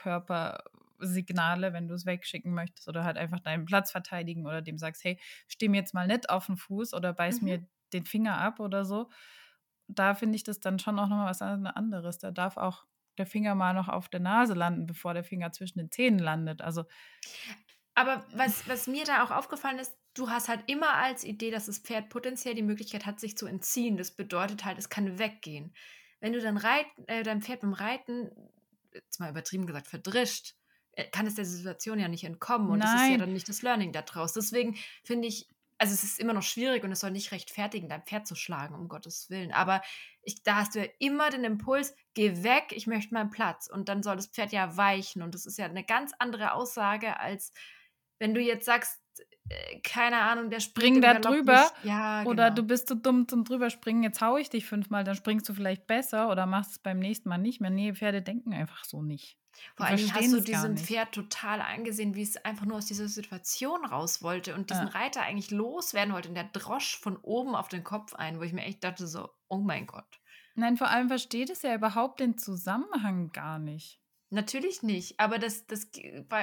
Körpersignale, 1.05 1.73
wenn 1.73 1.89
du 1.89 1.95
es 1.95 2.07
wegschicken 2.07 2.53
möchtest 2.55 2.89
oder 2.89 3.05
halt 3.05 3.17
einfach 3.17 3.41
deinen 3.41 3.65
Platz 3.67 3.91
verteidigen 3.91 4.47
oder 4.47 4.63
dem 4.63 4.79
sagst, 4.79 5.05
hey, 5.05 5.21
steh 5.49 5.69
mir 5.69 5.79
jetzt 5.79 5.95
mal 5.95 6.07
nicht 6.07 6.31
auf 6.31 6.47
den 6.47 6.57
Fuß 6.57 6.95
oder 6.95 7.13
beiß 7.13 7.41
Mhm. 7.41 7.43
mir 7.43 7.67
den 7.93 8.05
Finger 8.07 8.39
ab 8.39 8.61
oder 8.61 8.85
so. 8.85 9.11
Da 9.87 10.15
finde 10.15 10.37
ich 10.37 10.45
das 10.45 10.61
dann 10.61 10.79
schon 10.79 10.99
auch 10.99 11.09
nochmal 11.09 11.31
was 11.31 11.43
anderes. 11.43 12.19
Da 12.19 12.31
darf 12.31 12.57
auch 12.57 12.87
der 13.19 13.27
Finger 13.27 13.55
mal 13.55 13.75
noch 13.75 13.89
auf 13.89 14.09
der 14.09 14.21
Nase 14.21 14.55
landen, 14.55 14.87
bevor 14.87 15.15
der 15.15 15.25
Finger 15.25 15.53
zwischen 15.53 15.79
den 15.79 15.91
Zähnen 15.91 16.19
landet. 16.19 16.63
Also 16.63 16.85
Aber 17.95 18.27
was, 18.33 18.67
was 18.69 18.87
mir 18.87 19.05
da 19.05 19.25
auch 19.25 19.31
aufgefallen 19.31 19.79
ist, 19.79 19.97
du 20.15 20.31
hast 20.31 20.49
halt 20.49 20.65
immer 20.69 20.95
als 20.95 21.25
Idee, 21.25 21.51
dass 21.51 21.67
das 21.67 21.79
Pferd 21.79 22.09
potenziell 22.09 22.55
die 22.55 22.63
Möglichkeit 22.63 23.07
hat, 23.07 23.21
sich 23.21 23.37
zu 23.37 23.47
entziehen. 23.47 23.97
Das 23.97 24.13
bedeutet 24.17 24.65
halt, 24.65 24.79
es 24.79 24.89
kann 24.89 25.19
weggehen. 25.19 25.75
Wenn 26.21 26.33
du 26.33 26.41
dann 26.41 26.57
reit, 26.57 26.87
äh, 27.07 27.23
dein 27.23 27.43
Pferd 27.43 27.61
beim 27.61 27.73
Reiten, 27.73 28.31
jetzt 28.93 29.21
mal 29.21 29.31
übertrieben 29.31 29.67
gesagt, 29.67 29.87
verdrischt, 29.87 30.57
kann 31.13 31.27
es 31.27 31.35
der 31.35 31.45
Situation 31.45 31.99
ja 31.99 32.09
nicht 32.09 32.25
entkommen. 32.25 32.71
Und 32.71 32.81
das 32.81 32.91
ist 32.95 33.01
ja 33.01 33.09
Nein. 33.09 33.19
dann 33.21 33.33
nicht 33.33 33.49
das 33.49 33.63
Learning 33.63 33.93
daraus. 33.93 34.33
Deswegen 34.33 34.77
finde 35.03 35.29
ich, 35.29 35.49
also 35.79 35.93
es 35.93 36.05
ist 36.05 36.21
immer 36.21 36.33
noch 36.33 36.43
schwierig 36.43 36.85
und 36.85 36.93
es 36.93 37.01
soll 37.01 37.11
nicht 37.11 37.33
rechtfertigen, 37.33 37.89
dein 37.89 38.03
Pferd 38.03 38.27
zu 38.27 38.35
schlagen, 38.35 38.75
um 38.75 38.89
Gottes 38.89 39.29
Willen. 39.31 39.53
Aber 39.53 39.83
ich, 40.23 40.43
da 40.43 40.57
hast 40.57 40.75
du 40.75 40.81
ja 40.81 40.89
immer 40.99 41.31
den 41.31 41.45
Impuls, 41.45 41.95
geh 42.15 42.43
weg, 42.43 42.67
ich 42.71 42.87
möchte 42.87 43.15
meinen 43.15 43.31
Platz. 43.31 43.69
Und 43.69 43.89
dann 43.89 44.03
soll 44.03 44.17
das 44.17 44.29
Pferd 44.29 44.53
ja 44.53 44.77
weichen. 44.77 45.23
Und 45.23 45.35
das 45.35 45.47
ist 45.47 45.59
ja 45.59 45.67
eine 45.67 45.85
ganz 45.85 46.13
andere 46.19 46.53
Aussage, 46.53 47.19
als 47.19 47.53
wenn 48.19 48.35
du 48.35 48.41
jetzt 48.41 48.65
sagst, 48.65 48.99
äh, 48.99 49.04
keine 49.83 50.21
Ahnung, 50.21 50.51
der 50.51 50.61
Spring 50.61 50.97
springt 50.97 51.05
da 51.05 51.19
drüber. 51.19 51.71
Ja, 51.83 52.23
Oder 52.25 52.45
genau. 52.51 52.55
du 52.57 52.63
bist 52.63 52.89
zu 52.89 52.97
dumm 52.97 53.29
zum 53.29 53.45
drüberspringen, 53.45 54.03
jetzt 54.03 54.21
hau 54.21 54.37
ich 54.37 54.49
dich 54.51 54.67
fünfmal, 54.67 55.05
dann 55.05 55.15
springst 55.15 55.49
du 55.49 55.55
vielleicht 55.55 55.87
besser 55.87 56.31
oder 56.31 56.47
machst 56.47 56.73
es 56.73 56.79
beim 56.79 56.99
nächsten 56.99 57.29
Mal 57.29 57.39
nicht 57.39 57.61
mehr. 57.61 57.71
Nee, 57.71 57.93
Pferde 57.93 58.23
denken 58.23 58.55
einfach 58.55 58.85
so 58.85 59.03
nicht. 59.03 59.39
Vor 59.77 59.87
Dingen 59.87 60.13
hast 60.13 60.33
du 60.33 60.41
diesem. 60.41 60.77
Pferd 60.77 61.13
total 61.13 61.61
angesehen, 61.61 62.15
wie 62.15 62.23
es 62.23 62.37
einfach 62.45 62.67
nur 62.67 62.79
aus 62.79 62.87
dieser 62.87 63.09
Situation 63.09 63.85
raus 63.85 64.23
wollte 64.23 64.55
und 64.55 64.71
diesen 64.71 64.89
Ja. 64.89 64.93
Reiter 64.93 65.23
eigentlich 65.23 65.51
loswerden 65.51 66.13
wollte. 66.13 66.29
Und 66.29 66.35
der 66.35 66.45
drosch 66.45 66.99
von 66.99 67.17
oben 67.19 67.55
auf 67.55 67.69
den 67.69 67.85
Kopf 67.85 68.15
ein, 68.15 68.39
wo 68.39 68.43
ich 68.43 68.53
mir 68.53 68.65
echt 68.65 68.83
dachte 68.83 69.07
so, 69.07 69.29
oh 69.49 69.59
mein 69.59 69.87
Gott. 69.87 70.21
Nein, 70.57 70.77
vor 70.77 70.89
allem 70.89 71.09
versteht 71.09 71.51
es 71.51 71.63
ja 71.63 71.75
überhaupt 71.75 72.21
den 72.21 72.39
Zusammenhang 72.39 73.31
gar 73.33 73.59
nicht. 73.59 74.01
Natürlich 74.31 74.83
nicht, 74.83 75.21
aber 75.21 75.39
das, 75.39 75.67
das 75.67 75.91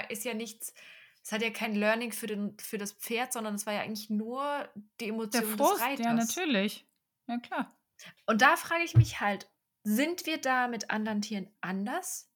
ist 0.09 0.23
ja 0.23 0.33
nichts, 0.33 0.73
es 1.23 1.31
hat 1.31 1.41
ja 1.41 1.51
kein 1.51 1.75
Learning 1.75 2.11
für, 2.11 2.27
den, 2.27 2.57
für 2.59 2.77
das 2.77 2.93
Pferd, 2.93 3.33
sondern 3.33 3.55
es 3.55 3.65
war 3.65 3.73
ja 3.73 3.81
eigentlich 3.81 4.09
nur 4.09 4.67
die 4.99 5.05
Der 5.05 5.07
Emotion 5.09 5.43
des 5.43 5.55
Frust, 5.55 5.81
Reiters. 5.81 6.05
ja, 6.05 6.13
natürlich. 6.13 6.87
Ja, 7.27 7.37
klar. 7.37 7.77
Und 8.25 8.41
da 8.41 8.57
frage 8.57 8.83
ich 8.83 8.95
mich 8.95 9.21
halt, 9.21 9.49
sind 9.83 10.25
wir 10.25 10.39
da 10.39 10.67
mit 10.67 10.89
anderen 10.89 11.21
Tieren 11.21 11.47
anders? 11.61 12.31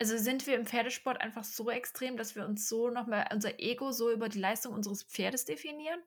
Also 0.00 0.18
sind 0.18 0.46
wir 0.46 0.56
im 0.56 0.66
Pferdesport 0.66 1.20
einfach 1.20 1.44
so 1.44 1.70
extrem, 1.70 2.16
dass 2.16 2.34
wir 2.34 2.46
uns 2.46 2.68
so 2.68 2.90
nochmal, 2.90 3.26
unser 3.32 3.60
Ego 3.60 3.92
so 3.92 4.10
über 4.10 4.28
die 4.28 4.40
Leistung 4.40 4.74
unseres 4.74 5.02
Pferdes 5.04 5.44
definieren? 5.44 6.00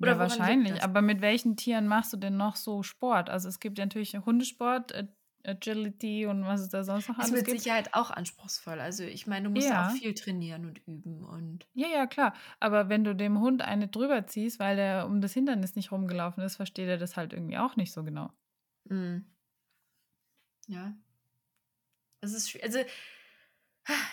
Oder 0.00 0.12
ja, 0.12 0.18
wahrscheinlich. 0.18 0.82
Aber 0.82 1.02
mit 1.02 1.20
welchen 1.20 1.56
Tieren 1.56 1.88
machst 1.88 2.12
du 2.12 2.16
denn 2.16 2.36
noch 2.36 2.56
so 2.56 2.82
Sport? 2.82 3.30
Also 3.30 3.48
es 3.48 3.60
gibt 3.60 3.78
ja 3.78 3.84
natürlich 3.84 4.14
Hundesport, 4.14 4.92
Agility 5.46 6.26
und 6.26 6.44
was 6.44 6.60
es 6.60 6.68
da 6.68 6.84
sonst 6.84 7.08
noch 7.08 7.18
alles 7.18 7.32
gibt. 7.32 7.46
Ist 7.46 7.52
mit 7.52 7.62
Sicherheit 7.62 7.94
auch 7.94 8.10
anspruchsvoll. 8.10 8.80
Also 8.80 9.04
ich 9.04 9.26
meine, 9.26 9.48
du 9.48 9.50
musst 9.50 9.68
ja. 9.68 9.88
auch 9.88 9.92
viel 9.92 10.14
trainieren 10.14 10.66
und 10.66 10.78
üben 10.86 11.24
und. 11.24 11.66
Ja, 11.74 11.88
ja, 11.88 12.06
klar. 12.06 12.34
Aber 12.60 12.88
wenn 12.88 13.04
du 13.04 13.14
dem 13.14 13.40
Hund 13.40 13.62
eine 13.62 13.88
drüber 13.88 14.26
ziehst, 14.26 14.58
weil 14.58 14.76
der 14.76 15.06
um 15.06 15.20
das 15.20 15.32
Hindernis 15.32 15.76
nicht 15.76 15.92
rumgelaufen 15.92 16.42
ist, 16.42 16.56
versteht 16.56 16.88
er 16.88 16.98
das 16.98 17.16
halt 17.16 17.32
irgendwie 17.32 17.58
auch 17.58 17.76
nicht 17.76 17.92
so 17.92 18.02
genau. 18.04 18.30
Mhm. 18.84 19.24
Ja. 20.66 20.94
Es 22.20 22.32
ist, 22.32 22.60
also, 22.62 22.80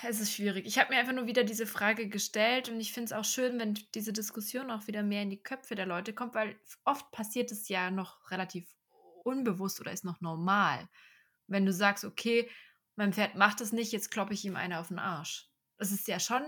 es 0.07 0.19
ist 0.19 0.33
schwierig. 0.33 0.65
Ich 0.67 0.77
habe 0.77 0.93
mir 0.93 0.99
einfach 0.99 1.13
nur 1.13 1.25
wieder 1.25 1.43
diese 1.43 1.65
Frage 1.65 2.07
gestellt 2.07 2.69
und 2.69 2.79
ich 2.79 2.93
finde 2.93 3.05
es 3.05 3.13
auch 3.13 3.25
schön, 3.25 3.59
wenn 3.59 3.73
diese 3.95 4.13
Diskussion 4.13 4.69
auch 4.69 4.87
wieder 4.87 5.03
mehr 5.03 5.23
in 5.23 5.29
die 5.29 5.41
Köpfe 5.41 5.75
der 5.75 5.85
Leute 5.85 6.13
kommt, 6.13 6.35
weil 6.35 6.55
oft 6.85 7.09
passiert 7.11 7.51
es 7.51 7.67
ja 7.69 7.89
noch 7.89 8.29
relativ 8.29 8.67
unbewusst 9.23 9.79
oder 9.81 9.91
ist 9.91 10.05
noch 10.05 10.21
normal. 10.21 10.87
Wenn 11.47 11.65
du 11.65 11.73
sagst, 11.73 12.05
okay, 12.05 12.49
mein 12.95 13.13
Pferd 13.13 13.35
macht 13.35 13.61
es 13.61 13.71
nicht, 13.71 13.91
jetzt 13.91 14.11
kloppe 14.11 14.33
ich 14.33 14.45
ihm 14.45 14.55
eine 14.55 14.79
auf 14.79 14.89
den 14.89 14.99
Arsch. 14.99 15.49
Das 15.77 15.91
ist 15.91 16.07
ja 16.07 16.19
schon 16.19 16.43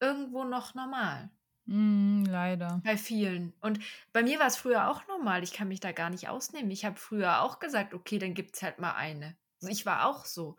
irgendwo 0.00 0.44
noch 0.44 0.74
normal. 0.74 1.30
Mm, 1.66 2.24
leider. 2.24 2.80
Bei 2.84 2.96
vielen. 2.96 3.52
Und 3.60 3.78
bei 4.12 4.22
mir 4.22 4.40
war 4.40 4.46
es 4.46 4.56
früher 4.56 4.88
auch 4.88 5.06
normal. 5.06 5.42
Ich 5.42 5.52
kann 5.52 5.68
mich 5.68 5.80
da 5.80 5.92
gar 5.92 6.10
nicht 6.10 6.28
ausnehmen. 6.28 6.70
Ich 6.70 6.84
habe 6.84 6.96
früher 6.96 7.42
auch 7.42 7.58
gesagt, 7.58 7.94
okay, 7.94 8.18
dann 8.18 8.34
gibt 8.34 8.56
es 8.56 8.62
halt 8.62 8.78
mal 8.78 8.94
eine. 8.94 9.36
Also 9.60 9.70
ich 9.70 9.86
war 9.86 10.06
auch 10.06 10.24
so. 10.24 10.56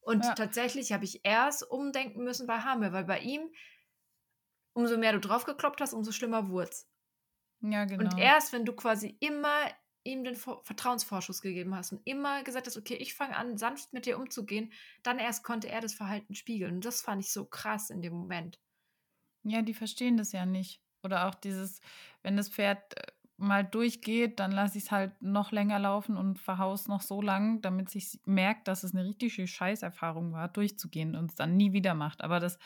Und 0.00 0.24
ja. 0.24 0.34
tatsächlich 0.34 0.92
habe 0.92 1.04
ich 1.04 1.24
erst 1.24 1.68
umdenken 1.68 2.22
müssen 2.24 2.46
bei 2.46 2.58
Hamel, 2.58 2.92
weil 2.92 3.04
bei 3.04 3.20
ihm, 3.20 3.52
umso 4.72 4.98
mehr 4.98 5.12
du 5.12 5.20
draufgekloppt 5.20 5.80
hast, 5.80 5.94
umso 5.94 6.12
schlimmer 6.12 6.48
wurde 6.48 6.70
es. 6.70 6.88
Ja, 7.60 7.84
genau. 7.84 8.02
Und 8.02 8.18
erst, 8.18 8.52
wenn 8.52 8.64
du 8.64 8.72
quasi 8.72 9.16
immer 9.20 9.56
ihm 10.04 10.24
den 10.24 10.36
Vertrauensvorschuss 10.36 11.42
gegeben 11.42 11.74
hast 11.74 11.92
und 11.92 12.00
immer 12.04 12.42
gesagt 12.42 12.66
hast, 12.66 12.76
okay, 12.76 12.94
ich 12.94 13.14
fange 13.14 13.36
an, 13.36 13.56
sanft 13.56 13.92
mit 13.92 14.06
dir 14.06 14.18
umzugehen, 14.18 14.72
dann 15.02 15.18
erst 15.18 15.44
konnte 15.44 15.68
er 15.68 15.80
das 15.80 15.94
Verhalten 15.94 16.34
spiegeln. 16.34 16.76
Und 16.76 16.84
das 16.84 17.02
fand 17.02 17.22
ich 17.22 17.32
so 17.32 17.44
krass 17.44 17.90
in 17.90 18.02
dem 18.02 18.14
Moment. 18.14 18.60
Ja, 19.44 19.62
die 19.62 19.74
verstehen 19.74 20.16
das 20.16 20.32
ja 20.32 20.46
nicht. 20.46 20.80
Oder 21.02 21.26
auch 21.28 21.34
dieses, 21.34 21.80
wenn 22.22 22.36
das 22.36 22.48
Pferd 22.48 22.96
äh, 22.96 23.12
mal 23.36 23.64
durchgeht, 23.64 24.38
dann 24.38 24.52
lasse 24.52 24.78
ich 24.78 24.84
es 24.84 24.90
halt 24.90 25.20
noch 25.20 25.50
länger 25.50 25.78
laufen 25.78 26.16
und 26.16 26.38
verhaus 26.38 26.86
noch 26.86 27.02
so 27.02 27.20
lang, 27.20 27.60
damit 27.60 27.90
sich 27.90 28.20
merkt, 28.24 28.68
dass 28.68 28.84
es 28.84 28.94
eine 28.94 29.04
richtige 29.04 29.46
Scheißerfahrung 29.46 30.32
war, 30.32 30.48
durchzugehen 30.48 31.16
und 31.16 31.30
es 31.30 31.36
dann 31.36 31.56
nie 31.56 31.72
wieder 31.72 31.94
macht. 31.94 32.22
Aber 32.22 32.38
das, 32.38 32.58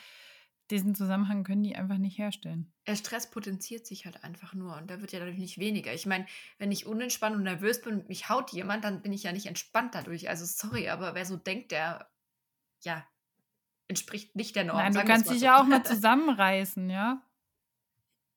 diesen 0.69 0.95
Zusammenhang 0.95 1.43
können 1.43 1.63
die 1.63 1.75
einfach 1.75 1.97
nicht 1.97 2.17
herstellen. 2.17 2.71
Der 2.87 2.95
Stress 2.95 3.29
potenziert 3.29 3.85
sich 3.85 4.05
halt 4.05 4.23
einfach 4.23 4.53
nur 4.53 4.77
und 4.77 4.89
da 4.89 5.01
wird 5.01 5.11
ja 5.11 5.19
dadurch 5.19 5.37
nicht 5.37 5.57
weniger. 5.57 5.93
Ich 5.93 6.05
meine, 6.05 6.25
wenn 6.57 6.71
ich 6.71 6.85
unentspannt 6.85 7.35
und 7.35 7.43
nervös 7.43 7.81
bin 7.81 7.95
und 7.95 8.09
mich 8.09 8.29
haut 8.29 8.51
jemand, 8.51 8.83
dann 8.83 9.01
bin 9.01 9.13
ich 9.13 9.23
ja 9.23 9.31
nicht 9.31 9.45
entspannt 9.45 9.95
dadurch. 9.95 10.29
Also 10.29 10.45
sorry, 10.45 10.89
aber 10.89 11.15
wer 11.15 11.25
so 11.25 11.37
denkt, 11.37 11.71
der 11.71 12.09
ja 12.83 13.05
entspricht 13.87 14.35
nicht 14.35 14.55
der 14.55 14.65
Norm. 14.65 14.77
Nein, 14.77 14.93
du 14.93 15.03
kannst 15.05 15.29
dich 15.29 15.39
so. 15.39 15.45
ja 15.45 15.61
auch 15.61 15.65
mal 15.65 15.83
zusammenreißen, 15.85 16.89
ja. 16.89 17.21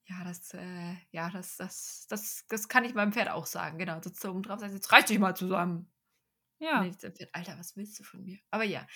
Ja, 0.05 0.25
das, 0.25 0.55
äh, 0.55 0.95
ja, 1.13 1.31
das, 1.31 1.57
das, 1.57 2.07
das, 2.09 2.45
das 2.49 2.69
kann 2.69 2.85
ich 2.85 2.95
meinem 2.95 3.13
Pferd 3.13 3.31
auch 3.31 3.47
sagen. 3.47 3.79
Genau, 3.79 4.01
sitzt 4.03 4.25
da 4.25 4.31
oben 4.31 4.43
drauf, 4.43 4.59
sagt, 4.59 4.73
jetzt 4.73 4.91
reiß 4.91 5.05
dich 5.05 5.19
mal 5.21 5.37
zusammen. 5.37 5.89
Ja. 6.61 6.87
Alter, 7.33 7.59
was 7.59 7.77
willst 7.77 7.99
du 7.99 8.05
von 8.05 8.23
mir? 8.23 8.39
Aber 8.51 8.65
ja, 8.65 8.87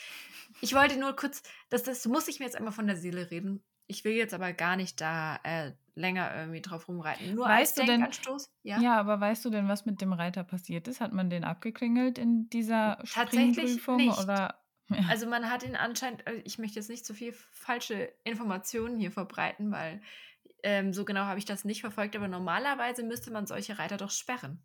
ich 0.61 0.75
wollte 0.75 0.99
nur 0.99 1.17
kurz, 1.17 1.43
das, 1.71 1.83
das 1.83 2.07
muss 2.07 2.29
ich 2.29 2.39
mir 2.39 2.45
jetzt 2.45 2.57
einmal 2.57 2.73
von 2.73 2.87
der 2.87 2.97
Seele 2.97 3.31
reden. 3.31 3.65
Ich 3.87 4.05
will 4.05 4.13
jetzt 4.13 4.35
aber 4.35 4.53
gar 4.53 4.77
nicht 4.77 5.01
da 5.01 5.41
äh, 5.43 5.73
länger 5.95 6.35
irgendwie 6.37 6.61
drauf 6.61 6.89
rumreiten. 6.89 7.35
Nur 7.35 7.47
weißt 7.47 7.79
als 7.79 7.87
du 7.87 7.93
denn, 7.93 8.09
ja? 8.63 8.81
ja, 8.81 9.01
aber 9.01 9.21
weißt 9.21 9.45
du 9.45 9.51
denn, 9.51 9.69
was 9.69 9.87
mit 9.87 10.01
dem 10.01 10.13
Reiter 10.13 10.45
passiert 10.45 10.89
ist? 10.89 11.01
Hat 11.01 11.13
man 11.13 11.31
den 11.31 11.45
abgeklingelt 11.45 12.19
in 12.19 12.49
dieser 12.51 12.99
Springprüfung? 13.05 13.97
Nicht. 13.97 14.19
Oder? 14.19 14.63
Ja. 14.91 15.07
Also 15.09 15.27
man 15.27 15.51
hat 15.51 15.63
ihn 15.63 15.77
anscheinend, 15.77 16.27
äh, 16.27 16.43
ich 16.45 16.59
möchte 16.59 16.79
jetzt 16.79 16.91
nicht 16.91 17.07
zu 17.07 17.15
so 17.15 17.19
viel 17.19 17.33
falsche 17.51 18.13
Informationen 18.25 18.99
hier 18.99 19.11
verbreiten, 19.11 19.71
weil 19.71 20.03
ähm, 20.63 20.93
so 20.93 21.05
genau 21.05 21.23
habe 21.23 21.39
ich 21.39 21.47
das 21.47 21.65
nicht 21.65 21.81
verfolgt, 21.81 22.17
aber 22.17 22.29
normalerweise 22.29 23.03
müsste 23.03 23.31
man 23.31 23.47
solche 23.47 23.79
Reiter 23.79 23.97
doch 23.97 24.11
sperren. 24.11 24.63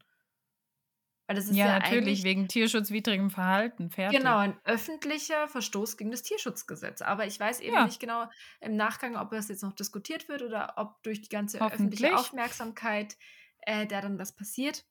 Weil 1.30 1.36
das 1.36 1.46
ist 1.46 1.56
ja, 1.56 1.68
ja 1.68 1.80
natürlich, 1.80 2.24
wegen 2.24 2.48
tierschutzwidrigem 2.48 3.30
Verhalten. 3.30 3.92
Fertig. 3.92 4.18
Genau, 4.18 4.38
ein 4.38 4.58
öffentlicher 4.64 5.48
Verstoß 5.48 5.96
gegen 5.96 6.10
das 6.10 6.24
Tierschutzgesetz. 6.24 7.04
Aber 7.04 7.28
ich 7.28 7.40
weiß 7.40 7.60
eben 7.60 7.76
ja. 7.76 7.86
nicht 7.86 8.00
genau 8.00 8.28
im 8.62 8.76
Nachgang, 8.76 9.16
ob 9.16 9.30
das 9.30 9.48
jetzt 9.48 9.62
noch 9.62 9.74
diskutiert 9.74 10.28
wird 10.28 10.42
oder 10.42 10.74
ob 10.78 11.04
durch 11.04 11.22
die 11.22 11.30
ganze 11.30 11.62
öffentliche 11.62 12.18
Aufmerksamkeit 12.18 13.16
äh, 13.60 13.86
da 13.86 14.02
dann 14.02 14.18
was 14.18 14.36
passiert. 14.36 14.86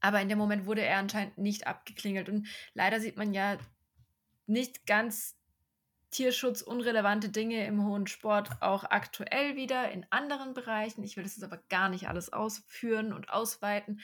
Aber 0.00 0.20
in 0.20 0.28
dem 0.28 0.36
Moment 0.36 0.66
wurde 0.66 0.82
er 0.82 0.98
anscheinend 0.98 1.38
nicht 1.38 1.66
abgeklingelt. 1.66 2.28
Und 2.28 2.46
leider 2.74 3.00
sieht 3.00 3.16
man 3.16 3.32
ja 3.32 3.56
nicht 4.44 4.86
ganz 4.86 5.34
tierschutzunrelevante 6.10 7.30
Dinge 7.30 7.64
im 7.64 7.86
hohen 7.86 8.06
Sport 8.06 8.50
auch 8.60 8.84
aktuell 8.84 9.56
wieder 9.56 9.90
in 9.92 10.04
anderen 10.10 10.52
Bereichen. 10.52 11.04
Ich 11.04 11.16
will 11.16 11.24
das 11.24 11.36
jetzt 11.36 11.44
aber 11.44 11.62
gar 11.70 11.88
nicht 11.88 12.06
alles 12.06 12.34
ausführen 12.34 13.14
und 13.14 13.30
ausweiten. 13.30 14.02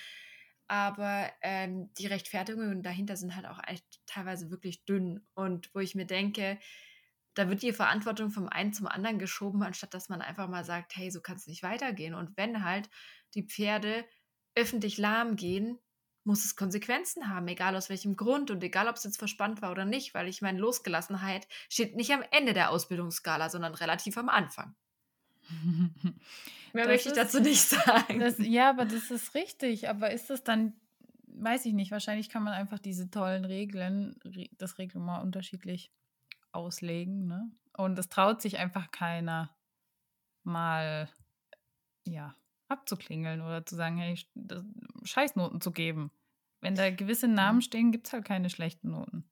Aber 0.66 1.30
ähm, 1.42 1.92
die 1.98 2.06
Rechtfertigungen 2.06 2.82
dahinter 2.82 3.16
sind 3.16 3.36
halt 3.36 3.46
auch 3.46 3.60
teilweise 4.06 4.50
wirklich 4.50 4.84
dünn. 4.84 5.26
Und 5.34 5.74
wo 5.74 5.80
ich 5.80 5.94
mir 5.94 6.06
denke, 6.06 6.58
da 7.34 7.48
wird 7.48 7.62
die 7.62 7.72
Verantwortung 7.72 8.30
vom 8.30 8.48
einen 8.48 8.72
zum 8.72 8.86
anderen 8.86 9.18
geschoben, 9.18 9.62
anstatt 9.62 9.92
dass 9.92 10.08
man 10.08 10.22
einfach 10.22 10.48
mal 10.48 10.64
sagt, 10.64 10.96
hey, 10.96 11.10
so 11.10 11.20
kann 11.20 11.36
es 11.36 11.46
nicht 11.46 11.62
weitergehen. 11.62 12.14
Und 12.14 12.36
wenn 12.36 12.64
halt 12.64 12.88
die 13.34 13.42
Pferde 13.42 14.04
öffentlich 14.54 14.98
lahm 14.98 15.36
gehen, 15.36 15.78
muss 16.24 16.44
es 16.44 16.56
Konsequenzen 16.56 17.28
haben, 17.28 17.46
egal 17.48 17.76
aus 17.76 17.90
welchem 17.90 18.16
Grund 18.16 18.50
und 18.50 18.64
egal, 18.64 18.88
ob 18.88 18.96
es 18.96 19.04
jetzt 19.04 19.18
verspannt 19.18 19.60
war 19.60 19.70
oder 19.70 19.84
nicht, 19.84 20.14
weil 20.14 20.26
ich 20.26 20.40
meine, 20.40 20.58
Losgelassenheit 20.58 21.46
steht 21.68 21.96
nicht 21.96 22.12
am 22.12 22.24
Ende 22.30 22.54
der 22.54 22.70
Ausbildungsskala, 22.70 23.50
sondern 23.50 23.74
relativ 23.74 24.16
am 24.16 24.30
Anfang. 24.30 24.74
Mehr 26.72 26.84
das 26.84 26.86
möchte 26.86 27.08
ich 27.10 27.14
dazu 27.14 27.40
nicht 27.40 27.60
sagen. 27.68 28.20
Das, 28.20 28.38
ja, 28.38 28.70
aber 28.70 28.84
das 28.84 29.10
ist 29.10 29.34
richtig. 29.34 29.88
Aber 29.88 30.10
ist 30.10 30.30
das 30.30 30.44
dann, 30.44 30.74
weiß 31.26 31.66
ich 31.66 31.72
nicht, 31.72 31.90
wahrscheinlich 31.90 32.28
kann 32.28 32.42
man 32.42 32.54
einfach 32.54 32.78
diese 32.78 33.10
tollen 33.10 33.44
Regeln, 33.44 34.16
das 34.58 34.78
Reglement 34.78 35.22
unterschiedlich 35.22 35.92
auslegen. 36.52 37.26
Ne? 37.26 37.50
Und 37.76 37.98
es 37.98 38.08
traut 38.08 38.40
sich 38.40 38.58
einfach 38.58 38.90
keiner 38.90 39.54
mal, 40.42 41.08
ja, 42.06 42.34
abzuklingeln 42.68 43.40
oder 43.40 43.64
zu 43.64 43.76
sagen, 43.76 43.98
hey, 43.98 44.18
Scheißnoten 45.04 45.60
zu 45.60 45.72
geben. 45.72 46.10
Wenn 46.60 46.74
da 46.74 46.90
gewisse 46.90 47.28
Namen 47.28 47.60
stehen, 47.60 47.92
gibt 47.92 48.06
es 48.06 48.12
halt 48.12 48.24
keine 48.24 48.48
schlechten 48.48 48.90
Noten. 48.90 49.24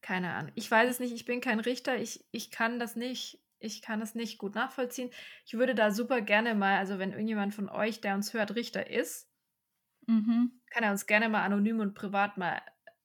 Keine 0.00 0.32
Ahnung. 0.34 0.52
Ich 0.54 0.70
weiß 0.70 0.88
es 0.88 1.00
nicht, 1.00 1.12
ich 1.12 1.24
bin 1.24 1.40
kein 1.40 1.58
Richter, 1.58 1.98
ich, 1.98 2.24
ich 2.30 2.52
kann 2.52 2.78
das 2.78 2.94
nicht, 2.94 3.40
ich 3.58 3.82
kann 3.82 4.02
es 4.02 4.14
nicht 4.14 4.38
gut 4.38 4.54
nachvollziehen. 4.54 5.10
Ich 5.44 5.54
würde 5.54 5.74
da 5.74 5.90
super 5.90 6.20
gerne 6.20 6.54
mal, 6.54 6.78
also 6.78 6.98
wenn 6.98 7.12
irgendjemand 7.12 7.54
von 7.54 7.68
euch, 7.68 8.00
der 8.00 8.14
uns 8.14 8.32
hört, 8.34 8.54
Richter 8.54 8.90
ist, 8.90 9.28
mhm. 10.06 10.52
kann 10.70 10.84
er 10.84 10.90
uns 10.90 11.06
gerne 11.06 11.28
mal 11.28 11.42
anonym 11.42 11.80
und 11.80 11.94
privat 11.94 12.36
mal 12.36 12.60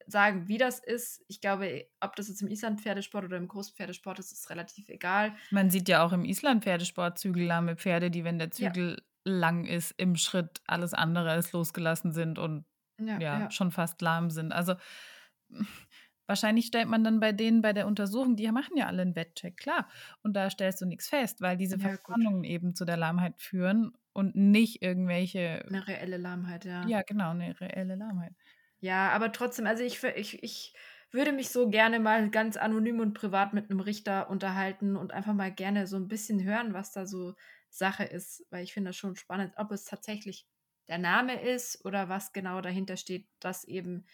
sagen, 0.07 0.47
wie 0.47 0.57
das 0.57 0.79
ist. 0.79 1.23
Ich 1.27 1.41
glaube, 1.41 1.87
ob 2.01 2.15
das 2.15 2.27
jetzt 2.27 2.41
im 2.41 2.49
Island-Pferdesport 2.49 3.25
oder 3.25 3.37
im 3.37 3.47
Großpferdesport 3.47 4.19
ist, 4.19 4.31
ist 4.31 4.49
relativ 4.49 4.89
egal. 4.89 5.33
Man 5.51 5.69
sieht 5.69 5.87
ja 5.87 6.03
auch 6.03 6.11
im 6.11 6.25
Island-Pferdesport 6.25 7.17
zügellahme 7.17 7.77
Pferde, 7.77 8.11
die, 8.11 8.23
wenn 8.23 8.39
der 8.39 8.51
Zügel 8.51 8.97
ja 8.97 9.03
lang 9.23 9.65
ist 9.65 9.93
im 9.97 10.15
Schritt, 10.15 10.61
alles 10.65 10.93
andere 10.93 11.31
als 11.31 11.51
losgelassen 11.51 12.11
sind 12.11 12.39
und 12.39 12.65
ja, 12.99 13.19
ja, 13.19 13.39
ja, 13.39 13.51
schon 13.51 13.71
fast 13.71 14.01
lahm 14.01 14.29
sind. 14.29 14.51
Also 14.51 14.75
wahrscheinlich 16.31 16.65
stellt 16.67 16.87
man 16.87 17.03
dann 17.03 17.19
bei 17.19 17.33
denen 17.33 17.61
bei 17.61 17.73
der 17.73 17.87
Untersuchung, 17.87 18.37
die 18.37 18.49
machen 18.51 18.77
ja 18.77 18.87
alle 18.87 19.01
einen 19.01 19.17
Wettcheck, 19.17 19.57
klar. 19.57 19.89
Und 20.23 20.33
da 20.33 20.49
stellst 20.49 20.79
du 20.79 20.85
nichts 20.85 21.09
fest, 21.09 21.41
weil 21.41 21.57
diese 21.57 21.75
ja, 21.75 21.89
Verspannungen 21.89 22.45
eben 22.45 22.73
zu 22.73 22.85
der 22.85 22.95
Lahmheit 22.95 23.41
führen 23.41 23.91
und 24.13 24.33
nicht 24.35 24.81
irgendwelche. 24.81 25.65
Eine 25.67 25.85
reelle 25.85 26.15
Lahmheit, 26.15 26.63
ja. 26.63 26.87
Ja, 26.87 27.01
genau, 27.01 27.31
eine 27.31 27.59
reelle 27.59 27.95
Lahmheit. 27.95 28.33
Ja, 28.79 29.09
aber 29.09 29.33
trotzdem, 29.33 29.67
also 29.67 29.83
ich, 29.83 30.01
ich, 30.03 30.41
ich 30.41 30.73
würde 31.11 31.33
mich 31.33 31.49
so 31.49 31.69
gerne 31.69 31.99
mal 31.99 32.29
ganz 32.29 32.55
anonym 32.55 33.01
und 33.01 33.13
privat 33.13 33.53
mit 33.53 33.69
einem 33.69 33.81
Richter 33.81 34.29
unterhalten 34.29 34.95
und 34.95 35.11
einfach 35.11 35.33
mal 35.33 35.51
gerne 35.51 35.85
so 35.85 35.97
ein 35.97 36.07
bisschen 36.07 36.41
hören, 36.45 36.73
was 36.73 36.93
da 36.93 37.05
so 37.05 37.35
Sache 37.69 38.05
ist, 38.05 38.47
weil 38.51 38.63
ich 38.63 38.73
finde 38.73 38.89
das 38.89 38.95
schon 38.95 39.17
spannend, 39.17 39.53
ob 39.57 39.71
es 39.71 39.83
tatsächlich 39.83 40.47
der 40.87 40.97
Name 40.97 41.41
ist 41.41 41.83
oder 41.83 42.07
was 42.07 42.31
genau 42.31 42.61
dahinter 42.61 42.95
steht, 42.95 43.27
dass 43.41 43.65
eben 43.65 44.05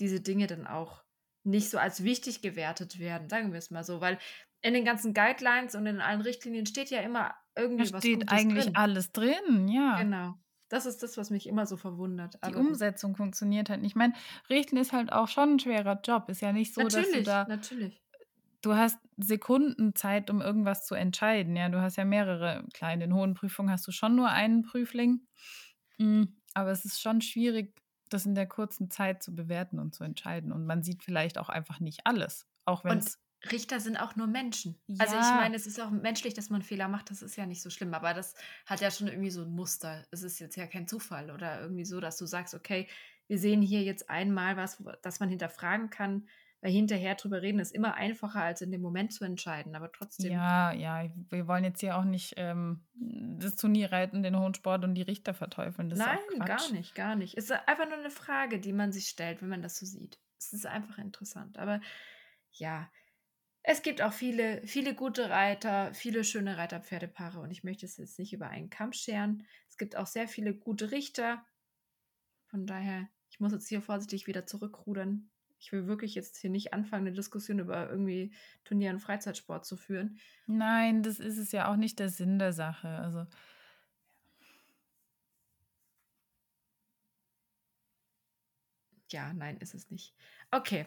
diese 0.00 0.20
Dinge 0.20 0.46
dann 0.48 0.66
auch 0.66 1.05
nicht 1.46 1.70
so 1.70 1.78
als 1.78 2.02
wichtig 2.04 2.42
gewertet 2.42 2.98
werden, 2.98 3.28
sagen 3.28 3.52
wir 3.52 3.58
es 3.58 3.70
mal 3.70 3.84
so, 3.84 4.00
weil 4.00 4.18
in 4.62 4.74
den 4.74 4.84
ganzen 4.84 5.14
Guidelines 5.14 5.74
und 5.74 5.86
in 5.86 6.00
allen 6.00 6.20
Richtlinien 6.20 6.66
steht 6.66 6.90
ja 6.90 7.00
immer 7.00 7.34
irgendwie 7.56 7.84
da 7.84 7.92
was 7.94 8.02
steht 8.02 8.20
Gutes 8.20 8.32
eigentlich 8.32 8.64
drin. 8.64 8.76
alles 8.76 9.12
drin, 9.12 9.68
ja. 9.68 10.00
Genau. 10.00 10.34
Das 10.68 10.84
ist 10.84 11.02
das, 11.04 11.16
was 11.16 11.30
mich 11.30 11.46
immer 11.46 11.64
so 11.64 11.76
verwundert. 11.76 12.34
Die 12.44 12.56
Umsetzung 12.56 13.14
funktioniert 13.14 13.70
halt 13.70 13.82
nicht. 13.82 13.92
Ich 13.92 13.96
meine, 13.96 14.14
Richten 14.50 14.76
ist 14.76 14.92
halt 14.92 15.12
auch 15.12 15.28
schon 15.28 15.54
ein 15.54 15.58
schwerer 15.60 16.00
Job. 16.04 16.28
Ist 16.28 16.40
ja 16.40 16.52
nicht 16.52 16.74
so, 16.74 16.82
natürlich, 16.82 17.08
dass 17.08 17.18
du 17.18 17.22
da 17.22 17.46
natürlich 17.46 18.02
du 18.66 18.74
hast 18.74 18.98
Sekunden 19.16 19.94
Zeit, 19.94 20.28
um 20.28 20.42
irgendwas 20.42 20.86
zu 20.86 20.94
entscheiden. 20.94 21.56
Ja, 21.56 21.68
du 21.68 21.80
hast 21.80 21.96
ja 21.96 22.04
mehrere. 22.04 22.64
Klar, 22.74 22.92
in 22.92 23.00
den 23.00 23.14
hohen 23.14 23.34
Prüfungen 23.34 23.70
hast 23.70 23.86
du 23.86 23.92
schon 23.92 24.16
nur 24.16 24.28
einen 24.28 24.62
Prüfling. 24.62 25.20
Mhm. 25.98 26.36
Aber 26.54 26.70
es 26.70 26.84
ist 26.84 27.00
schon 27.00 27.20
schwierig, 27.20 27.74
das 28.08 28.26
in 28.26 28.34
der 28.34 28.46
kurzen 28.46 28.90
Zeit 28.90 29.22
zu 29.22 29.34
bewerten 29.34 29.78
und 29.78 29.94
zu 29.94 30.04
entscheiden. 30.04 30.52
Und 30.52 30.66
man 30.66 30.82
sieht 30.82 31.02
vielleicht 31.02 31.38
auch 31.38 31.48
einfach 31.48 31.80
nicht 31.80 32.00
alles. 32.04 32.46
Auch 32.64 32.84
wenn 32.84 32.98
es 32.98 33.18
Richter 33.52 33.80
sind 33.80 33.96
auch 33.96 34.16
nur 34.16 34.26
Menschen. 34.26 34.78
Ja. 34.86 35.04
Also 35.04 35.16
ich 35.16 35.22
meine, 35.22 35.56
es 35.56 35.66
ist 35.66 35.80
auch 35.80 35.90
menschlich, 35.90 36.34
dass 36.34 36.50
man 36.50 36.62
Fehler 36.62 36.88
macht, 36.88 37.10
das 37.10 37.22
ist 37.22 37.36
ja 37.36 37.46
nicht 37.46 37.62
so 37.62 37.70
schlimm, 37.70 37.94
aber 37.94 38.14
das 38.14 38.34
hat 38.64 38.80
ja 38.80 38.90
schon 38.90 39.08
irgendwie 39.08 39.30
so 39.30 39.42
ein 39.42 39.50
Muster. 39.50 40.04
Es 40.10 40.22
ist 40.22 40.38
jetzt 40.38 40.56
ja 40.56 40.66
kein 40.66 40.88
Zufall 40.88 41.30
oder 41.30 41.60
irgendwie 41.60 41.84
so, 41.84 42.00
dass 42.00 42.16
du 42.16 42.26
sagst, 42.26 42.54
okay, 42.54 42.88
wir 43.28 43.38
sehen 43.38 43.62
hier 43.62 43.82
jetzt 43.82 44.08
einmal 44.10 44.56
was, 44.56 44.82
das 45.02 45.20
man 45.20 45.28
hinterfragen 45.28 45.90
kann, 45.90 46.28
weil 46.66 46.72
hinterher 46.72 47.14
drüber 47.14 47.42
reden 47.42 47.60
ist 47.60 47.72
immer 47.72 47.94
einfacher, 47.94 48.42
als 48.42 48.60
in 48.60 48.72
dem 48.72 48.80
Moment 48.80 49.12
zu 49.12 49.24
entscheiden, 49.24 49.76
aber 49.76 49.92
trotzdem. 49.92 50.32
Ja, 50.32 50.72
ja, 50.72 51.08
wir 51.30 51.46
wollen 51.46 51.62
jetzt 51.62 51.78
hier 51.78 51.96
auch 51.96 52.02
nicht 52.02 52.34
ähm, 52.38 52.84
das 53.38 53.54
Turnier 53.54 53.92
reiten, 53.92 54.24
den 54.24 54.36
hohen 54.36 54.52
Sport 54.52 54.82
und 54.82 54.96
die 54.96 55.02
Richter 55.02 55.32
verteufeln. 55.32 55.90
Das 55.90 56.00
Nein, 56.00 56.18
gar 56.44 56.72
nicht, 56.72 56.96
gar 56.96 57.14
nicht. 57.14 57.38
Es 57.38 57.50
ist 57.50 57.68
einfach 57.68 57.86
nur 57.86 57.98
eine 57.98 58.10
Frage, 58.10 58.58
die 58.58 58.72
man 58.72 58.90
sich 58.90 59.06
stellt, 59.06 59.42
wenn 59.42 59.48
man 59.48 59.62
das 59.62 59.78
so 59.78 59.86
sieht. 59.86 60.18
Es 60.40 60.52
ist 60.52 60.66
einfach 60.66 60.98
interessant. 60.98 61.56
Aber 61.56 61.80
ja, 62.50 62.90
es 63.62 63.82
gibt 63.82 64.02
auch 64.02 64.12
viele, 64.12 64.60
viele 64.66 64.96
gute 64.96 65.30
Reiter, 65.30 65.94
viele 65.94 66.24
schöne 66.24 66.56
Reiterpferdepaare 66.56 67.38
und 67.38 67.52
ich 67.52 67.62
möchte 67.62 67.86
es 67.86 67.96
jetzt 67.96 68.18
nicht 68.18 68.32
über 68.32 68.48
einen 68.48 68.70
Kamm 68.70 68.92
scheren. 68.92 69.46
Es 69.68 69.76
gibt 69.76 69.94
auch 69.94 70.08
sehr 70.08 70.26
viele 70.26 70.52
gute 70.52 70.90
Richter. 70.90 71.46
Von 72.46 72.66
daher, 72.66 73.08
ich 73.30 73.38
muss 73.38 73.52
jetzt 73.52 73.68
hier 73.68 73.82
vorsichtig 73.82 74.26
wieder 74.26 74.46
zurückrudern. 74.46 75.30
Ich 75.66 75.72
will 75.72 75.88
wirklich 75.88 76.14
jetzt 76.14 76.36
hier 76.36 76.48
nicht 76.48 76.72
anfangen, 76.72 77.08
eine 77.08 77.16
Diskussion 77.16 77.58
über 77.58 77.90
irgendwie 77.90 78.32
Turnier- 78.62 78.92
und 78.92 79.00
Freizeitsport 79.00 79.66
zu 79.66 79.76
führen. 79.76 80.20
Nein, 80.46 81.02
das 81.02 81.18
ist 81.18 81.38
es 81.38 81.50
ja 81.50 81.68
auch 81.68 81.74
nicht 81.74 81.98
der 81.98 82.08
Sinn 82.08 82.38
der 82.38 82.52
Sache. 82.52 82.86
Also. 82.86 83.26
Ja, 89.10 89.32
nein, 89.32 89.56
ist 89.56 89.74
es 89.74 89.90
nicht. 89.90 90.14
Okay, 90.52 90.86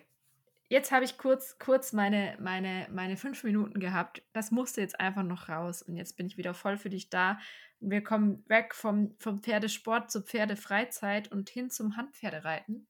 jetzt 0.70 0.94
habe 0.94 1.04
ich 1.04 1.18
kurz, 1.18 1.60
kurz 1.60 1.92
meine, 1.92 2.38
meine, 2.40 2.88
meine 2.90 3.18
fünf 3.18 3.44
Minuten 3.44 3.82
gehabt. 3.82 4.24
Das 4.32 4.50
musste 4.50 4.80
jetzt 4.80 4.98
einfach 4.98 5.24
noch 5.24 5.50
raus. 5.50 5.82
Und 5.82 5.98
jetzt 5.98 6.16
bin 6.16 6.28
ich 6.28 6.38
wieder 6.38 6.54
voll 6.54 6.78
für 6.78 6.90
dich 6.90 7.10
da. 7.10 7.38
Wir 7.82 8.02
kommen 8.02 8.46
weg 8.48 8.74
vom, 8.74 9.14
vom 9.20 9.44
Pferdesport 9.44 10.10
zur 10.10 10.24
Pferdefreizeit 10.24 11.30
und 11.34 11.50
hin 11.50 11.70
zum 11.70 11.98
Handpferdereiten. 11.98 12.88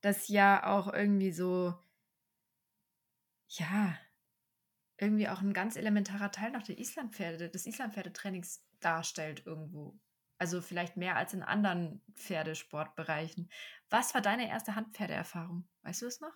Das 0.00 0.28
ja 0.28 0.66
auch 0.66 0.92
irgendwie 0.92 1.32
so, 1.32 1.74
ja, 3.48 3.96
irgendwie 4.98 5.28
auch 5.28 5.40
ein 5.40 5.52
ganz 5.52 5.76
elementarer 5.76 6.30
Teil 6.30 6.50
noch 6.50 6.62
der 6.62 6.78
Islandpferde, 6.78 7.48
des 7.50 7.66
Islandpferdetrainings 7.66 8.64
darstellt 8.80 9.46
irgendwo. 9.46 9.98
Also 10.38 10.60
vielleicht 10.60 10.96
mehr 10.96 11.16
als 11.16 11.34
in 11.34 11.42
anderen 11.42 12.00
Pferdesportbereichen. 12.14 13.50
Was 13.90 14.14
war 14.14 14.20
deine 14.20 14.48
erste 14.48 14.76
Handpferdeerfahrung? 14.76 15.68
Weißt 15.82 16.02
du 16.02 16.06
es 16.06 16.20
noch? 16.20 16.34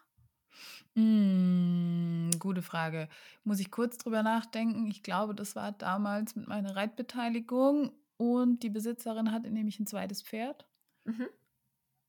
Mm, 0.94 2.30
gute 2.38 2.62
Frage. 2.62 3.08
Muss 3.44 3.60
ich 3.60 3.70
kurz 3.70 3.98
drüber 3.98 4.22
nachdenken. 4.22 4.86
Ich 4.88 5.02
glaube, 5.02 5.34
das 5.34 5.56
war 5.56 5.72
damals 5.72 6.36
mit 6.36 6.48
meiner 6.48 6.76
Reitbeteiligung 6.76 7.92
und 8.16 8.62
die 8.62 8.70
Besitzerin 8.70 9.32
hatte 9.32 9.50
nämlich 9.50 9.78
ein 9.80 9.86
zweites 9.86 10.22
Pferd. 10.22 10.68
Mhm. 11.04 11.28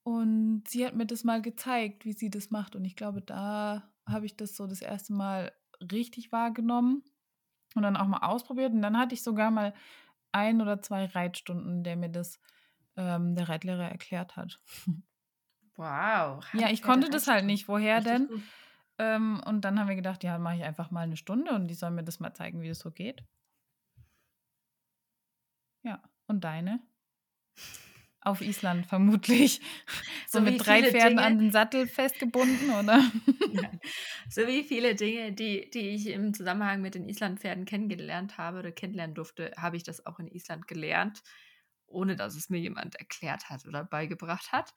Und 0.04 0.64
sie 0.68 0.86
hat 0.86 0.96
mir 0.96 1.06
das 1.06 1.24
mal 1.24 1.42
gezeigt, 1.42 2.06
wie 2.06 2.14
sie 2.14 2.30
das 2.30 2.52
macht. 2.52 2.76
Und 2.76 2.84
ich 2.86 2.96
glaube, 2.96 3.22
da 3.22 3.90
habe 4.06 4.26
ich 4.26 4.36
das 4.36 4.56
so 4.56 4.68
das 4.68 4.82
erste 4.82 5.14
Mal 5.14 5.54
richtig 5.92 6.32
wahrgenommen 6.32 7.04
und 7.76 7.84
dann 7.84 7.98
auch 7.98 8.08
mal 8.08 8.20
ausprobiert. 8.20 8.74
Und 8.74 8.82
dann 8.82 8.98
hatte 8.98 9.16
ich 9.16 9.24
sogar 9.24 9.50
mal 9.50 9.74
ein 10.32 10.62
oder 10.62 10.82
zwei 10.82 11.06
Reitstunden, 11.06 11.84
der 11.84 11.96
mir 11.96 12.10
das 12.10 12.40
ähm, 12.98 13.36
der 13.36 13.50
Reitlehrer 13.50 13.90
erklärt 13.90 14.36
hat. 14.36 14.60
Wow. 15.76 16.44
Ja, 16.54 16.70
ich 16.70 16.84
konnte 16.84 17.10
das 17.10 17.28
halt 17.28 17.46
nicht. 17.46 17.68
Woher 17.68 18.00
denn? 18.00 18.30
Ähm, 19.00 19.42
und 19.46 19.62
dann 19.62 19.80
haben 19.80 19.88
wir 19.88 19.96
gedacht, 19.96 20.24
ja, 20.24 20.38
mache 20.38 20.58
ich 20.58 20.64
einfach 20.64 20.92
mal 20.92 21.02
eine 21.02 21.18
Stunde 21.18 21.52
und 21.54 21.68
die 21.68 21.74
sollen 21.74 21.96
mir 21.96 22.04
das 22.04 22.20
mal 22.20 22.34
zeigen, 22.34 22.62
wie 22.62 22.68
das 22.68 22.80
so 22.80 22.92
geht. 22.92 23.24
Ja, 25.82 26.02
und 26.28 26.44
deine? 26.44 26.80
Auf 28.24 28.42
Island 28.42 28.86
vermutlich. 28.86 29.62
So, 30.28 30.40
so 30.40 30.46
mit 30.46 30.66
drei 30.66 30.82
Pferden 30.82 31.18
Dinge, 31.18 31.22
an 31.22 31.38
den 31.38 31.52
Sattel 31.52 31.86
festgebunden, 31.86 32.72
oder? 32.72 33.04
so 34.30 34.48
wie 34.48 34.64
viele 34.64 34.96
Dinge, 34.96 35.32
die, 35.32 35.70
die 35.70 35.90
ich 35.90 36.08
im 36.08 36.34
Zusammenhang 36.34 36.82
mit 36.82 36.96
den 36.96 37.08
Islandpferden 37.08 37.66
kennengelernt 37.66 38.40
habe 38.40 38.58
oder 38.58 38.72
kennenlernen 38.72 39.14
durfte, 39.14 39.54
habe 39.56 39.78
ich 39.78 39.84
das 39.84 40.08
auch 40.08 40.18
in 40.18 40.28
Island 40.28 40.68
gelernt, 40.68 41.22
ohne 41.86 42.16
dass 42.16 42.36
es 42.36 42.50
mir 42.50 42.58
jemand 42.58 42.96
erklärt 42.96 43.52
hat 43.52 43.68
oder 43.68 43.84
beigebracht 43.84 44.52
hat. 44.52 44.74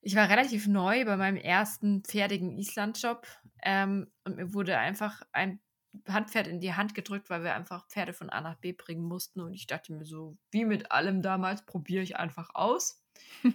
Ich 0.00 0.14
war 0.14 0.30
relativ 0.30 0.66
neu 0.66 1.04
bei 1.04 1.18
meinem 1.18 1.36
ersten 1.36 2.02
pferdigen 2.02 2.56
Island-Job 2.56 3.26
ähm, 3.62 4.10
und 4.24 4.36
mir 4.36 4.54
wurde 4.54 4.78
einfach 4.78 5.20
ein 5.32 5.60
Handpferd 6.08 6.46
in 6.46 6.60
die 6.60 6.74
Hand 6.74 6.94
gedrückt, 6.94 7.30
weil 7.30 7.42
wir 7.42 7.54
einfach 7.54 7.86
Pferde 7.88 8.12
von 8.12 8.30
A 8.30 8.40
nach 8.40 8.56
B 8.56 8.72
bringen 8.72 9.04
mussten. 9.04 9.40
Und 9.40 9.54
ich 9.54 9.66
dachte 9.66 9.92
mir 9.92 10.04
so, 10.04 10.36
wie 10.50 10.64
mit 10.64 10.92
allem 10.92 11.22
damals, 11.22 11.64
probiere 11.64 12.02
ich 12.02 12.16
einfach 12.16 12.50
aus. 12.54 13.02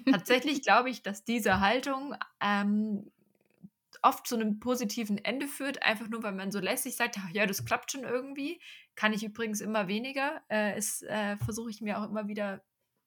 Tatsächlich 0.10 0.62
glaube 0.64 0.90
ich, 0.90 1.04
dass 1.04 1.24
diese 1.24 1.60
Haltung 1.60 2.16
ähm, 2.40 3.12
oft 4.02 4.28
zu 4.28 4.36
einem 4.36 4.60
positiven 4.60 5.18
Ende 5.24 5.48
führt, 5.48 5.84
einfach 5.84 6.08
nur, 6.08 6.24
weil 6.24 6.34
man 6.34 6.52
so 6.52 6.60
lässig 6.60 6.96
sagt, 6.96 7.20
ja, 7.34 7.46
das 7.46 7.66
klappt 7.66 7.92
schon 7.92 8.04
irgendwie. 8.04 8.62
Kann 8.96 9.14
ich 9.14 9.24
übrigens 9.24 9.62
immer 9.62 9.88
weniger. 9.88 10.42
Äh, 10.50 10.78
äh, 10.78 11.38
versuche 11.38 11.70
ich 11.70 11.82
mir 11.82 12.00
auch 12.00 12.10
immer 12.10 12.28
wieder 12.28 12.64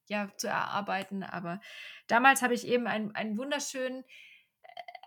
ja, 0.07 0.29
zu 0.37 0.49
erarbeiten. 0.49 1.23
Aber 1.23 1.61
damals 2.07 2.43
habe 2.43 2.55
ich 2.55 2.67
eben 2.67 2.87
einen, 2.87 3.15
einen 3.15 3.39
wunderschönen, 3.39 4.05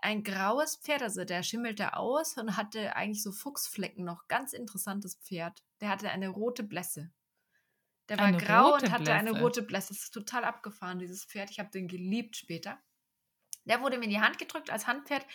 ein 0.02 0.22
graues 0.22 0.76
Pferd, 0.76 1.02
also 1.02 1.24
der 1.24 1.42
schimmelte 1.42 1.96
aus 1.96 2.36
und 2.36 2.56
hatte 2.56 2.96
eigentlich 2.96 3.22
so 3.22 3.32
Fuchsflecken 3.32 4.04
noch. 4.04 4.28
Ganz 4.28 4.52
interessantes 4.52 5.16
Pferd. 5.16 5.62
Der 5.80 5.88
hatte 5.90 6.10
eine 6.10 6.28
rote 6.28 6.62
Blässe. 6.62 7.10
Der 8.08 8.18
war 8.18 8.26
eine 8.26 8.38
grau 8.38 8.74
und 8.74 8.90
hatte 8.90 9.04
Blässe. 9.04 9.18
eine 9.18 9.40
rote 9.40 9.62
Blässe. 9.62 9.88
Das 9.88 10.04
ist 10.04 10.14
total 10.14 10.44
abgefahren, 10.44 10.98
dieses 10.98 11.24
Pferd. 11.24 11.50
Ich 11.50 11.58
habe 11.58 11.70
den 11.70 11.88
geliebt 11.88 12.36
später. 12.36 12.78
Der 13.64 13.82
wurde 13.82 13.98
mir 13.98 14.04
in 14.04 14.10
die 14.10 14.20
Hand 14.20 14.38
gedrückt 14.38 14.70
als 14.70 14.86
Handpferd, 14.86 15.26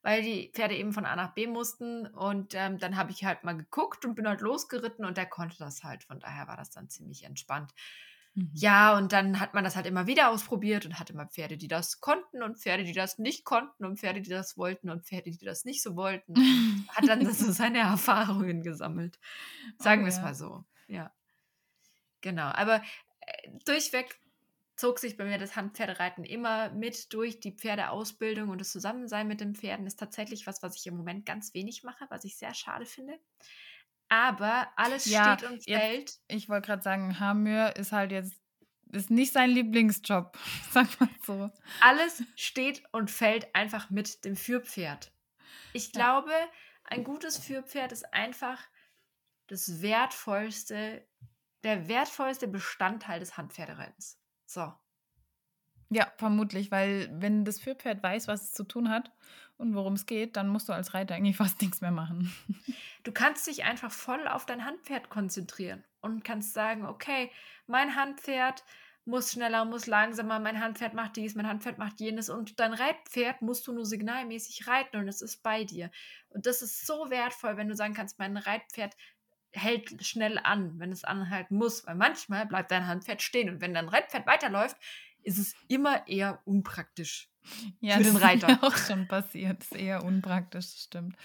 weil 0.00 0.22
die 0.22 0.50
Pferde 0.54 0.76
eben 0.76 0.92
von 0.92 1.04
A 1.04 1.14
nach 1.14 1.34
B 1.34 1.46
mussten. 1.46 2.06
Und 2.06 2.54
ähm, 2.54 2.78
dann 2.78 2.96
habe 2.96 3.10
ich 3.10 3.24
halt 3.24 3.44
mal 3.44 3.56
geguckt 3.56 4.04
und 4.06 4.14
bin 4.14 4.26
halt 4.26 4.40
losgeritten 4.40 5.04
und 5.04 5.18
der 5.18 5.26
konnte 5.26 5.58
das 5.58 5.84
halt. 5.84 6.04
Von 6.04 6.20
daher 6.20 6.48
war 6.48 6.56
das 6.56 6.70
dann 6.70 6.88
ziemlich 6.88 7.24
entspannt. 7.24 7.74
Mhm. 8.36 8.50
Ja, 8.52 8.96
und 8.98 9.12
dann 9.12 9.40
hat 9.40 9.54
man 9.54 9.64
das 9.64 9.76
halt 9.76 9.86
immer 9.86 10.06
wieder 10.06 10.28
ausprobiert 10.28 10.84
und 10.84 11.00
hatte 11.00 11.14
immer 11.14 11.26
Pferde, 11.26 11.56
die 11.56 11.68
das 11.68 12.00
konnten 12.00 12.42
und 12.42 12.58
Pferde, 12.58 12.84
die 12.84 12.92
das 12.92 13.18
nicht 13.18 13.44
konnten 13.44 13.86
und 13.86 13.98
Pferde, 13.98 14.20
die 14.20 14.28
das 14.28 14.58
wollten 14.58 14.90
und 14.90 15.06
Pferde, 15.06 15.30
die 15.30 15.44
das 15.44 15.64
nicht 15.64 15.82
so 15.82 15.96
wollten. 15.96 16.34
hat 16.90 17.08
dann 17.08 17.24
so 17.32 17.50
seine 17.50 17.78
Erfahrungen 17.78 18.62
gesammelt. 18.62 19.18
Sagen 19.78 20.02
oh, 20.02 20.04
wir 20.04 20.08
es 20.10 20.16
ja. 20.16 20.22
mal 20.22 20.34
so. 20.34 20.64
Ja. 20.86 21.12
Genau. 22.20 22.48
Aber 22.48 22.82
äh, 23.20 23.50
durchweg 23.64 24.20
zog 24.76 24.98
sich 24.98 25.16
bei 25.16 25.24
mir 25.24 25.38
das 25.38 25.56
Handpferdereiten 25.56 26.22
immer 26.24 26.70
mit 26.70 27.14
durch 27.14 27.40
die 27.40 27.52
Pferdeausbildung 27.52 28.50
und 28.50 28.60
das 28.60 28.70
Zusammensein 28.70 29.26
mit 29.26 29.40
den 29.40 29.54
Pferden 29.54 29.86
ist 29.86 29.98
tatsächlich 29.98 30.46
was, 30.46 30.62
was 30.62 30.76
ich 30.76 30.86
im 30.86 30.96
Moment 30.98 31.24
ganz 31.24 31.54
wenig 31.54 31.84
mache, 31.84 32.04
was 32.10 32.24
ich 32.24 32.36
sehr 32.36 32.52
schade 32.52 32.84
finde. 32.84 33.18
Aber 34.08 34.68
alles 34.76 35.06
ja, 35.06 35.36
steht 35.36 35.50
und 35.50 35.64
fällt. 35.64 36.10
Jetzt, 36.10 36.22
ich 36.28 36.48
wollte 36.48 36.66
gerade 36.66 36.82
sagen, 36.82 37.18
Hamür 37.18 37.74
ist 37.76 37.92
halt 37.92 38.12
jetzt 38.12 38.34
ist 38.92 39.10
nicht 39.10 39.32
sein 39.32 39.50
Lieblingsjob, 39.50 40.38
sag 40.70 41.00
mal 41.00 41.08
so. 41.24 41.50
Alles 41.80 42.22
steht 42.36 42.82
und 42.92 43.10
fällt 43.10 43.54
einfach 43.54 43.90
mit 43.90 44.24
dem 44.24 44.36
Führpferd. 44.36 45.12
Ich 45.72 45.92
glaube, 45.92 46.32
ein 46.84 47.04
gutes 47.04 47.38
Führpferd 47.38 47.92
ist 47.92 48.12
einfach 48.14 48.60
das 49.48 49.82
wertvollste, 49.82 51.06
der 51.62 51.88
wertvollste 51.88 52.48
Bestandteil 52.48 53.20
des 53.20 53.36
Handpferdereitens. 53.36 54.18
So. 54.46 54.72
Ja, 55.90 56.12
vermutlich, 56.16 56.70
weil 56.70 57.08
wenn 57.12 57.44
das 57.44 57.60
Führpferd 57.60 58.02
weiß, 58.02 58.26
was 58.28 58.44
es 58.44 58.52
zu 58.52 58.64
tun 58.64 58.88
hat 58.88 59.12
und 59.58 59.74
worum 59.74 59.94
es 59.94 60.06
geht, 60.06 60.36
dann 60.36 60.48
musst 60.48 60.68
du 60.68 60.72
als 60.72 60.94
Reiter 60.94 61.14
eigentlich 61.14 61.36
fast 61.36 61.60
nichts 61.60 61.80
mehr 61.80 61.90
machen. 61.90 62.32
Du 63.04 63.12
kannst 63.12 63.46
dich 63.46 63.64
einfach 63.64 63.90
voll 63.90 64.26
auf 64.28 64.46
dein 64.46 64.64
Handpferd 64.64 65.10
konzentrieren 65.10 65.84
und 66.00 66.24
kannst 66.24 66.52
sagen, 66.52 66.86
okay, 66.86 67.30
mein 67.66 67.94
Handpferd 67.96 68.64
muss 69.06 69.32
schneller, 69.32 69.64
muss 69.64 69.86
langsamer, 69.86 70.40
mein 70.40 70.60
Handpferd 70.60 70.92
macht 70.92 71.16
dies, 71.16 71.36
mein 71.36 71.46
Handpferd 71.46 71.78
macht 71.78 72.00
jenes 72.00 72.28
und 72.28 72.58
dein 72.58 72.72
Reitpferd 72.72 73.40
musst 73.40 73.66
du 73.68 73.72
nur 73.72 73.86
signalmäßig 73.86 74.66
reiten 74.66 74.96
und 74.96 75.08
es 75.08 75.22
ist 75.22 75.44
bei 75.44 75.62
dir. 75.62 75.90
Und 76.28 76.46
das 76.46 76.60
ist 76.60 76.86
so 76.86 77.08
wertvoll, 77.08 77.56
wenn 77.56 77.68
du 77.68 77.76
sagen 77.76 77.94
kannst, 77.94 78.18
mein 78.18 78.36
Reitpferd 78.36 78.96
hält 79.52 80.04
schnell 80.04 80.38
an, 80.42 80.78
wenn 80.78 80.90
es 80.90 81.04
anhalten 81.04 81.56
muss, 81.56 81.86
weil 81.86 81.94
manchmal 81.94 82.46
bleibt 82.46 82.72
dein 82.72 82.88
Handpferd 82.88 83.22
stehen 83.22 83.48
und 83.48 83.60
wenn 83.60 83.74
dein 83.74 83.88
Reitpferd 83.88 84.26
weiterläuft, 84.26 84.76
ist 85.26 85.38
es 85.38 85.54
immer 85.66 86.06
eher 86.06 86.40
unpraktisch 86.44 87.28
ja, 87.80 87.96
für 87.96 88.04
den 88.04 88.14
das 88.14 88.22
Reiter. 88.22 88.48
ist 88.48 88.62
mir 88.62 88.62
auch 88.68 88.76
schon 88.76 89.08
passiert. 89.08 89.60
Das 89.60 89.72
ist 89.72 89.78
eher 89.78 90.04
unpraktisch, 90.04 90.66
das 90.66 90.82
stimmt. 90.84 91.16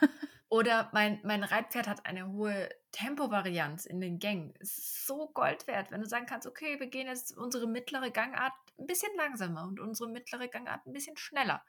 Oder 0.48 0.88
mein, 0.92 1.18
mein 1.24 1.42
Reitpferd 1.42 1.88
hat 1.88 2.06
eine 2.06 2.28
hohe 2.28 2.68
Tempovarianz 2.92 3.86
in 3.86 4.00
den 4.00 4.20
Gängen. 4.20 4.54
Es 4.60 4.78
ist 4.78 5.06
so 5.06 5.32
Gold 5.34 5.66
wert, 5.66 5.90
wenn 5.90 6.00
du 6.00 6.06
sagen 6.06 6.26
kannst, 6.26 6.46
okay, 6.46 6.78
wir 6.78 6.86
gehen 6.86 7.08
jetzt 7.08 7.36
unsere 7.36 7.66
mittlere 7.66 8.12
Gangart 8.12 8.52
ein 8.78 8.86
bisschen 8.86 9.10
langsamer 9.16 9.64
und 9.64 9.80
unsere 9.80 10.08
mittlere 10.08 10.46
Gangart 10.46 10.86
ein 10.86 10.92
bisschen 10.92 11.16
schneller. 11.16 11.64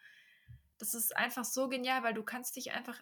Das 0.78 0.94
ist 0.94 1.18
einfach 1.18 1.46
so 1.46 1.68
genial, 1.68 2.04
weil 2.04 2.14
du 2.14 2.22
kannst 2.22 2.58
dich 2.58 2.74
einfach 2.74 3.02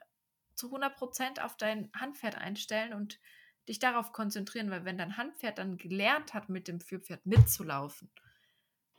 zu 0.56 0.74
100% 0.74 1.42
auf 1.42 1.58
dein 1.58 1.92
Handpferd 1.94 2.38
einstellen 2.38 2.94
und 2.94 3.20
dich 3.68 3.80
darauf 3.80 4.14
konzentrieren, 4.14 4.70
weil 4.72 4.86
wenn 4.86 4.98
dein 4.98 5.18
Handpferd 5.18 5.58
dann 5.58 5.78
gelernt 5.78 6.34
hat, 6.34 6.48
mit 6.48 6.70
dem 6.70 6.80
Führpferd 6.80 7.26
mitzulaufen, 7.26 8.10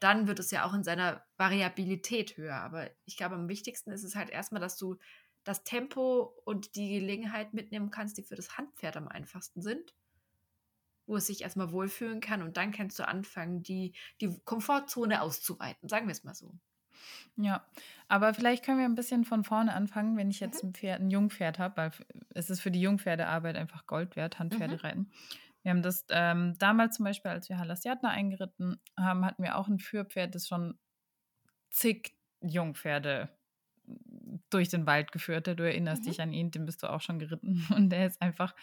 dann 0.05 0.29
wird 0.29 0.39
es 0.41 0.51
ja 0.53 0.65
auch 0.67 0.75
in 0.75 0.85
seiner 0.85 1.25
Variabilität 1.39 2.37
höher. 2.37 2.57
Aber 2.57 2.91
ich 3.07 3.17
glaube, 3.17 3.37
am 3.37 3.49
wichtigsten 3.49 3.91
ist 3.93 4.05
es 4.05 4.17
halt 4.17 4.31
erstmal, 4.31 4.61
dass 4.63 4.77
du 4.79 4.99
das 5.45 5.65
Tempo 5.65 6.23
und 6.45 6.77
die 6.77 6.91
Gelegenheit 7.01 7.55
mitnehmen 7.55 7.91
kannst, 7.91 8.19
die 8.19 8.23
für 8.25 8.37
das 8.37 8.59
Handpferd 8.59 8.97
am 8.97 9.09
einfachsten 9.09 9.63
sind, 9.63 9.95
wo 11.07 11.17
es 11.17 11.27
sich 11.29 11.41
erstmal 11.43 11.73
wohlfühlen 11.73 12.21
kann 12.21 12.43
und 12.43 12.57
dann 12.59 12.71
kannst 12.73 12.99
du 12.99 13.07
anfangen, 13.09 13.63
die, 13.63 13.95
die 14.21 14.39
Komfortzone 14.45 15.23
auszuweiten, 15.23 15.89
sagen 15.89 16.07
wir 16.07 16.13
es 16.13 16.25
mal 16.25 16.35
so. 16.35 16.59
Ja, 17.37 17.67
aber 18.09 18.35
vielleicht 18.35 18.65
können 18.65 18.79
wir 18.79 18.85
ein 18.85 18.95
bisschen 18.95 19.25
von 19.25 19.45
vorne 19.45 19.75
anfangen, 19.75 20.17
wenn 20.17 20.31
ich 20.31 20.41
jetzt 20.41 20.63
Mhm. 20.63 20.69
ein 20.69 20.75
Pferd, 20.75 21.01
ein 21.01 21.11
Jungpferd 21.11 21.59
habe, 21.59 21.77
weil 21.77 21.91
es 22.31 22.51
ist 22.51 22.61
für 22.61 22.71
die 22.71 22.81
Jungpferdearbeit 22.81 23.57
einfach 23.57 23.87
Gold 23.87 24.17
wert, 24.17 24.39
Handpferde 24.39 24.77
Mhm. 24.77 25.11
Wir 25.65 25.71
haben 25.71 25.83
das 25.83 26.07
ähm, 26.11 26.55
damals 26.59 26.97
zum 26.97 27.05
Beispiel, 27.07 27.33
als 27.33 27.49
wir 27.49 27.59
Halasiatna 27.59 28.11
eingeritten 28.11 28.81
haben, 28.99 29.25
hatten 29.25 29.43
wir 29.43 29.57
auch 29.59 29.67
ein 29.67 29.81
Führpferd, 29.81 30.35
das 30.35 30.47
schon 30.47 30.79
zig 31.71 32.15
Jungpferde 32.41 33.31
durch 34.51 34.69
den 34.69 34.87
Wald 34.87 35.13
geführt 35.13 35.49
hat. 35.49 35.59
Du 35.59 35.65
erinnerst 35.65 36.03
Mhm. 36.05 36.07
dich 36.07 36.21
an 36.23 36.33
ihn, 36.33 36.51
den 36.51 36.65
bist 36.65 36.83
du 36.83 36.91
auch 36.91 37.01
schon 37.01 37.19
geritten. 37.19 37.55
Und 37.77 37.91
der 37.91 38.07
ist 38.07 38.21
einfach 38.23 38.55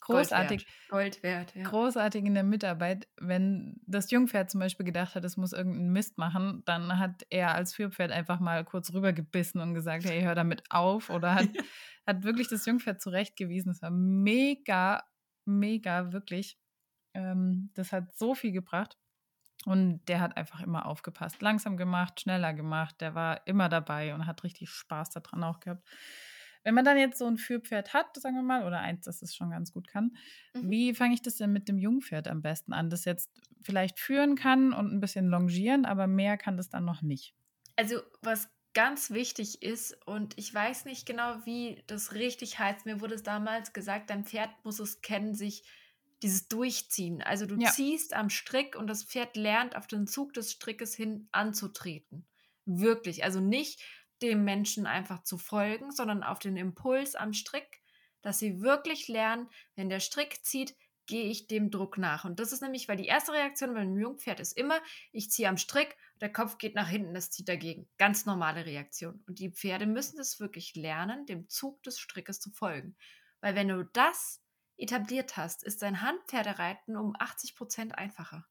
Gold 0.00 0.20
großartig 0.28 0.66
wert. 0.66 0.88
Gold 0.88 1.22
wert, 1.22 1.54
ja. 1.54 1.62
großartig 1.64 2.24
in 2.24 2.34
der 2.34 2.44
Mitarbeit. 2.44 3.08
Wenn 3.18 3.80
das 3.86 4.10
Jungpferd 4.10 4.50
zum 4.50 4.60
Beispiel 4.60 4.86
gedacht 4.86 5.14
hat, 5.14 5.24
es 5.24 5.36
muss 5.36 5.52
irgendeinen 5.52 5.92
Mist 5.92 6.16
machen, 6.18 6.62
dann 6.66 6.98
hat 6.98 7.26
er 7.30 7.54
als 7.54 7.74
Führpferd 7.74 8.10
einfach 8.10 8.40
mal 8.40 8.64
kurz 8.64 8.92
rübergebissen 8.92 9.60
und 9.60 9.74
gesagt, 9.74 10.04
hey, 10.04 10.22
hör 10.22 10.34
damit 10.34 10.62
auf. 10.70 11.10
Oder 11.10 11.34
hat, 11.34 11.48
hat 12.06 12.22
wirklich 12.22 12.48
das 12.48 12.64
Jungpferd 12.64 13.00
zurechtgewiesen. 13.02 13.72
Es 13.72 13.82
war 13.82 13.90
mega, 13.90 15.02
mega, 15.50 16.12
wirklich. 16.12 16.58
Ähm, 17.14 17.70
das 17.74 17.92
hat 17.92 18.16
so 18.16 18.34
viel 18.34 18.52
gebracht. 18.52 18.96
Und 19.66 20.00
der 20.08 20.20
hat 20.20 20.38
einfach 20.38 20.60
immer 20.60 20.86
aufgepasst. 20.86 21.42
Langsam 21.42 21.76
gemacht, 21.76 22.20
schneller 22.22 22.54
gemacht. 22.54 23.00
Der 23.00 23.14
war 23.14 23.46
immer 23.46 23.68
dabei 23.68 24.14
und 24.14 24.26
hat 24.26 24.42
richtig 24.42 24.70
Spaß 24.70 25.10
daran 25.10 25.44
auch 25.44 25.60
gehabt. 25.60 25.86
Wenn 26.62 26.74
man 26.74 26.84
dann 26.84 26.96
jetzt 26.98 27.18
so 27.18 27.26
ein 27.26 27.36
Führpferd 27.38 27.92
hat, 27.94 28.16
sagen 28.16 28.36
wir 28.36 28.42
mal, 28.42 28.66
oder 28.66 28.80
eins, 28.80 29.04
das 29.04 29.22
es 29.22 29.34
schon 29.34 29.50
ganz 29.50 29.72
gut 29.72 29.86
kann, 29.88 30.16
Mhm. 30.54 30.70
wie 30.70 30.94
fange 30.94 31.14
ich 31.14 31.22
das 31.22 31.36
denn 31.36 31.52
mit 31.52 31.68
dem 31.68 31.78
Jungpferd 31.78 32.28
am 32.28 32.42
besten 32.42 32.72
an, 32.72 32.90
das 32.90 33.04
jetzt 33.04 33.30
vielleicht 33.62 33.98
führen 33.98 34.34
kann 34.34 34.72
und 34.72 34.92
ein 34.92 35.00
bisschen 35.00 35.26
longieren, 35.28 35.84
aber 35.84 36.06
mehr 36.06 36.36
kann 36.38 36.56
das 36.56 36.68
dann 36.68 36.84
noch 36.84 37.02
nicht? 37.02 37.34
Also, 37.76 38.00
was 38.22 38.50
ganz 38.74 39.10
wichtig 39.10 39.62
ist, 39.62 39.96
und 40.06 40.38
ich 40.38 40.52
weiß 40.52 40.84
nicht 40.84 41.06
genau, 41.06 41.44
wie 41.44 41.82
das 41.86 42.12
richtig 42.14 42.58
heißt, 42.58 42.86
mir 42.86 43.00
wurde 43.00 43.14
es 43.14 43.22
damals 43.22 43.72
gesagt, 43.72 44.10
dein 44.10 44.24
Pferd 44.24 44.50
muss 44.64 44.78
es 44.80 45.00
kennen, 45.02 45.34
sich 45.34 45.64
dieses 46.22 46.48
Durchziehen. 46.48 47.22
Also 47.22 47.46
du 47.46 47.56
Ja. 47.56 47.62
ziehst 47.62 48.12
am 48.14 48.30
Strick 48.30 48.76
und 48.76 48.86
das 48.88 49.04
Pferd 49.04 49.36
lernt, 49.36 49.76
auf 49.76 49.86
den 49.86 50.06
Zug 50.06 50.34
des 50.34 50.52
Strickes 50.52 50.94
hin 50.94 51.28
anzutreten. 51.32 52.26
Wirklich. 52.66 53.24
Also 53.24 53.40
nicht 53.40 53.82
dem 54.22 54.44
Menschen 54.44 54.86
einfach 54.86 55.22
zu 55.22 55.38
folgen, 55.38 55.90
sondern 55.92 56.22
auf 56.22 56.38
den 56.38 56.56
Impuls 56.56 57.14
am 57.14 57.32
Strick, 57.32 57.80
dass 58.22 58.38
sie 58.38 58.60
wirklich 58.60 59.08
lernen, 59.08 59.48
wenn 59.76 59.88
der 59.88 60.00
Strick 60.00 60.44
zieht, 60.44 60.76
gehe 61.10 61.24
ich 61.24 61.48
dem 61.48 61.72
Druck 61.72 61.98
nach. 61.98 62.24
Und 62.24 62.38
das 62.38 62.52
ist 62.52 62.62
nämlich, 62.62 62.88
weil 62.88 62.96
die 62.96 63.06
erste 63.06 63.32
Reaktion 63.32 63.74
bei 63.74 63.80
einem 63.80 63.98
Jungpferd 63.98 64.38
ist 64.38 64.56
immer, 64.56 64.80
ich 65.10 65.28
ziehe 65.28 65.48
am 65.48 65.56
Strick, 65.56 65.96
der 66.20 66.32
Kopf 66.32 66.56
geht 66.56 66.76
nach 66.76 66.88
hinten, 66.88 67.14
das 67.14 67.32
zieht 67.32 67.48
dagegen. 67.48 67.88
Ganz 67.98 68.26
normale 68.26 68.64
Reaktion. 68.64 69.24
Und 69.26 69.40
die 69.40 69.50
Pferde 69.50 69.86
müssen 69.86 70.20
es 70.20 70.38
wirklich 70.38 70.76
lernen, 70.76 71.26
dem 71.26 71.48
Zug 71.48 71.82
des 71.82 71.98
Strickes 71.98 72.38
zu 72.38 72.52
folgen. 72.52 72.96
Weil 73.40 73.56
wenn 73.56 73.66
du 73.66 73.84
das 73.92 74.40
etabliert 74.76 75.36
hast, 75.36 75.64
ist 75.64 75.82
dein 75.82 76.00
Handpferdereiten 76.00 76.96
um 76.96 77.16
80 77.18 77.56
Prozent 77.56 77.98
einfacher. 77.98 78.46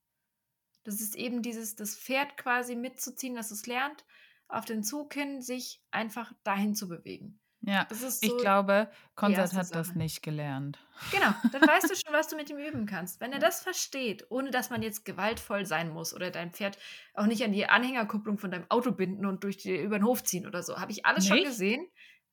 Das 0.84 1.00
ist 1.00 1.16
eben 1.16 1.42
dieses, 1.42 1.78
das 1.78 1.98
Pferd 1.98 2.36
quasi 2.36 2.76
mitzuziehen, 2.76 3.36
dass 3.36 3.52
es 3.52 3.68
lernt, 3.68 4.06
auf 4.50 4.66
den 4.66 4.84
Zug 4.84 5.14
hin 5.14 5.42
sich 5.42 5.82
einfach 5.92 6.34
dahin 6.44 6.76
zu 6.76 6.90
bewegen. 6.90 7.40
Ja, 7.62 7.82
ist 7.90 8.24
ich 8.24 8.30
so 8.30 8.38
glaube, 8.38 8.90
Konrad 9.16 9.40
erste 9.40 9.58
hat 9.58 9.76
das 9.76 9.96
nicht 9.96 10.24
gelernt. 10.24 10.80
Genau, 11.12 11.34
dann 11.54 11.62
weißt 11.62 11.90
du 11.90 11.96
schon, 11.96 12.14
was 12.14 12.28
du 12.28 12.36
mit 12.36 12.50
ihm 12.50 12.58
üben 12.58 12.86
kannst. 12.86 13.22
Wenn 13.22 13.32
er 13.32 13.40
das 13.40 13.62
versteht, 13.62 14.26
ohne 14.30 14.52
dass 14.52 14.70
man 14.70 14.82
jetzt 14.82 15.06
gewaltvoll 15.06 15.66
sein 15.66 15.94
muss 15.94 16.14
oder 16.14 16.30
dein 16.30 16.52
Pferd 16.52 16.78
auch 17.14 17.26
nicht 17.26 17.42
an 17.46 17.54
die 17.54 17.66
Anhängerkupplung 17.68 18.38
von 18.38 18.52
deinem 18.52 18.66
Auto 18.70 18.92
binden 18.92 19.26
und 19.26 19.46
durch 19.46 19.56
die, 19.56 19.78
über 19.78 19.98
den 19.98 20.04
Hof 20.06 20.26
ziehen 20.26 20.46
oder 20.46 20.62
so. 20.62 20.78
Habe 20.78 20.92
ich 20.92 21.06
alles 21.06 21.26
schon 21.26 21.38
Nicht? 21.38 21.48
gesehen. 21.48 21.88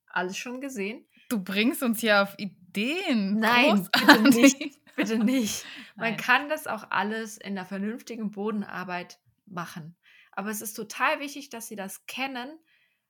Alles 0.09 0.37
schon 0.37 0.61
gesehen. 0.61 1.07
Du 1.29 1.43
bringst 1.43 1.85
uns 1.85 2.01
hier 2.01 2.23
auf 2.23 2.35
Ideen. 2.39 3.39
Nein, 3.39 3.89
bitte 3.93 4.05
Großartig. 4.05 4.59
nicht. 4.59 4.97
Bitte 4.97 5.19
nicht. 5.25 5.65
Man 5.95 6.11
Nein. 6.11 6.17
kann 6.17 6.49
das 6.49 6.67
auch 6.67 6.91
alles 6.91 7.37
in 7.37 7.55
der 7.55 7.67
vernünftigen 7.67 8.33
Bodenarbeit 8.33 9.21
machen. 9.47 9.97
Aber 10.33 10.51
es 10.51 10.61
ist 10.61 10.75
total 10.75 11.21
wichtig, 11.21 11.51
dass 11.51 11.69
sie 11.69 11.77
das 11.77 12.05
kennen, 12.07 12.59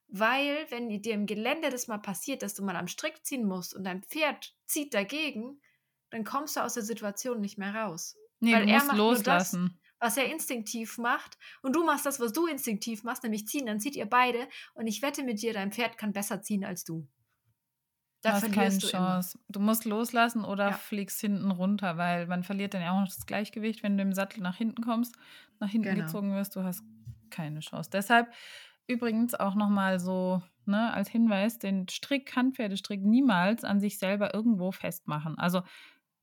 weil, 0.08 0.70
wenn 0.70 0.88
dir 1.02 1.14
im 1.14 1.26
Gelände 1.26 1.70
das 1.70 1.88
mal 1.88 1.98
passiert, 1.98 2.42
dass 2.42 2.54
du 2.54 2.64
mal 2.64 2.76
am 2.76 2.88
Strick 2.88 3.24
ziehen 3.24 3.44
musst 3.46 3.74
und 3.74 3.84
dein 3.84 4.02
Pferd 4.02 4.54
zieht 4.66 4.94
dagegen, 4.94 5.60
dann 6.10 6.24
kommst 6.24 6.56
du 6.56 6.60
aus 6.60 6.74
der 6.74 6.82
Situation 6.84 7.40
nicht 7.40 7.58
mehr 7.58 7.74
raus. 7.74 8.18
Nee, 8.40 8.56
weil 8.56 8.62
du 8.62 8.68
er 8.68 8.84
macht 8.84 9.08
nur 9.08 9.20
das, 9.22 9.58
loslassen. 9.58 9.78
Was 10.00 10.16
er 10.16 10.30
instinktiv 10.30 10.98
macht 10.98 11.38
und 11.62 11.74
du 11.74 11.84
machst 11.84 12.06
das, 12.06 12.20
was 12.20 12.32
du 12.32 12.46
instinktiv 12.46 13.02
machst, 13.02 13.22
nämlich 13.22 13.46
ziehen, 13.48 13.66
dann 13.66 13.80
zieht 13.80 13.96
ihr 13.96 14.06
beide 14.06 14.48
und 14.74 14.86
ich 14.86 15.02
wette 15.02 15.22
mit 15.24 15.40
dir, 15.42 15.52
dein 15.54 15.72
Pferd 15.72 15.98
kann 15.98 16.12
besser 16.12 16.42
ziehen 16.42 16.64
als 16.64 16.84
du. 16.84 17.08
Du 18.24 18.30
Da 18.30 18.34
hast 18.34 18.50
keine 18.50 18.78
verlierst 18.78 18.82
du 18.82 18.88
immer. 18.88 19.20
Chance. 19.20 19.38
Du 19.48 19.60
musst 19.60 19.84
loslassen 19.84 20.44
oder 20.44 20.72
Ja. 20.72 20.72
fliegst 20.72 21.20
hinten 21.20 21.50
runter, 21.50 21.96
weil 21.96 22.26
man 22.26 22.42
verliert 22.42 22.74
dann 22.74 22.82
ja 22.82 22.90
auch 22.92 23.00
noch 23.00 23.06
das 23.08 23.24
Gleichgewicht, 23.26 23.82
wenn 23.82 23.96
du 23.96 24.02
im 24.02 24.12
Sattel 24.12 24.40
nach 24.42 24.56
hinten 24.56 24.82
kommst, 24.82 25.16
nach 25.60 25.68
hinten 25.70 25.94
Genau. 25.94 25.94
gezogen 25.94 26.34
wirst, 26.34 26.56
du 26.56 26.64
hast 26.64 26.82
keine 27.30 27.60
Chance. 27.60 27.90
Deshalb 27.92 28.32
übrigens 28.88 29.34
auch 29.34 29.54
nochmal 29.54 29.98
so 30.00 30.42
ne, 30.64 30.92
als 30.92 31.08
Hinweis, 31.08 31.58
den 31.58 31.88
Strick, 31.88 32.34
Handpferdestrick 32.36 33.02
niemals 33.02 33.64
an 33.64 33.80
sich 33.80 33.98
selber 33.98 34.34
irgendwo 34.34 34.72
festmachen. 34.72 35.38
Also 35.38 35.62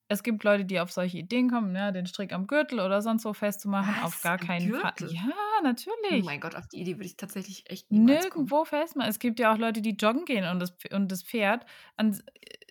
es 0.10 0.22
gibt 0.22 0.44
Leute, 0.44 0.66
die 0.66 0.80
auf 0.80 0.92
solche 0.92 1.18
Ideen 1.18 1.50
kommen, 1.50 1.76
ja, 1.76 1.92
den 1.92 2.06
Strick 2.06 2.34
am 2.34 2.46
Gürtel 2.46 2.80
oder 2.80 3.02
sonst 3.02 3.26
wo 3.26 3.34
festzumachen. 3.34 3.96
Auf 4.04 4.16
Was? 4.16 4.22
gar 4.22 4.40
Am 4.40 4.48
keinen 4.48 4.74
Fall. 4.74 4.94
Gürtel? 4.98 5.16
Ja, 5.16 5.24
Oh 5.60 5.64
natürlich. 5.64 6.24
mein 6.26 6.40
Gott, 6.42 6.56
auf 6.56 6.68
die 6.68 6.82
Idee 6.82 6.96
würde 6.98 7.06
ich 7.06 7.18
tatsächlich 7.18 7.70
echt 7.70 7.92
niemals 7.92 8.30
kommen. 8.30 8.46
Nirgendwo 8.46 8.66
festmachen. 8.66 9.10
Es 9.10 9.20
gibt 9.20 9.40
ja 9.40 9.54
auch 9.54 9.58
Leute, 9.58 9.82
die 9.82 9.92
joggen 9.92 10.26
gehen 10.26 10.46
und 10.46 10.60
das, 10.60 10.76
und 10.92 11.12
das 11.12 11.24
Pferd 11.24 11.66
an 11.96 12.22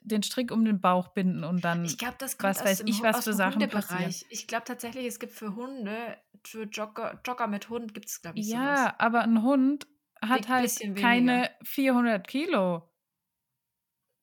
den 0.03 0.23
Strick 0.23 0.51
um 0.51 0.65
den 0.65 0.81
Bauch 0.81 1.09
binden 1.09 1.45
und 1.45 1.65
dann 1.65 1.85
Ich 1.85 1.97
glaube, 1.99 2.17
das 2.19 2.39
kommt 2.39 2.57
was 2.57 2.61
aus 2.61 2.65
weiß 2.67 2.79
dem, 2.79 2.87
ich, 2.89 3.03
was 3.03 3.23
für 3.23 3.33
Sachen 3.33 3.69
passieren. 3.69 4.01
Hundebereich. 4.05 4.27
Ich 4.29 4.47
glaube 4.47 4.65
tatsächlich, 4.65 5.07
es 5.07 5.19
gibt 5.19 5.33
für 5.33 5.55
Hunde, 5.55 6.17
für 6.47 6.65
Jogger, 6.65 7.21
Jogger 7.27 7.47
mit 7.49 7.69
Hund 7.69 7.95
gibt 7.95 8.09
es, 8.09 8.21
glaube 8.23 8.41
ich, 8.41 8.49
sowas. 8.49 8.89
Ja, 8.89 8.95
aber 8.99 9.23
ein 9.23 9.43
Hund 9.43 9.87
hat 10.21 10.49
Wiegt 10.49 10.49
halt 10.49 10.95
keine 10.95 11.51
weniger. 11.51 11.51
400 11.63 12.27
Kilo. 12.29 12.91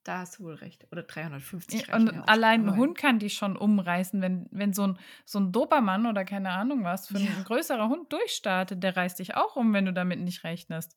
Da 0.03 0.17
hast 0.19 0.39
du 0.39 0.43
wohl 0.43 0.55
recht. 0.55 0.87
Oder 0.91 1.03
350 1.03 1.87
Ja, 1.87 1.87
reichen 1.87 2.11
Und 2.11 2.11
ja 2.13 2.27
allein 2.27 2.65
ein 2.65 2.75
Hund 2.75 2.97
kann 2.97 3.19
die 3.19 3.29
schon 3.29 3.55
umreißen, 3.55 4.21
wenn, 4.21 4.47
wenn 4.51 4.73
so 4.73 4.87
ein, 4.87 4.99
so 5.25 5.39
ein 5.39 5.51
Dobermann 5.51 6.07
oder 6.07 6.25
keine 6.25 6.49
Ahnung 6.51 6.83
was 6.83 7.07
für 7.09 7.17
Ja. 7.17 7.35
ein 7.37 7.43
größerer 7.43 7.89
Hund 7.89 8.11
durchstartet, 8.11 8.81
der 8.83 8.95
reißt 8.97 9.19
dich 9.19 9.35
auch 9.35 9.55
um, 9.55 9.71
wenn 9.73 9.85
du 9.85 9.93
damit 9.93 10.19
nicht 10.19 10.43
rechnest. 10.43 10.95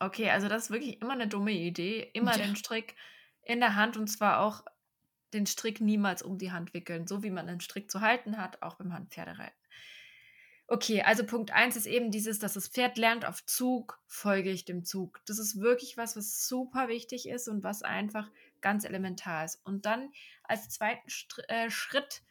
Okay, 0.00 0.30
also 0.30 0.48
das 0.48 0.64
ist 0.64 0.70
wirklich 0.70 1.00
immer 1.00 1.12
eine 1.12 1.28
dumme 1.28 1.52
Idee. 1.52 2.10
Immer 2.14 2.36
Ja. 2.36 2.38
den 2.38 2.56
Strick 2.56 2.96
in 3.42 3.60
der 3.60 3.76
Hand 3.76 3.96
und 3.96 4.08
zwar 4.08 4.40
auch 4.40 4.64
den 5.32 5.46
Strick 5.46 5.80
niemals 5.80 6.22
um 6.22 6.38
die 6.38 6.52
Hand 6.52 6.74
wickeln, 6.74 7.06
so 7.06 7.22
wie 7.22 7.30
man 7.30 7.48
einen 7.48 7.60
Strick 7.60 7.90
zu 7.90 8.00
halten 8.00 8.38
hat, 8.38 8.62
auch 8.62 8.76
beim 8.76 8.92
Handpferdereiten. 8.92 9.58
Okay, 10.66 11.02
also 11.02 11.26
Punkt 11.26 11.50
1 11.50 11.76
ist 11.76 11.86
eben 11.86 12.10
dieses, 12.10 12.38
dass 12.38 12.54
das 12.54 12.68
Pferd 12.68 12.96
lernt, 12.96 13.26
auf 13.26 13.44
Zug 13.44 14.00
folge 14.06 14.50
ich 14.50 14.64
dem 14.64 14.84
Zug. 14.84 15.20
Das 15.26 15.38
ist 15.38 15.60
wirklich 15.60 15.98
was, 15.98 16.16
was 16.16 16.48
super 16.48 16.88
wichtig 16.88 17.28
ist 17.28 17.48
und 17.48 17.62
was 17.62 17.82
einfach 17.82 18.30
ganz 18.62 18.84
elementar 18.84 19.44
ist. 19.44 19.60
Und 19.64 19.84
dann 19.84 20.10
als 20.42 20.70
zweiten 20.70 21.10
Str 21.10 21.42
äh, 21.48 21.70
Schritt 21.70 22.22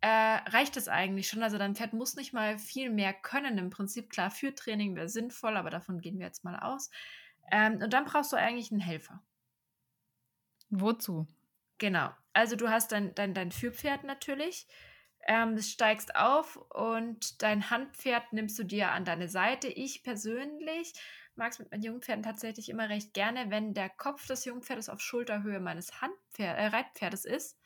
äh, 0.00 0.08
reicht 0.08 0.78
es 0.78 0.88
eigentlich 0.88 1.28
schon. 1.28 1.42
Also 1.42 1.58
dein 1.58 1.74
Pferd 1.74 1.92
muss 1.92 2.16
nicht 2.16 2.32
mal 2.32 2.58
viel 2.58 2.90
mehr 2.90 3.12
können. 3.12 3.58
Im 3.58 3.68
Prinzip, 3.68 4.08
klar, 4.08 4.30
für 4.30 4.54
Training 4.54 4.96
wäre 4.96 5.10
sinnvoll, 5.10 5.56
aber 5.56 5.68
davon 5.68 6.00
gehen 6.00 6.18
wir 6.18 6.26
jetzt 6.26 6.44
mal 6.44 6.58
aus. 6.58 6.90
Ähm, 7.52 7.82
und 7.82 7.92
dann 7.92 8.06
brauchst 8.06 8.32
du 8.32 8.36
eigentlich 8.36 8.70
einen 8.72 8.80
Helfer. 8.80 9.22
Wozu? 10.70 11.26
Genau. 11.78 12.10
Also 12.32 12.56
du 12.56 12.70
hast 12.70 12.92
dein, 12.92 13.14
dein, 13.14 13.34
dein 13.34 13.52
Führpferd 13.52 14.04
natürlich. 14.04 14.66
Ähm, 15.28 15.56
du 15.56 15.62
steigst 15.62 16.14
auf 16.14 16.56
und 16.70 17.42
dein 17.42 17.68
Handpferd 17.70 18.32
nimmst 18.32 18.58
du 18.58 18.64
dir 18.64 18.92
an 18.92 19.04
deine 19.04 19.28
Seite. 19.28 19.66
Ich 19.68 20.04
persönlich 20.04 20.92
mag 21.34 21.52
es 21.52 21.58
mit 21.58 21.70
meinen 21.70 21.82
Jungpferden 21.82 22.22
tatsächlich 22.22 22.68
immer 22.68 22.88
recht 22.88 23.12
gerne, 23.12 23.50
wenn 23.50 23.74
der 23.74 23.90
Kopf 23.90 24.26
des 24.26 24.44
Jungpferdes 24.44 24.88
auf 24.88 25.00
Schulterhöhe 25.00 25.60
meines 25.60 26.00
Handpferd, 26.00 26.58
äh, 26.58 26.66
Reitpferdes 26.66 27.24
ist. 27.24 27.58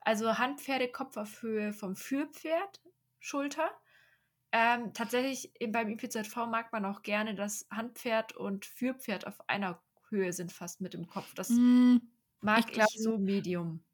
Also 0.00 0.38
Handpferde 0.38 0.88
Kopf 0.88 1.16
auf 1.16 1.42
Höhe 1.42 1.72
vom 1.72 1.96
Führpferd, 1.96 2.80
Schulter. 3.18 3.70
Ähm, 4.52 4.94
tatsächlich 4.94 5.52
beim 5.68 5.90
IPZV 5.90 6.46
mag 6.46 6.72
man 6.72 6.84
auch 6.86 7.02
gerne, 7.02 7.34
dass 7.34 7.66
Handpferd 7.70 8.34
und 8.34 8.64
Führpferd 8.64 9.26
auf 9.26 9.48
einer 9.48 9.82
Höhe 10.08 10.32
sind, 10.32 10.52
fast 10.52 10.80
mit 10.80 10.94
dem 10.94 11.06
Kopf. 11.06 11.34
Das 11.34 11.50
mm, 11.50 11.96
mag 12.40 12.60
ich, 12.60 12.66
glaub, 12.72 12.88
ich 12.94 13.02
so 13.02 13.18
Medium. 13.18 13.84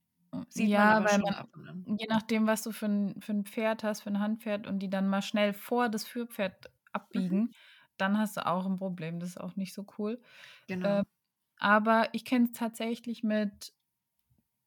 Sieht 0.49 0.69
ja, 0.69 1.01
man 1.01 1.05
weil 1.05 1.19
man, 1.19 1.97
je 1.99 2.07
nachdem, 2.09 2.47
was 2.47 2.63
du 2.63 2.73
für 2.73 2.87
ein, 2.87 3.21
für 3.21 3.33
ein 3.33 3.45
Pferd 3.45 3.85
hast, 3.85 4.03
für 4.03 4.11
ein 4.11 4.21
Handpferd 4.21 4.67
und 4.67 4.79
die 4.79 4.91
dann 4.91 5.09
mal 5.09 5.23
schnell 5.23 5.53
vor 5.53 5.89
das 5.89 6.05
Führpferd 6.05 6.71
abbiegen, 6.93 7.39
mhm. 7.39 7.55
dann 7.97 8.19
hast 8.19 8.37
du 8.37 8.47
auch 8.47 8.67
ein 8.67 8.77
Problem. 8.77 9.21
Das 9.21 9.31
ist 9.31 9.41
auch 9.41 9.57
nicht 9.57 9.75
so 9.75 9.87
cool. 9.99 10.21
Genau. 10.67 11.01
Äh, 11.01 11.05
aber 11.59 12.09
ich 12.13 12.25
kenne 12.25 12.47
es 12.47 12.53
tatsächlich 12.53 13.23
mit 13.23 13.73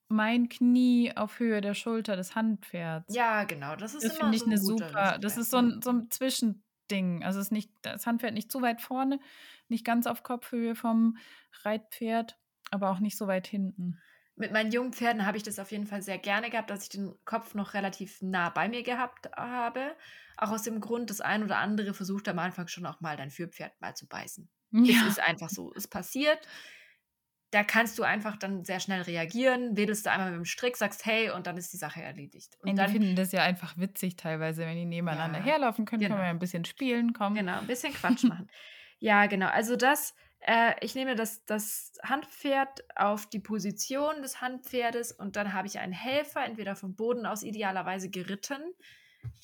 mein 0.09 0.47
Knie 0.49 1.11
auf 1.15 1.39
Höhe 1.39 1.61
der 1.61 1.73
Schulter 1.73 2.15
des 2.15 2.35
Handpferds. 2.35 3.13
Ja, 3.13 3.43
genau. 3.43 3.75
Das 3.75 3.93
ist 3.93 4.05
das 4.05 4.17
finde 4.17 4.35
ich 4.35 4.41
so 4.41 4.47
eine 4.47 4.57
super. 4.57 5.17
Das 5.19 5.37
ist 5.37 5.51
so 5.51 5.57
ein, 5.57 5.81
so 5.81 5.91
ein 5.91 6.09
Zwischending. 6.09 7.23
Also 7.23 7.39
ist 7.39 7.51
nicht 7.51 7.71
das 7.81 8.07
Handpferd 8.07 8.33
nicht 8.33 8.51
zu 8.51 8.61
weit 8.61 8.81
vorne, 8.81 9.19
nicht 9.67 9.85
ganz 9.85 10.07
auf 10.07 10.23
Kopfhöhe 10.23 10.75
vom 10.75 11.17
Reitpferd, 11.63 12.37
aber 12.71 12.91
auch 12.91 12.99
nicht 12.99 13.17
so 13.17 13.27
weit 13.27 13.47
hinten 13.47 13.99
mit 14.37 14.51
meinen 14.51 14.71
jungen 14.71 14.93
Pferden 14.93 15.25
habe 15.25 15.37
ich 15.37 15.43
das 15.43 15.59
auf 15.59 15.71
jeden 15.71 15.87
Fall 15.87 16.01
sehr 16.01 16.19
gerne 16.19 16.49
gehabt, 16.49 16.69
dass 16.69 16.83
ich 16.83 16.89
den 16.89 17.13
Kopf 17.25 17.55
noch 17.55 17.73
relativ 17.73 18.21
nah 18.21 18.49
bei 18.49 18.69
mir 18.69 18.83
gehabt 18.83 19.29
habe. 19.35 19.95
Auch 20.37 20.51
aus 20.51 20.61
dem 20.61 20.79
Grund, 20.79 21.09
das 21.09 21.21
ein 21.21 21.43
oder 21.43 21.57
andere 21.57 21.93
versucht 21.93 22.29
am 22.29 22.37
Anfang 22.37 22.67
schon 22.67 22.85
auch 22.85 23.01
mal 23.01 23.17
dein 23.17 23.31
Führpferd 23.31 23.73
mal 23.81 23.95
zu 23.95 24.07
beißen. 24.07 24.47
Ja. 24.71 25.01
Es 25.01 25.13
ist 25.13 25.19
einfach 25.19 25.49
so. 25.49 25.73
Es 25.75 25.87
passiert. 25.87 26.39
Da 27.49 27.63
kannst 27.63 27.97
du 27.97 28.03
einfach 28.03 28.37
dann 28.37 28.65
sehr 28.65 28.79
schnell 28.79 29.01
reagieren, 29.01 29.77
wedelst 29.77 30.05
du 30.05 30.11
einmal 30.11 30.31
mit 30.31 30.39
dem 30.39 30.45
Strick, 30.45 30.75
sagst 30.75 31.05
hey 31.05 31.29
und 31.29 31.47
dann 31.47 31.57
ist 31.57 31.71
die 31.71 31.77
Sache 31.77 32.01
erledigt. 32.01 32.57
Und, 32.59 32.71
und 32.71 32.75
dann 32.75 32.91
die 32.91 32.99
finden 32.99 33.15
das 33.15 33.31
ja 33.31 33.41
einfach 33.41 33.77
witzig 33.77 34.17
teilweise, 34.17 34.63
wenn 34.65 34.75
die 34.75 34.85
nebeneinander 34.85 35.39
ja, 35.39 35.45
herlaufen 35.45 35.85
können, 35.85 36.01
genau. 36.01 36.15
können 36.15 36.25
wir 36.25 36.29
ein 36.29 36.39
bisschen 36.39 36.65
spielen, 36.65 37.13
kommen. 37.13 37.35
Genau, 37.35 37.57
ein 37.59 37.67
bisschen 37.67 37.93
Quatsch 37.93 38.23
machen. 38.25 38.49
ja, 38.99 39.25
genau. 39.27 39.47
Also 39.47 39.77
das 39.77 40.13
äh, 40.39 40.73
ich 40.81 40.95
nehme 40.95 41.15
das, 41.15 41.43
das 41.45 41.93
Handpferd 42.03 42.83
auf 42.95 43.27
die 43.27 43.39
Position 43.39 44.21
des 44.21 44.41
Handpferdes 44.41 45.11
und 45.11 45.35
dann 45.35 45.53
habe 45.53 45.67
ich 45.67 45.79
einen 45.79 45.93
Helfer, 45.93 46.45
entweder 46.45 46.75
vom 46.75 46.95
Boden 46.95 47.25
aus 47.25 47.43
idealerweise 47.43 48.09
geritten, 48.09 48.61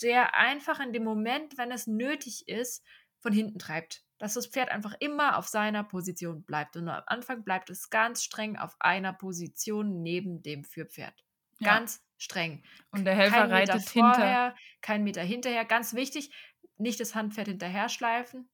der 0.01 0.35
einfach 0.35 0.79
in 0.79 0.93
dem 0.93 1.03
Moment, 1.03 1.57
wenn 1.57 1.71
es 1.71 1.87
nötig 1.87 2.47
ist, 2.47 2.85
von 3.19 3.33
hinten 3.33 3.59
treibt. 3.59 4.03
Dass 4.19 4.35
das 4.35 4.47
Pferd 4.47 4.69
einfach 4.69 4.93
immer 4.99 5.37
auf 5.37 5.47
seiner 5.47 5.83
Position 5.83 6.43
bleibt. 6.43 6.77
Und 6.77 6.87
am 6.87 7.03
Anfang 7.07 7.43
bleibt 7.43 7.69
es 7.69 7.89
ganz 7.89 8.23
streng 8.23 8.57
auf 8.57 8.75
einer 8.79 9.11
Position 9.11 10.01
neben 10.01 10.41
dem 10.43 10.63
Führpferd. 10.63 11.25
Ganz 11.61 11.95
ja. 11.95 12.01
streng. 12.17 12.63
Und 12.91 13.05
der 13.05 13.15
Helfer 13.15 13.41
kein 13.41 13.51
reitet 13.51 13.75
Meter 13.75 13.89
vorher, 13.89 14.43
hinter. 14.45 14.55
Kein 14.81 15.03
Meter 15.03 15.23
hinterher. 15.23 15.65
Ganz 15.65 15.93
wichtig, 15.93 16.31
nicht 16.77 16.99
das 16.99 17.15
Handpferd 17.15 17.47
hinterher 17.47 17.89
schleifen, 17.89 18.49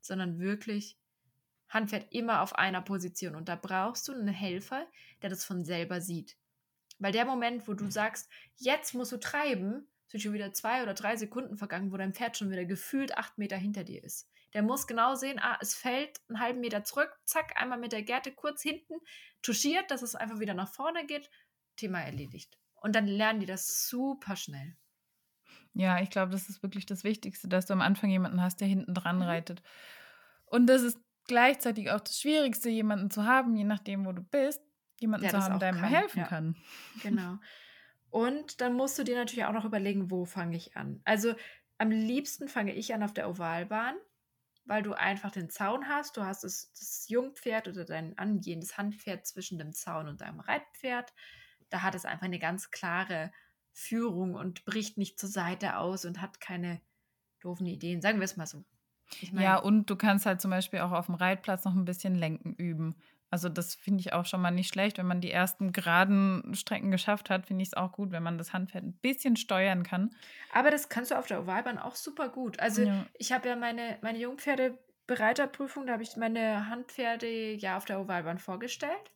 sondern 0.00 0.38
wirklich 0.38 0.99
Hand 1.70 1.90
fährt 1.90 2.12
immer 2.12 2.42
auf 2.42 2.54
einer 2.56 2.82
Position 2.82 3.34
und 3.34 3.48
da 3.48 3.56
brauchst 3.56 4.06
du 4.08 4.12
einen 4.12 4.28
Helfer, 4.28 4.86
der 5.22 5.30
das 5.30 5.44
von 5.44 5.64
selber 5.64 6.00
sieht. 6.00 6.36
Weil 6.98 7.12
der 7.12 7.24
Moment, 7.24 7.66
wo 7.66 7.74
du 7.74 7.90
sagst, 7.90 8.28
jetzt 8.56 8.94
musst 8.94 9.12
du 9.12 9.16
treiben, 9.16 9.88
sind 10.08 10.20
schon 10.20 10.32
wieder 10.32 10.52
zwei 10.52 10.82
oder 10.82 10.92
drei 10.92 11.16
Sekunden 11.16 11.56
vergangen, 11.56 11.92
wo 11.92 11.96
dein 11.96 12.12
Pferd 12.12 12.36
schon 12.36 12.50
wieder 12.50 12.64
gefühlt 12.64 13.16
acht 13.16 13.38
Meter 13.38 13.56
hinter 13.56 13.84
dir 13.84 14.02
ist. 14.04 14.28
Der 14.52 14.62
muss 14.62 14.88
genau 14.88 15.14
sehen, 15.14 15.38
ah, 15.40 15.56
es 15.60 15.74
fällt 15.74 16.20
einen 16.28 16.40
halben 16.40 16.60
Meter 16.60 16.82
zurück, 16.82 17.16
zack, 17.24 17.60
einmal 17.60 17.78
mit 17.78 17.92
der 17.92 18.02
Gerte 18.02 18.32
kurz 18.32 18.62
hinten, 18.62 18.94
touchiert, 19.40 19.90
dass 19.90 20.02
es 20.02 20.16
einfach 20.16 20.40
wieder 20.40 20.54
nach 20.54 20.68
vorne 20.68 21.06
geht, 21.06 21.30
Thema 21.76 22.00
erledigt. 22.00 22.58
Und 22.74 22.96
dann 22.96 23.06
lernen 23.06 23.40
die 23.40 23.46
das 23.46 23.88
super 23.88 24.34
schnell. 24.34 24.76
Ja, 25.74 26.00
ich 26.00 26.10
glaube, 26.10 26.32
das 26.32 26.48
ist 26.48 26.62
wirklich 26.64 26.84
das 26.84 27.04
Wichtigste, 27.04 27.46
dass 27.46 27.66
du 27.66 27.72
am 27.72 27.80
Anfang 27.80 28.10
jemanden 28.10 28.42
hast, 28.42 28.60
der 28.60 28.66
hinten 28.66 28.92
dran 28.92 29.16
mhm. 29.16 29.22
reitet. 29.22 29.62
Und 30.46 30.66
das 30.66 30.82
ist 30.82 30.98
gleichzeitig 31.30 31.92
auch 31.92 32.00
das 32.00 32.20
Schwierigste, 32.20 32.68
jemanden 32.68 33.08
zu 33.08 33.24
haben, 33.24 33.54
je 33.54 33.62
nachdem, 33.62 34.04
wo 34.04 34.10
du 34.10 34.20
bist, 34.20 34.60
jemanden 34.98 35.26
ja, 35.26 35.30
zu 35.30 35.38
haben, 35.38 35.60
der 35.60 35.72
mir 35.72 35.88
helfen 35.88 36.18
ja. 36.18 36.26
kann. 36.26 36.56
Genau. 37.04 37.38
Und 38.10 38.60
dann 38.60 38.74
musst 38.74 38.98
du 38.98 39.04
dir 39.04 39.16
natürlich 39.16 39.44
auch 39.44 39.52
noch 39.52 39.64
überlegen, 39.64 40.10
wo 40.10 40.24
fange 40.24 40.56
ich 40.56 40.76
an. 40.76 41.00
Also 41.04 41.36
am 41.78 41.92
liebsten 41.92 42.48
fange 42.48 42.74
ich 42.74 42.92
an 42.92 43.04
auf 43.04 43.14
der 43.14 43.30
Ovalbahn, 43.30 43.94
weil 44.64 44.82
du 44.82 44.92
einfach 44.92 45.30
den 45.30 45.50
Zaun 45.50 45.86
hast. 45.86 46.16
Du 46.16 46.24
hast 46.24 46.42
das, 46.42 46.72
das 46.72 47.08
Jungpferd 47.08 47.68
oder 47.68 47.84
dein 47.84 48.18
angehendes 48.18 48.76
Handpferd 48.76 49.24
zwischen 49.24 49.56
dem 49.56 49.72
Zaun 49.72 50.08
und 50.08 50.22
deinem 50.22 50.40
Reitpferd. 50.40 51.14
Da 51.68 51.82
hat 51.82 51.94
es 51.94 52.04
einfach 52.04 52.26
eine 52.26 52.40
ganz 52.40 52.72
klare 52.72 53.30
Führung 53.72 54.34
und 54.34 54.64
bricht 54.64 54.98
nicht 54.98 55.20
zur 55.20 55.28
Seite 55.28 55.76
aus 55.76 56.04
und 56.04 56.20
hat 56.20 56.40
keine 56.40 56.80
doofen 57.40 57.66
Ideen. 57.66 58.02
Sagen 58.02 58.18
wir 58.18 58.24
es 58.24 58.36
mal 58.36 58.48
so. 58.48 58.64
Ich 59.20 59.32
mein, 59.32 59.42
ja, 59.42 59.56
und 59.56 59.88
du 59.90 59.96
kannst 59.96 60.26
halt 60.26 60.40
zum 60.40 60.50
Beispiel 60.50 60.80
auch 60.80 60.92
auf 60.92 61.06
dem 61.06 61.14
Reitplatz 61.14 61.64
noch 61.64 61.74
ein 61.74 61.84
bisschen 61.84 62.14
Lenken 62.14 62.54
üben. 62.54 62.94
Also 63.30 63.48
das 63.48 63.76
finde 63.76 64.00
ich 64.00 64.12
auch 64.12 64.26
schon 64.26 64.40
mal 64.40 64.50
nicht 64.50 64.68
schlecht. 64.68 64.98
Wenn 64.98 65.06
man 65.06 65.20
die 65.20 65.30
ersten 65.30 65.72
geraden 65.72 66.54
Strecken 66.54 66.90
geschafft 66.90 67.30
hat, 67.30 67.46
finde 67.46 67.62
ich 67.62 67.68
es 67.68 67.74
auch 67.74 67.92
gut, 67.92 68.10
wenn 68.10 68.24
man 68.24 68.38
das 68.38 68.52
Handpferd 68.52 68.82
ein 68.82 68.98
bisschen 68.98 69.36
steuern 69.36 69.84
kann. 69.84 70.10
Aber 70.52 70.70
das 70.70 70.88
kannst 70.88 71.12
du 71.12 71.18
auf 71.18 71.26
der 71.26 71.42
Ovalbahn 71.42 71.78
auch 71.78 71.94
super 71.94 72.28
gut. 72.28 72.58
Also 72.58 72.82
ja. 72.82 73.06
ich 73.18 73.30
habe 73.30 73.48
ja 73.48 73.54
meine, 73.54 73.98
meine 74.02 74.18
Jungpferdebereiterprüfung, 74.18 75.86
da 75.86 75.92
habe 75.92 76.02
ich 76.02 76.16
meine 76.16 76.68
Handpferde 76.68 77.54
ja 77.54 77.76
auf 77.76 77.84
der 77.84 78.00
Ovalbahn 78.00 78.38
vorgestellt. 78.38 79.12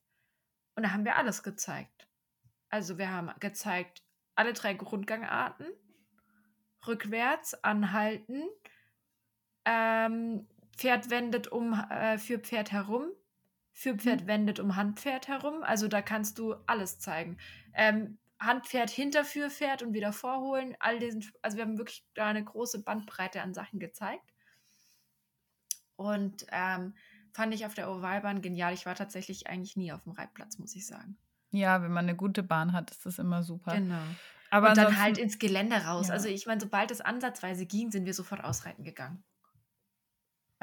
Und 0.77 0.85
da 0.85 0.93
haben 0.93 1.05
wir 1.05 1.17
alles 1.17 1.43
gezeigt. 1.43 2.09
Also 2.69 2.99
wir 2.99 3.11
haben 3.11 3.31
gezeigt 3.41 4.03
alle 4.37 4.53
drei 4.53 4.75
Grundgangarten, 4.75 5.67
rückwärts, 6.87 7.55
anhalten, 7.65 8.43
ähm, 9.65 10.47
Pferd 10.77 11.11
wendet 11.11 11.49
um 11.49 11.73
äh, 11.73 12.19
für 12.19 12.39
Pferd 12.39 12.73
herum. 12.73 13.07
Für 13.73 13.97
Pferd 13.97 14.23
mhm. 14.23 14.27
wendet 14.27 14.61
um 14.61 14.77
Handpferd 14.77 15.29
herum. 15.29 15.63
Also 15.63 15.89
da 15.89 16.03
kannst 16.03 16.39
du 16.39 16.55
alles 16.67 16.99
zeigen. 16.99 17.39
Ähm, 17.75 18.19
Handpferd 18.39 18.91
hinter 18.91 19.25
Führpferd 19.25 19.83
und 19.83 19.95
wieder 19.95 20.13
vorholen. 20.13 20.77
All 20.81 20.99
diesen, 20.99 21.25
also 21.43 21.57
wir 21.57 21.65
haben 21.65 21.79
wirklich 21.79 22.05
da 22.15 22.27
eine 22.27 22.45
große 22.45 22.83
Bandbreite 22.83 23.43
an 23.43 23.55
Sachen 23.55 23.79
gezeigt. 23.79 24.33
Und 25.97 26.47
ähm, 26.51 26.95
fand 27.33 27.55
ich 27.55 27.67
auf 27.67 27.75
der 27.75 27.91
Ovalbahn 27.91 28.43
genial. 28.43 28.75
Ich 28.75 28.87
war 28.87 28.95
tatsächlich 28.95 29.47
eigentlich 29.47 29.77
nie 29.77 29.93
auf 29.93 30.03
dem 30.03 30.13
Reitplatz, 30.13 30.59
muss 30.59 30.75
ich 30.75 30.87
sagen. 30.87 31.17
Ja, 31.51 31.83
wenn 31.83 31.93
man 31.93 32.07
eine 32.07 32.17
gute 32.17 32.43
Bahn 32.43 32.73
hat, 32.73 32.91
ist 32.91 33.07
das 33.07 33.19
immer 33.19 33.43
super. 33.45 33.75
Genau. 33.75 34.03
Aber 34.51 34.71
und 34.71 34.77
dann 34.77 35.01
halt 35.01 35.19
ins 35.19 35.39
Gelände 35.39 35.77
raus. 35.77 36.09
Ja. 36.09 36.15
Also 36.15 36.29
ich 36.29 36.47
meine, 36.47 36.61
sobald 36.61 36.91
es 36.91 37.01
ansatzweise 37.01 37.67
ging, 37.67 37.91
sind 37.91 38.07
wir 38.07 38.15
sofort 38.15 38.43
ausreiten 38.43 38.85
gegangen. 38.85 39.25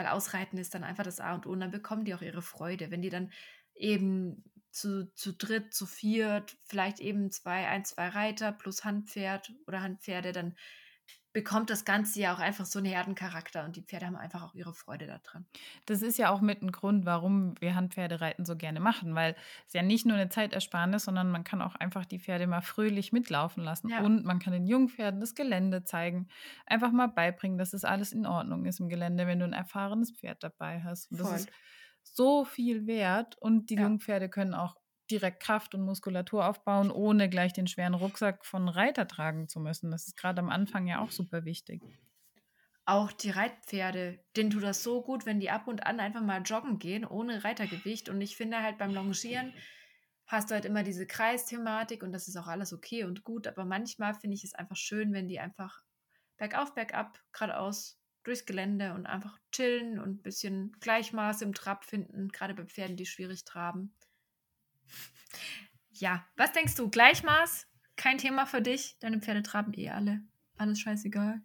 Weil 0.02 0.08
Ausreiten 0.08 0.58
ist 0.58 0.74
dann 0.74 0.84
einfach 0.84 1.04
das 1.04 1.20
A 1.20 1.36
und 1.36 1.46
O 1.46 1.52
und 1.52 1.60
dann 1.60 1.70
bekommen 1.70 2.06
die 2.06 2.16
auch 2.16 2.24
ihre 2.24 2.42
Freude. 2.42 2.90
Wenn 2.90 3.04
die 3.04 3.12
dann 3.12 3.32
eben 3.76 4.44
zu, 4.72 5.14
zu 5.14 5.32
dritt, 5.32 5.76
zu 5.76 5.86
viert, 5.86 6.58
vielleicht 6.64 7.00
eben 7.00 7.30
zwei, 7.30 7.68
ein, 7.68 7.86
zwei 7.86 8.08
Reiter 8.08 8.52
plus 8.52 8.84
Handpferd 8.84 9.54
oder 9.68 9.84
Handpferde, 9.84 10.32
dann 10.32 10.56
bekommt 11.34 11.70
das 11.70 11.86
Ganze 11.86 12.20
ja 12.20 12.34
auch 12.34 12.40
einfach 12.40 12.66
so 12.66 12.80
einen 12.80 12.88
Herdencharakter 12.88 13.64
und 13.64 13.76
die 13.76 13.82
Pferde 13.82 14.08
haben 14.08 14.18
einfach 14.18 14.44
auch 14.44 14.54
ihre 14.54 14.74
Freude 14.74 15.08
daran. 15.08 15.46
Das 15.86 16.02
ist 16.02 16.18
ja 16.18 16.30
auch 16.30 16.42
mit 16.42 16.62
ein 16.62 16.72
Grund, 16.72 17.06
warum 17.06 17.56
wir 17.62 17.76
Handpferdereiten 17.76 18.46
so 18.46 18.58
gerne 18.58 18.80
machen, 18.80 19.16
weil 19.16 19.36
es 19.68 19.74
ja 19.74 19.82
nicht 19.82 20.06
nur 20.06 20.18
eine 20.18 20.30
Zeitersparnis, 20.30 21.06
sondern 21.06 21.32
man 21.32 21.44
kann 21.44 21.62
auch 21.62 21.76
einfach 21.76 22.06
die 22.06 22.20
Pferde 22.20 22.48
mal 22.48 22.62
fröhlich 22.62 23.14
mitlaufen 23.14 23.64
lassen 23.64 23.90
ja. 23.90 24.02
und 24.02 24.26
man 24.26 24.40
kann 24.40 24.54
den 24.54 24.68
Jungpferden 24.68 25.22
das 25.22 25.34
Gelände 25.34 25.84
zeigen, 25.84 26.28
einfach 26.66 26.92
mal 26.92 27.08
beibringen, 27.08 27.58
dass 27.58 27.74
es 27.74 27.86
alles 27.86 28.12
in 28.12 28.26
Ordnung 28.26 28.66
ist 28.66 28.80
im 28.80 28.90
Gelände, 28.90 29.26
wenn 29.26 29.40
du 29.40 29.46
ein 29.46 29.54
erfahrenes 29.54 30.12
Pferd 30.12 30.44
dabei 30.44 30.82
hast. 30.84 31.12
Und 31.12 31.20
das 31.20 31.28
Voll. 31.28 31.38
ist 31.38 31.52
so 32.04 32.44
viel 32.44 32.88
wert 32.88 33.38
und 33.38 33.70
die 33.70 33.76
ja. 33.76 33.84
Jungpferde 33.84 34.28
können 34.28 34.54
auch 34.54 34.81
direkt 35.12 35.42
Kraft 35.44 35.76
und 35.76 35.84
Muskulatur 35.84 36.48
aufbauen, 36.48 36.92
ohne 36.92 37.30
gleich 37.30 37.54
den 37.54 37.68
schweren 37.68 37.94
Rucksack 37.94 38.46
von 38.46 38.70
Reiter 38.70 39.08
tragen 39.08 39.48
zu 39.48 39.60
müssen. 39.60 39.92
Das 39.92 40.08
ist 40.08 40.18
gerade 40.18 40.42
am 40.42 40.50
Anfang 40.50 40.88
ja 40.88 41.00
auch 41.00 41.12
super 41.12 41.46
wichtig. 41.46 41.84
Auch 42.86 43.12
die 43.12 43.30
Reitpferde, 43.30 44.24
denen 44.36 44.50
tut 44.50 44.64
das 44.64 44.84
so 44.84 45.02
gut, 45.02 45.26
wenn 45.26 45.40
die 45.40 45.50
ab 45.50 45.68
und 45.68 45.86
an 45.86 46.00
einfach 46.00 46.22
mal 46.22 46.42
joggen 46.42 46.80
gehen, 46.80 47.06
ohne 47.06 47.44
Reitergewicht. 47.44 48.10
Und 48.10 48.22
ich 48.22 48.36
finde 48.36 48.62
halt 48.62 48.78
beim 48.78 48.94
Longieren 48.94 49.54
hast 50.28 50.50
du 50.50 50.56
halt 50.56 50.66
immer 50.66 50.84
diese 50.84 51.06
Kreisthematik 51.08 52.04
und 52.04 52.12
das 52.14 52.28
ist 52.28 52.38
auch 52.38 52.48
alles 52.48 52.74
okay 52.74 53.04
und 53.04 53.24
gut. 53.24 53.48
Aber 53.48 53.66
manchmal 53.66 54.14
finde 54.14 54.36
ich 54.36 54.44
es 54.44 54.54
einfach 54.56 54.78
schön, 54.78 55.14
wenn 55.14 55.28
die 55.28 55.40
einfach 55.40 55.82
bergauf, 56.38 56.74
bergab, 56.74 57.20
geradeaus 57.34 58.00
durchs 58.24 58.46
Gelände 58.46 58.94
und 58.94 59.06
einfach 59.06 59.40
chillen 59.52 60.00
und 60.00 60.20
ein 60.20 60.22
bisschen 60.22 60.74
Gleichmaß 60.80 61.42
im 61.42 61.54
Trab 61.54 61.86
finden, 61.86 62.30
gerade 62.30 62.54
bei 62.54 62.66
Pferden, 62.66 62.98
die 62.98 63.06
schwierig 63.06 63.44
traben. 63.46 63.96
Ja, 65.92 66.26
was 66.36 66.52
denkst 66.52 66.76
du? 66.76 66.90
Gleichmaß? 66.90 67.68
kein 68.02 68.18
Thema 68.18 68.46
für 68.48 68.62
dich. 68.62 68.98
Deine 69.00 69.20
Pferde 69.20 69.44
traben 69.44 69.74
eh 69.76 69.90
alle. 69.90 70.22
Alles 70.58 70.80
scheißegal. 70.80 71.42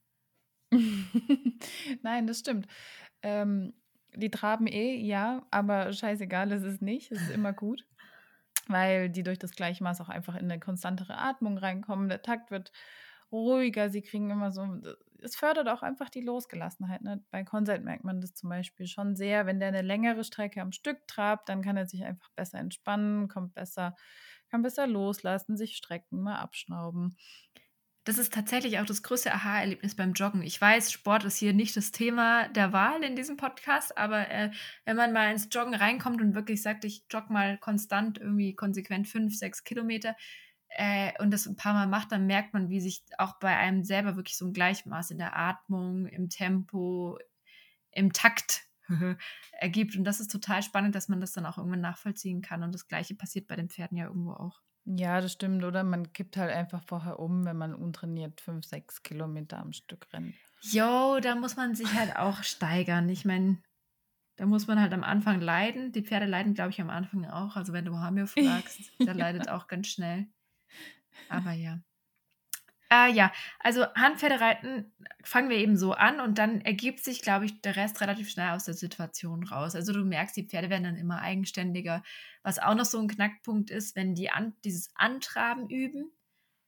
Nein, 2.02 2.26
das 2.26 2.40
stimmt. 2.40 2.66
Ähm, 3.22 3.74
die 4.14 4.30
traben 4.30 4.66
eh, 4.66 4.96
ja, 4.96 5.46
aber 5.50 5.92
scheißegal 5.92 6.50
ist 6.52 6.62
es 6.62 6.80
nicht. 6.80 7.12
Es 7.12 7.20
ist 7.20 7.30
immer 7.30 7.52
gut, 7.52 7.86
weil 8.68 9.10
die 9.10 9.22
durch 9.22 9.38
das 9.38 9.52
Gleichmaß 9.52 10.00
auch 10.00 10.08
einfach 10.08 10.34
in 10.34 10.50
eine 10.50 10.58
konstantere 10.58 11.18
Atmung 11.18 11.58
reinkommen. 11.58 12.08
Der 12.08 12.22
Takt 12.22 12.50
wird 12.50 12.72
ruhiger, 13.30 13.90
sie 13.90 14.00
kriegen 14.00 14.30
immer 14.30 14.50
so, 14.50 14.80
es 15.26 15.36
fördert 15.36 15.68
auch 15.68 15.82
einfach 15.82 16.08
die 16.08 16.22
Losgelassenheit. 16.22 17.02
Ne? 17.02 17.22
Bei 17.30 17.44
Consent 17.44 17.84
merkt 17.84 18.04
man 18.04 18.20
das 18.20 18.34
zum 18.34 18.48
Beispiel 18.48 18.86
schon 18.86 19.16
sehr. 19.16 19.44
Wenn 19.44 19.58
der 19.58 19.68
eine 19.68 19.82
längere 19.82 20.24
Strecke 20.24 20.62
am 20.62 20.72
Stück 20.72 21.06
trabt, 21.06 21.48
dann 21.48 21.62
kann 21.62 21.76
er 21.76 21.86
sich 21.86 22.04
einfach 22.04 22.30
besser 22.36 22.58
entspannen, 22.58 23.28
kommt 23.28 23.54
besser, 23.54 23.96
kann 24.48 24.62
besser 24.62 24.86
loslassen, 24.86 25.56
sich 25.56 25.76
strecken, 25.76 26.22
mal 26.22 26.38
abschnauben. 26.38 27.16
Das 28.04 28.18
ist 28.18 28.32
tatsächlich 28.32 28.78
auch 28.78 28.86
das 28.86 29.02
größte 29.02 29.34
Aha-Erlebnis 29.34 29.96
beim 29.96 30.12
Joggen. 30.12 30.42
Ich 30.42 30.60
weiß, 30.60 30.92
Sport 30.92 31.24
ist 31.24 31.38
hier 31.38 31.52
nicht 31.52 31.76
das 31.76 31.90
Thema 31.90 32.48
der 32.50 32.72
Wahl 32.72 33.02
in 33.02 33.16
diesem 33.16 33.36
Podcast, 33.36 33.98
aber 33.98 34.30
äh, 34.30 34.52
wenn 34.84 34.96
man 34.96 35.12
mal 35.12 35.32
ins 35.32 35.48
Joggen 35.50 35.74
reinkommt 35.74 36.22
und 36.22 36.36
wirklich 36.36 36.62
sagt, 36.62 36.84
ich 36.84 37.04
jogge 37.10 37.32
mal 37.32 37.58
konstant 37.58 38.18
irgendwie 38.18 38.54
konsequent 38.54 39.08
fünf, 39.08 39.36
sechs 39.36 39.64
Kilometer, 39.64 40.14
äh, 40.78 41.12
und 41.20 41.30
das 41.30 41.46
ein 41.46 41.56
paar 41.56 41.72
Mal 41.72 41.86
macht, 41.86 42.12
dann 42.12 42.26
merkt 42.26 42.52
man, 42.52 42.68
wie 42.68 42.80
sich 42.80 43.02
auch 43.16 43.38
bei 43.38 43.56
einem 43.56 43.82
selber 43.82 44.16
wirklich 44.16 44.36
so 44.36 44.44
ein 44.44 44.52
Gleichmaß 44.52 45.10
in 45.10 45.16
der 45.16 45.34
Atmung, 45.34 46.06
im 46.06 46.28
Tempo, 46.28 47.18
im 47.92 48.12
Takt 48.12 48.64
ergibt. 49.52 49.96
Und 49.96 50.04
das 50.04 50.20
ist 50.20 50.30
total 50.30 50.62
spannend, 50.62 50.94
dass 50.94 51.08
man 51.08 51.20
das 51.20 51.32
dann 51.32 51.46
auch 51.46 51.56
irgendwann 51.56 51.80
nachvollziehen 51.80 52.42
kann. 52.42 52.62
Und 52.62 52.74
das 52.74 52.88
Gleiche 52.88 53.14
passiert 53.14 53.46
bei 53.46 53.56
den 53.56 53.70
Pferden 53.70 53.96
ja 53.96 54.06
irgendwo 54.06 54.32
auch. 54.32 54.60
Ja, 54.84 55.22
das 55.22 55.32
stimmt. 55.32 55.64
Oder 55.64 55.82
man 55.82 56.12
kippt 56.12 56.36
halt 56.36 56.52
einfach 56.52 56.82
vorher 56.84 57.18
um, 57.18 57.46
wenn 57.46 57.56
man 57.56 57.74
untrainiert 57.74 58.42
fünf, 58.42 58.66
sechs 58.66 59.02
Kilometer 59.02 59.58
am 59.58 59.72
Stück 59.72 60.06
rennt. 60.12 60.34
Jo, 60.60 61.20
da 61.20 61.36
muss 61.36 61.56
man 61.56 61.74
sich 61.74 61.94
halt 61.94 62.16
auch 62.16 62.42
steigern. 62.42 63.08
Ich 63.08 63.24
meine, 63.24 63.62
da 64.36 64.44
muss 64.44 64.66
man 64.66 64.78
halt 64.78 64.92
am 64.92 65.02
Anfang 65.02 65.40
leiden. 65.40 65.92
Die 65.92 66.02
Pferde 66.02 66.26
leiden, 66.26 66.52
glaube 66.52 66.70
ich, 66.70 66.80
am 66.82 66.90
Anfang 66.90 67.24
auch. 67.24 67.56
Also 67.56 67.72
wenn 67.72 67.86
du 67.86 67.96
Hamir 67.96 68.26
fragst, 68.26 68.92
der 69.00 69.14
leidet 69.14 69.48
auch 69.48 69.68
ganz 69.68 69.86
schnell. 69.86 70.26
Aber 71.28 71.52
ja. 71.52 71.80
Äh, 72.88 73.10
ja, 73.12 73.32
also 73.58 73.84
Handpferdereiten 73.94 74.92
fangen 75.24 75.50
wir 75.50 75.56
eben 75.56 75.76
so 75.76 75.92
an 75.92 76.20
und 76.20 76.38
dann 76.38 76.60
ergibt 76.60 77.00
sich, 77.02 77.20
glaube 77.20 77.44
ich, 77.46 77.60
der 77.60 77.74
Rest 77.74 78.00
relativ 78.00 78.30
schnell 78.30 78.50
aus 78.50 78.64
der 78.64 78.74
Situation 78.74 79.42
raus. 79.42 79.74
Also 79.74 79.92
du 79.92 80.04
merkst, 80.04 80.36
die 80.36 80.46
Pferde 80.46 80.70
werden 80.70 80.84
dann 80.84 80.96
immer 80.96 81.20
eigenständiger. 81.20 82.04
Was 82.44 82.60
auch 82.60 82.76
noch 82.76 82.84
so 82.84 83.00
ein 83.00 83.08
Knackpunkt 83.08 83.70
ist, 83.70 83.96
wenn 83.96 84.14
die 84.14 84.30
an, 84.30 84.54
dieses 84.62 84.90
Antraben 84.94 85.68
üben, 85.68 86.12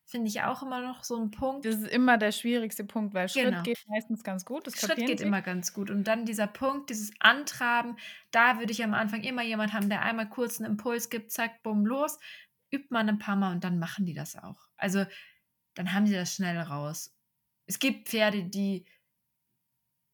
finde 0.07 0.29
ich 0.29 0.43
auch 0.43 0.63
immer 0.63 0.81
noch 0.81 1.05
so 1.05 1.17
ein 1.21 1.31
Punkt. 1.31 1.67
Das 1.67 1.77
ist 1.77 1.89
immer 1.89 2.17
der 2.17 2.33
schwierigste 2.33 2.83
Punkt, 2.83 3.15
weil 3.15 3.29
Schritt 3.29 3.45
genau. 3.45 3.63
geht 3.63 3.79
meistens 3.89 4.25
ganz 4.25 4.45
gut. 4.45 4.67
Das 4.67 4.81
Schritt 4.81 4.97
geht 4.97 5.19
Sie. 5.19 5.25
immer 5.25 5.43
ganz 5.43 5.75
gut. 5.75 5.91
Und 5.91 6.05
dann 6.09 6.25
dieser 6.25 6.47
Punkt, 6.47 6.89
dieses 6.89 7.13
Antraben, 7.21 7.97
da 8.31 8.59
würde 8.59 8.73
ich 8.73 8.83
am 8.83 8.95
Anfang 8.95 9.23
immer 9.23 9.43
jemand 9.43 9.75
haben, 9.75 9.91
der 9.91 10.03
einmal 10.03 10.29
kurz 10.29 10.61
einen 10.61 10.73
Impuls 10.73 11.11
gibt, 11.11 11.31
zack, 11.31 11.63
bumm, 11.63 11.85
los 11.85 12.19
übt 12.71 12.89
man 12.91 13.09
ein 13.09 13.19
paar 13.19 13.37
Mal 13.37 13.53
und 13.53 13.65
dann 13.65 13.79
machen 13.79 14.07
die 14.07 14.15
das 14.15 14.37
auch. 14.37 14.69
Also 14.77 15.05
dann 15.75 15.93
haben 15.93 16.07
sie 16.07 16.15
das 16.15 16.35
schnell 16.35 16.59
raus. 16.59 17.15
Es 17.67 17.79
gibt 17.79 18.09
Pferde, 18.09 18.45
die 18.45 18.87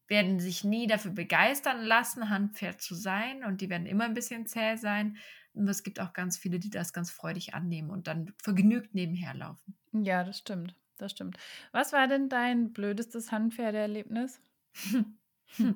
werden 0.07 0.39
sich 0.39 0.63
nie 0.63 0.87
dafür 0.87 1.11
begeistern 1.11 1.83
lassen, 1.83 2.29
Handpferd 2.29 2.81
zu 2.81 2.95
sein 2.95 3.43
und 3.43 3.61
die 3.61 3.69
werden 3.69 3.87
immer 3.87 4.05
ein 4.05 4.13
bisschen 4.13 4.45
zäh 4.45 4.75
sein. 4.75 5.17
Und 5.53 5.67
es 5.67 5.83
gibt 5.83 5.99
auch 5.99 6.13
ganz 6.13 6.37
viele, 6.37 6.59
die 6.59 6.69
das 6.69 6.93
ganz 6.93 7.09
freudig 7.11 7.53
annehmen 7.53 7.89
und 7.89 8.07
dann 8.07 8.33
vergnügt 8.41 8.93
nebenher 8.93 9.33
laufen. 9.33 9.75
Ja, 9.93 10.23
das 10.23 10.39
stimmt. 10.39 10.75
Das 10.97 11.11
stimmt. 11.11 11.37
Was 11.71 11.93
war 11.93 12.07
denn 12.07 12.29
dein 12.29 12.71
blödestes 12.71 13.31
Handpferdeerlebnis? 13.31 14.41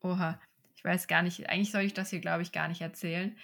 Oha, 0.00 0.40
ich 0.76 0.84
weiß 0.84 1.06
gar 1.06 1.22
nicht. 1.22 1.48
Eigentlich 1.48 1.70
soll 1.70 1.82
ich 1.82 1.94
das 1.94 2.10
hier, 2.10 2.20
glaube 2.20 2.42
ich, 2.42 2.52
gar 2.52 2.68
nicht 2.68 2.80
erzählen. 2.80 3.36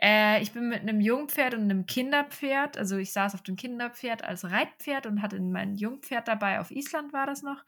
Äh, 0.00 0.40
ich 0.42 0.52
bin 0.52 0.68
mit 0.68 0.80
einem 0.80 1.00
Jungpferd 1.00 1.54
und 1.54 1.62
einem 1.62 1.86
Kinderpferd, 1.86 2.78
also 2.78 2.96
ich 2.96 3.12
saß 3.12 3.34
auf 3.34 3.42
dem 3.42 3.56
Kinderpferd 3.56 4.24
als 4.24 4.44
Reitpferd 4.44 5.06
und 5.06 5.22
hatte 5.22 5.40
mein 5.40 5.74
Jungpferd 5.74 6.28
dabei, 6.28 6.60
auf 6.60 6.70
Island 6.70 7.12
war 7.12 7.26
das 7.26 7.42
noch. 7.42 7.64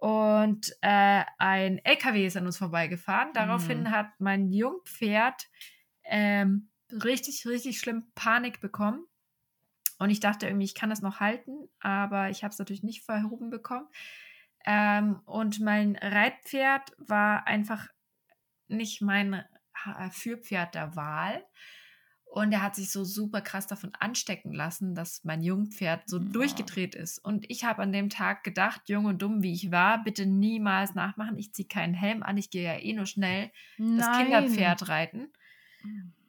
Und 0.00 0.76
äh, 0.82 1.22
ein 1.38 1.78
LKW 1.84 2.26
ist 2.26 2.36
an 2.36 2.46
uns 2.46 2.58
vorbeigefahren. 2.58 3.32
Daraufhin 3.32 3.84
mhm. 3.84 3.90
hat 3.90 4.08
mein 4.18 4.50
Jungpferd 4.50 5.48
ähm, 6.04 6.68
richtig, 6.90 7.46
richtig 7.46 7.78
schlimm 7.78 8.10
Panik 8.14 8.60
bekommen. 8.60 9.06
Und 9.98 10.10
ich 10.10 10.20
dachte 10.20 10.46
irgendwie, 10.46 10.66
ich 10.66 10.74
kann 10.74 10.90
das 10.90 11.00
noch 11.00 11.20
halten, 11.20 11.68
aber 11.80 12.28
ich 12.28 12.42
habe 12.42 12.52
es 12.52 12.58
natürlich 12.58 12.82
nicht 12.82 13.04
verhoben 13.04 13.48
bekommen. 13.48 13.86
Ähm, 14.66 15.20
und 15.24 15.60
mein 15.60 15.96
Reitpferd 15.96 16.92
war 16.98 17.46
einfach 17.46 17.88
nicht 18.66 19.00
mein 19.00 19.44
Fürpferd 20.10 20.74
der 20.74 20.96
Wahl. 20.96 21.44
Und 22.26 22.50
er 22.50 22.62
hat 22.62 22.74
sich 22.74 22.90
so 22.90 23.04
super 23.04 23.40
krass 23.40 23.68
davon 23.68 23.92
anstecken 24.00 24.52
lassen, 24.52 24.96
dass 24.96 25.22
mein 25.22 25.40
Jungpferd 25.40 26.08
so 26.08 26.18
ja. 26.18 26.24
durchgedreht 26.24 26.96
ist. 26.96 27.24
Und 27.24 27.48
ich 27.48 27.62
habe 27.62 27.80
an 27.82 27.92
dem 27.92 28.10
Tag 28.10 28.42
gedacht, 28.42 28.88
jung 28.88 29.04
und 29.04 29.22
dumm 29.22 29.44
wie 29.44 29.52
ich 29.52 29.70
war, 29.70 30.02
bitte 30.02 30.26
niemals 30.26 30.96
nachmachen. 30.96 31.38
Ich 31.38 31.54
ziehe 31.54 31.68
keinen 31.68 31.94
Helm 31.94 32.24
an, 32.24 32.36
ich 32.36 32.50
gehe 32.50 32.64
ja 32.64 32.76
eh 32.76 32.92
nur 32.92 33.06
schnell 33.06 33.52
Nein. 33.78 33.98
das 33.98 34.18
Kinderpferd 34.18 34.88
reiten. 34.88 35.28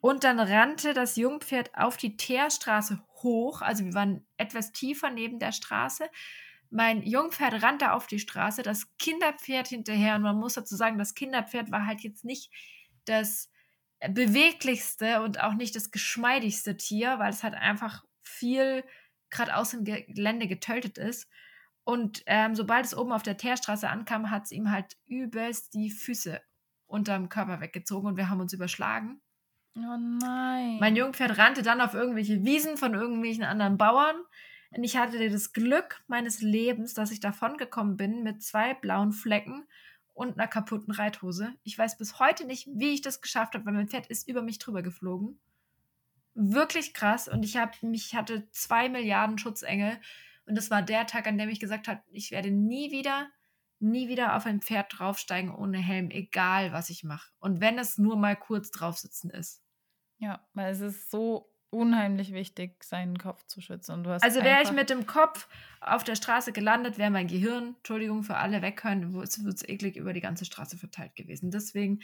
Und 0.00 0.22
dann 0.22 0.38
rannte 0.38 0.94
das 0.94 1.16
Jungpferd 1.16 1.74
auf 1.74 1.96
die 1.96 2.16
Teerstraße 2.16 3.02
hoch. 3.22 3.62
Also 3.62 3.84
wir 3.84 3.94
waren 3.94 4.24
etwas 4.36 4.70
tiefer 4.70 5.10
neben 5.10 5.40
der 5.40 5.50
Straße. 5.50 6.08
Mein 6.70 7.02
Jungpferd 7.02 7.62
rannte 7.62 7.92
auf 7.92 8.06
die 8.06 8.20
Straße, 8.20 8.62
das 8.62 8.96
Kinderpferd 8.98 9.66
hinterher. 9.66 10.14
Und 10.14 10.22
man 10.22 10.36
muss 10.36 10.54
dazu 10.54 10.76
sagen, 10.76 10.98
das 10.98 11.14
Kinderpferd 11.14 11.72
war 11.72 11.86
halt 11.86 12.02
jetzt 12.02 12.24
nicht 12.24 12.52
das 13.08 13.50
beweglichste 14.08 15.22
und 15.22 15.42
auch 15.42 15.54
nicht 15.54 15.74
das 15.74 15.90
geschmeidigste 15.90 16.76
Tier, 16.76 17.18
weil 17.18 17.30
es 17.30 17.42
halt 17.42 17.54
einfach 17.54 18.04
viel 18.22 18.84
gerade 19.30 19.56
aus 19.56 19.70
dem 19.70 19.84
Gelände 19.84 20.46
getötet 20.46 20.98
ist. 20.98 21.28
Und 21.84 22.22
ähm, 22.26 22.54
sobald 22.54 22.84
es 22.84 22.96
oben 22.96 23.12
auf 23.12 23.22
der 23.22 23.36
Teerstraße 23.36 23.88
ankam, 23.88 24.30
hat 24.30 24.44
es 24.44 24.52
ihm 24.52 24.70
halt 24.70 24.96
übelst 25.06 25.74
die 25.74 25.90
Füße 25.90 26.40
unterm 26.86 27.28
Körper 27.28 27.60
weggezogen 27.60 28.08
und 28.08 28.16
wir 28.16 28.28
haben 28.28 28.40
uns 28.40 28.52
überschlagen. 28.52 29.20
Oh 29.76 29.96
nein. 29.98 30.78
Mein 30.80 30.96
Jungpferd 30.96 31.38
rannte 31.38 31.62
dann 31.62 31.80
auf 31.80 31.94
irgendwelche 31.94 32.44
Wiesen 32.44 32.76
von 32.76 32.94
irgendwelchen 32.94 33.44
anderen 33.44 33.76
Bauern. 33.76 34.16
Und 34.70 34.84
ich 34.84 34.96
hatte 34.96 35.30
das 35.30 35.52
Glück 35.52 36.02
meines 36.06 36.40
Lebens, 36.40 36.94
dass 36.94 37.10
ich 37.10 37.20
davongekommen 37.20 37.96
bin 37.96 38.22
mit 38.22 38.42
zwei 38.42 38.74
blauen 38.74 39.12
Flecken 39.12 39.66
und 40.16 40.38
einer 40.38 40.48
kaputten 40.48 40.94
Reithose. 40.94 41.52
Ich 41.62 41.76
weiß 41.76 41.98
bis 41.98 42.18
heute 42.18 42.46
nicht, 42.46 42.66
wie 42.72 42.94
ich 42.94 43.02
das 43.02 43.20
geschafft 43.20 43.54
habe, 43.54 43.66
weil 43.66 43.74
mein 43.74 43.88
Pferd 43.88 44.06
ist 44.06 44.26
über 44.26 44.40
mich 44.40 44.58
drüber 44.58 44.82
geflogen. 44.82 45.38
Wirklich 46.34 46.94
krass. 46.94 47.28
Und 47.28 47.44
ich 47.44 47.58
habe 47.58 47.72
mich 47.82 48.14
hatte 48.14 48.50
zwei 48.50 48.88
Milliarden 48.88 49.36
Schutzengel. 49.36 50.00
Und 50.46 50.56
das 50.56 50.70
war 50.70 50.80
der 50.80 51.06
Tag, 51.06 51.26
an 51.26 51.36
dem 51.36 51.50
ich 51.50 51.60
gesagt 51.60 51.86
habe, 51.86 52.02
ich 52.10 52.30
werde 52.30 52.50
nie 52.50 52.90
wieder, 52.90 53.28
nie 53.78 54.08
wieder 54.08 54.36
auf 54.36 54.46
ein 54.46 54.62
Pferd 54.62 54.98
draufsteigen 54.98 55.54
ohne 55.54 55.78
Helm, 55.78 56.10
egal 56.10 56.72
was 56.72 56.88
ich 56.88 57.04
mache. 57.04 57.30
Und 57.38 57.60
wenn 57.60 57.78
es 57.78 57.98
nur 57.98 58.16
mal 58.16 58.36
kurz 58.36 58.70
draufsitzen 58.70 59.28
ist. 59.28 59.62
Ja, 60.18 60.48
weil 60.54 60.72
es 60.72 60.80
ist 60.80 61.10
so 61.10 61.52
unheimlich 61.70 62.32
wichtig, 62.32 62.82
seinen 62.84 63.18
Kopf 63.18 63.44
zu 63.46 63.60
schützen. 63.60 64.06
also 64.06 64.42
wäre 64.42 64.62
ich 64.62 64.72
mit 64.72 64.90
dem 64.90 65.06
Kopf 65.06 65.48
auf 65.80 66.04
der 66.04 66.14
Straße 66.14 66.52
gelandet, 66.52 66.98
wäre 66.98 67.10
mein 67.10 67.26
Gehirn, 67.26 67.74
Entschuldigung 67.76 68.22
für 68.22 68.36
alle 68.36 68.62
weghören, 68.62 69.14
es 69.20 69.44
wird 69.44 69.68
eklig 69.68 69.96
über 69.96 70.12
die 70.12 70.20
ganze 70.20 70.44
Straße 70.44 70.76
verteilt 70.78 71.16
gewesen. 71.16 71.50
Deswegen 71.50 72.00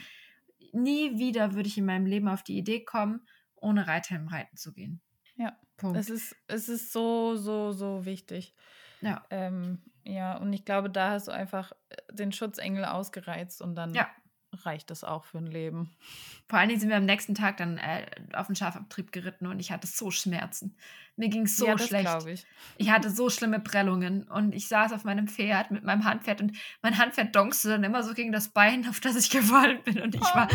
nie 0.73 1.19
wieder 1.19 1.55
würde 1.55 1.69
ich 1.69 1.79
in 1.79 1.87
meinem 1.87 2.07
Leben 2.07 2.29
auf 2.29 2.43
die 2.43 2.59
Idee 2.59 2.85
kommen, 2.85 3.27
ohne 3.57 3.87
Reithelm 3.87 4.29
reiten 4.29 4.57
zu 4.57 4.73
gehen. 4.73 5.01
Ja, 5.37 5.57
Punkt. 5.77 5.99
Es 5.99 6.11
ist, 6.11 6.37
es 6.49 6.69
ist 6.69 6.93
so, 6.93 7.37
so, 7.37 7.73
so 7.73 8.05
wichtig. 8.05 8.55
Ja. 9.01 9.25
Ähm, 9.31 9.83
ja, 10.05 10.37
und 10.37 10.53
ich 10.53 10.65
glaube, 10.65 10.91
da 10.91 11.11
hast 11.11 11.29
du 11.29 11.33
einfach 11.33 11.73
äh, 11.89 11.97
den 12.13 12.33
Schutzengel 12.33 12.85
ausgereizt 12.85 13.63
und 13.63 13.75
dann 13.75 13.95
ja 13.95 14.09
reicht 14.53 14.91
das 14.91 15.05
auch 15.05 15.25
für 15.25 15.39
ein 15.39 15.47
Leben. 15.47 15.91
Vor 16.49 16.59
allen 16.59 16.69
Dingen 16.69 16.81
sind 16.81 16.91
wir 16.91 16.97
am 16.97 17.05
nächsten 17.05 17.35
Tag 17.35 17.57
dann 17.57 17.79
äh, 17.79 18.07
auf 18.35 18.47
den 18.47 18.57
Schafabtrieb 18.57 19.13
geritten 19.13 19.47
und 19.47 19.59
ich 19.59 19.73
hatte 19.73 19.87
so 19.87 20.11
Schmerzen. 20.11 20.77
Mir 21.17 21.29
ging 21.29 21.43
es 21.43 21.57
so 21.57 21.67
ja, 21.67 21.79
schlecht. 21.79 22.27
Ich. 22.27 22.47
ich. 22.79 22.91
hatte 22.91 23.11
so 23.11 23.29
schlimme 23.29 23.61
Prellungen 23.61 24.25
und 24.25 24.55
ich 24.55 24.69
saß 24.69 24.93
auf 24.93 25.05
meinem 25.05 25.29
Pferd 25.29 25.71
mit 25.71 25.85
meinem 25.85 26.05
Handpferd 26.05 26.41
und 26.41 26.57
mein 26.81 26.97
Handpferd 26.97 27.35
donkste 27.35 27.69
dann 27.69 27.85
immer 27.85 28.03
so 28.03 28.15
gegen 28.15 28.33
das 28.33 28.49
Bein, 28.49 28.89
auf 28.89 29.01
das 29.01 29.17
ich 29.17 29.31
gefallen 29.31 29.83
bin. 29.85 30.01
Und 30.01 30.15
ich 30.15 30.21
war. 30.21 30.49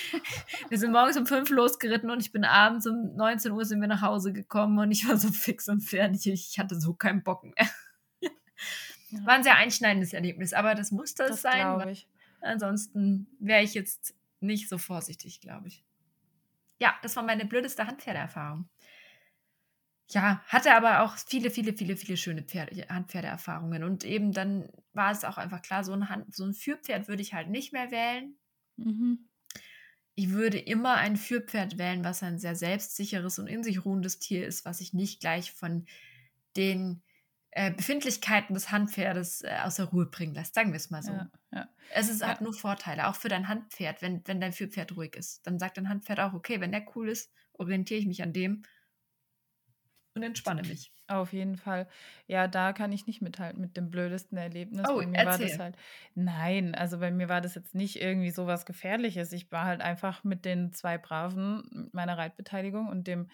wir 0.68 0.78
sind 0.78 0.92
morgens 0.92 1.16
um 1.16 1.26
fünf 1.26 1.50
losgeritten 1.50 2.10
und 2.10 2.20
ich 2.20 2.32
bin 2.32 2.44
abends 2.44 2.86
um 2.86 3.16
19 3.16 3.52
Uhr 3.52 3.64
sind 3.64 3.80
wir 3.80 3.88
nach 3.88 4.02
Hause 4.02 4.32
gekommen 4.32 4.78
und 4.78 4.90
ich 4.90 5.08
war 5.08 5.16
so 5.16 5.28
fix 5.28 5.68
und 5.68 5.80
fertig. 5.80 6.26
Ich 6.26 6.58
hatte 6.58 6.80
so 6.80 6.94
keinen 6.94 7.22
Bock 7.22 7.44
mehr. 7.44 7.68
Ja. 9.10 9.26
War 9.26 9.34
ein 9.34 9.42
sehr 9.42 9.56
einschneidendes 9.56 10.12
Erlebnis, 10.12 10.52
aber 10.52 10.74
das 10.74 10.92
musste 10.92 11.24
es 11.24 11.42
sein. 11.42 11.88
Ich. 11.88 12.06
Ansonsten 12.40 13.26
wäre 13.38 13.62
ich 13.62 13.74
jetzt 13.74 14.14
nicht 14.40 14.68
so 14.68 14.78
vorsichtig, 14.78 15.40
glaube 15.40 15.68
ich. 15.68 15.84
Ja, 16.80 16.94
das 17.02 17.14
war 17.16 17.22
meine 17.22 17.44
blödeste 17.44 17.86
Handpferdeerfahrung. 17.86 18.68
ja, 20.08 20.42
hatte 20.46 20.74
aber 20.74 21.02
auch 21.02 21.16
viele, 21.18 21.50
viele, 21.50 21.72
viele, 21.72 21.96
viele 21.96 22.16
schöne 22.16 22.42
Pferde, 22.42 22.86
Handpferdeerfahrungen. 22.88 23.84
Und 23.84 24.04
eben 24.04 24.32
dann 24.32 24.68
war 24.92 25.12
es 25.12 25.24
auch 25.24 25.38
einfach 25.38 25.62
klar, 25.62 25.84
so 25.84 25.92
ein, 25.92 26.08
Hand, 26.08 26.34
so 26.34 26.44
ein 26.44 26.54
Führpferd 26.54 27.06
würde 27.06 27.22
ich 27.22 27.34
halt 27.34 27.48
nicht 27.48 27.72
mehr 27.72 27.90
wählen. 27.90 28.36
Mhm. 28.76 29.28
Ich 30.14 30.30
würde 30.30 30.58
immer 30.58 30.96
ein 30.96 31.16
Führpferd 31.16 31.78
wählen, 31.78 32.02
was 32.02 32.22
ein 32.22 32.38
sehr 32.38 32.56
selbstsicheres 32.56 33.38
und 33.38 33.46
in 33.46 33.62
sich 33.62 33.84
ruhendes 33.84 34.18
Tier 34.18 34.46
ist, 34.46 34.64
was 34.64 34.80
ich 34.80 34.92
nicht 34.92 35.20
gleich 35.20 35.52
von 35.52 35.86
den 36.56 37.02
äh, 37.52 37.72
Befindlichkeiten 37.72 38.54
des 38.54 38.70
Handpferdes 38.72 39.42
äh, 39.42 39.58
aus 39.62 39.76
der 39.76 39.86
Ruhe 39.86 40.06
bringen 40.06 40.34
lässt. 40.34 40.54
Sagen 40.54 40.72
wir 40.72 40.76
es 40.76 40.90
mal 40.90 41.02
so. 41.02 41.12
Ja, 41.12 41.30
ja. 41.52 41.68
Es 41.92 42.08
ist, 42.08 42.24
hat 42.24 42.40
nur 42.40 42.52
Vorteile, 42.52 43.08
auch 43.08 43.16
für 43.16 43.28
dein 43.28 43.48
Handpferd, 43.48 44.02
wenn, 44.02 44.26
wenn 44.26 44.40
dein 44.40 44.52
Führpferd 44.52 44.96
ruhig 44.96 45.16
ist. 45.16 45.46
Dann 45.46 45.58
sagt 45.58 45.76
dein 45.76 45.88
Handpferd 45.88 46.20
auch, 46.20 46.32
okay, 46.32 46.60
wenn 46.60 46.72
der 46.72 46.86
cool 46.94 47.08
ist, 47.08 47.32
orientiere 47.52 48.00
ich 48.00 48.06
mich 48.06 48.22
an 48.22 48.32
dem 48.32 48.62
und 50.14 50.22
entspanne 50.22 50.62
mich. 50.62 50.92
Auf 51.06 51.32
jeden 51.32 51.56
Fall. 51.56 51.88
Ja, 52.26 52.46
da 52.46 52.72
kann 52.72 52.92
ich 52.92 53.06
nicht 53.06 53.22
mithalten 53.22 53.60
mit 53.60 53.76
dem 53.76 53.90
blödesten 53.90 54.38
Erlebnis. 54.38 54.86
Oh, 54.88 54.96
bei 54.96 55.06
mir 55.06 55.18
erzähl. 55.18 55.40
war 55.40 55.48
das 55.48 55.58
halt. 55.58 55.76
Nein, 56.14 56.74
also 56.74 56.98
bei 56.98 57.10
mir 57.10 57.28
war 57.28 57.40
das 57.40 57.54
jetzt 57.54 57.74
nicht 57.74 58.00
irgendwie 58.00 58.30
so 58.30 58.46
was 58.46 58.66
Gefährliches. 58.66 59.32
Ich 59.32 59.50
war 59.50 59.64
halt 59.64 59.80
einfach 59.80 60.24
mit 60.24 60.44
den 60.44 60.72
zwei 60.72 60.98
Braven, 60.98 61.68
mit 61.72 61.94
meiner 61.94 62.18
Reitbeteiligung 62.18 62.88
und 62.88 63.06
dem 63.06 63.28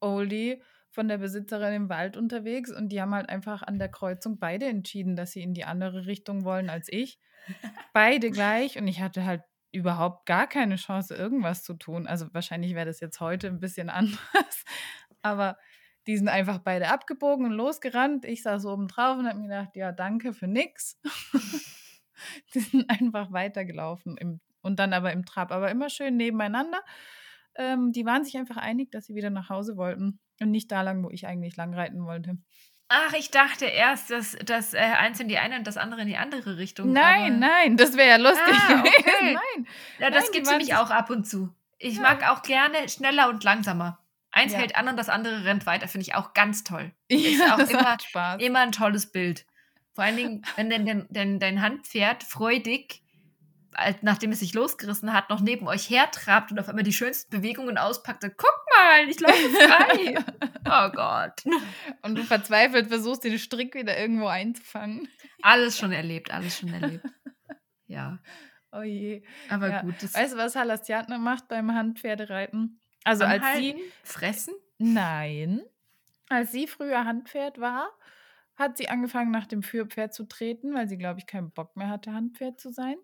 Oldie 0.00 0.62
von 0.92 1.08
der 1.08 1.18
Besitzerin 1.18 1.72
im 1.72 1.88
Wald 1.88 2.16
unterwegs 2.16 2.70
und 2.70 2.90
die 2.90 3.00
haben 3.00 3.14
halt 3.14 3.30
einfach 3.30 3.62
an 3.62 3.78
der 3.78 3.88
Kreuzung 3.88 4.38
beide 4.38 4.66
entschieden, 4.66 5.16
dass 5.16 5.32
sie 5.32 5.42
in 5.42 5.54
die 5.54 5.64
andere 5.64 6.06
Richtung 6.06 6.44
wollen 6.44 6.70
als 6.70 6.88
ich. 6.90 7.18
beide 7.92 8.30
gleich 8.30 8.78
und 8.78 8.86
ich 8.86 9.00
hatte 9.00 9.24
halt 9.24 9.42
überhaupt 9.72 10.26
gar 10.26 10.46
keine 10.46 10.76
Chance, 10.76 11.14
irgendwas 11.14 11.64
zu 11.64 11.74
tun. 11.74 12.06
Also 12.06 12.26
wahrscheinlich 12.32 12.74
wäre 12.74 12.86
das 12.86 13.00
jetzt 13.00 13.20
heute 13.20 13.48
ein 13.48 13.58
bisschen 13.58 13.88
anders, 13.90 14.64
aber 15.22 15.56
die 16.06 16.16
sind 16.16 16.28
einfach 16.28 16.58
beide 16.58 16.88
abgebogen 16.88 17.46
und 17.46 17.52
losgerannt. 17.52 18.26
Ich 18.26 18.42
saß 18.42 18.66
oben 18.66 18.86
drauf 18.86 19.18
und 19.18 19.26
habe 19.26 19.38
mir 19.38 19.48
gedacht, 19.48 19.76
ja, 19.76 19.92
danke 19.92 20.34
für 20.34 20.46
nix. 20.46 21.00
die 22.54 22.60
sind 22.60 22.90
einfach 22.90 23.32
weitergelaufen 23.32 24.18
im, 24.18 24.40
und 24.60 24.78
dann 24.78 24.92
aber 24.92 25.12
im 25.12 25.24
Trab, 25.24 25.52
aber 25.52 25.70
immer 25.70 25.88
schön 25.88 26.16
nebeneinander. 26.16 26.80
Ähm, 27.54 27.92
die 27.92 28.04
waren 28.04 28.24
sich 28.24 28.36
einfach 28.36 28.56
einig, 28.58 28.90
dass 28.90 29.06
sie 29.06 29.14
wieder 29.14 29.30
nach 29.30 29.48
Hause 29.48 29.76
wollten 29.76 30.20
und 30.42 30.50
nicht 30.50 30.70
da 30.70 30.82
lang, 30.82 31.02
wo 31.04 31.10
ich 31.10 31.26
eigentlich 31.26 31.56
lang 31.56 31.74
reiten 31.74 32.04
wollte. 32.04 32.36
Ach, 32.88 33.14
ich 33.14 33.30
dachte 33.30 33.64
erst, 33.64 34.10
dass, 34.10 34.36
dass 34.44 34.74
äh, 34.74 34.78
eins 34.78 35.18
in 35.18 35.28
die 35.28 35.38
eine 35.38 35.56
und 35.56 35.66
das 35.66 35.78
andere 35.78 36.02
in 36.02 36.08
die 36.08 36.18
andere 36.18 36.58
Richtung. 36.58 36.92
Nein, 36.92 37.38
nein, 37.38 37.78
das 37.78 37.96
wäre 37.96 38.08
ja 38.10 38.16
lustig 38.16 38.54
ah, 38.54 38.80
okay. 38.80 39.32
Nein. 39.54 39.66
Ja, 39.98 40.10
das 40.10 40.30
gibt 40.30 40.44
es 40.44 40.50
nämlich 40.50 40.74
auch 40.74 40.90
ab 40.90 41.08
und 41.08 41.26
zu. 41.26 41.54
Ich 41.78 41.96
ja. 41.96 42.02
mag 42.02 42.28
auch 42.28 42.42
gerne 42.42 42.88
schneller 42.90 43.30
und 43.30 43.44
langsamer. 43.44 43.98
Eins 44.30 44.52
ja. 44.52 44.58
hält 44.58 44.76
an 44.76 44.88
und 44.88 44.98
das 44.98 45.08
andere 45.08 45.44
rennt 45.44 45.64
weiter, 45.64 45.88
finde 45.88 46.06
ich 46.06 46.14
auch 46.14 46.34
ganz 46.34 46.64
toll. 46.64 46.92
Ist 47.08 47.40
ja, 47.40 47.54
auch 47.54 47.58
immer, 47.58 48.40
immer 48.40 48.60
ein 48.60 48.72
tolles 48.72 49.10
Bild. 49.10 49.46
Vor 49.94 50.04
allen 50.04 50.16
Dingen, 50.16 50.44
wenn 50.56 50.70
dein, 50.70 51.06
dein, 51.10 51.38
dein 51.38 51.62
Handpferd 51.62 52.24
freudig, 52.24 53.01
nachdem 54.02 54.32
es 54.32 54.40
sich 54.40 54.54
losgerissen 54.54 55.12
hat, 55.12 55.30
noch 55.30 55.40
neben 55.40 55.66
euch 55.66 55.88
hertrabt 55.88 56.52
und 56.52 56.58
auf 56.58 56.68
einmal 56.68 56.84
die 56.84 56.92
schönsten 56.92 57.30
Bewegungen 57.30 57.78
auspackt. 57.78 58.22
Guck 58.36 58.66
mal, 58.76 59.08
ich 59.08 59.20
laufe 59.20 59.48
frei. 59.50 60.14
oh 60.66 60.90
Gott. 60.94 61.44
Und 62.02 62.16
du 62.16 62.22
verzweifelt 62.22 62.88
versuchst, 62.88 63.24
den 63.24 63.38
Strick 63.38 63.74
wieder 63.74 63.98
irgendwo 63.98 64.26
einzufangen. 64.26 65.08
Alles 65.42 65.78
schon 65.78 65.92
erlebt, 65.92 66.32
alles 66.32 66.58
schon 66.58 66.72
erlebt. 66.72 67.06
Ja. 67.86 68.18
Oh 68.74 68.80
je. 68.80 69.22
Aber 69.50 69.68
ja. 69.68 69.82
gut. 69.82 70.02
weißt 70.02 70.32
du, 70.32 70.38
was 70.38 70.56
Halastiatne 70.56 71.18
macht 71.18 71.46
beim 71.48 71.74
Handpferdereiten? 71.74 72.80
Also 73.04 73.24
als 73.24 73.44
sie 73.56 73.76
fressen? 74.02 74.54
Nein. 74.78 75.60
Als 76.30 76.52
sie 76.52 76.66
früher 76.66 77.04
Handpferd 77.04 77.60
war, 77.60 77.90
hat 78.56 78.78
sie 78.78 78.88
angefangen 78.88 79.30
nach 79.30 79.46
dem 79.46 79.62
Führpferd 79.62 80.14
zu 80.14 80.24
treten, 80.24 80.72
weil 80.72 80.88
sie 80.88 80.96
glaube 80.96 81.20
ich 81.20 81.26
keinen 81.26 81.50
Bock 81.50 81.76
mehr 81.76 81.90
hatte 81.90 82.14
Handpferd 82.14 82.58
zu 82.58 82.72
sein. 82.72 82.96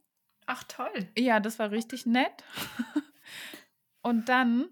Ach 0.51 0.65
toll. 0.65 1.09
Ja, 1.17 1.41
das 1.41 1.59
war 1.59 1.71
richtig 1.71 2.07
nett. 2.07 2.45
Und 4.03 4.29
dann 4.29 4.71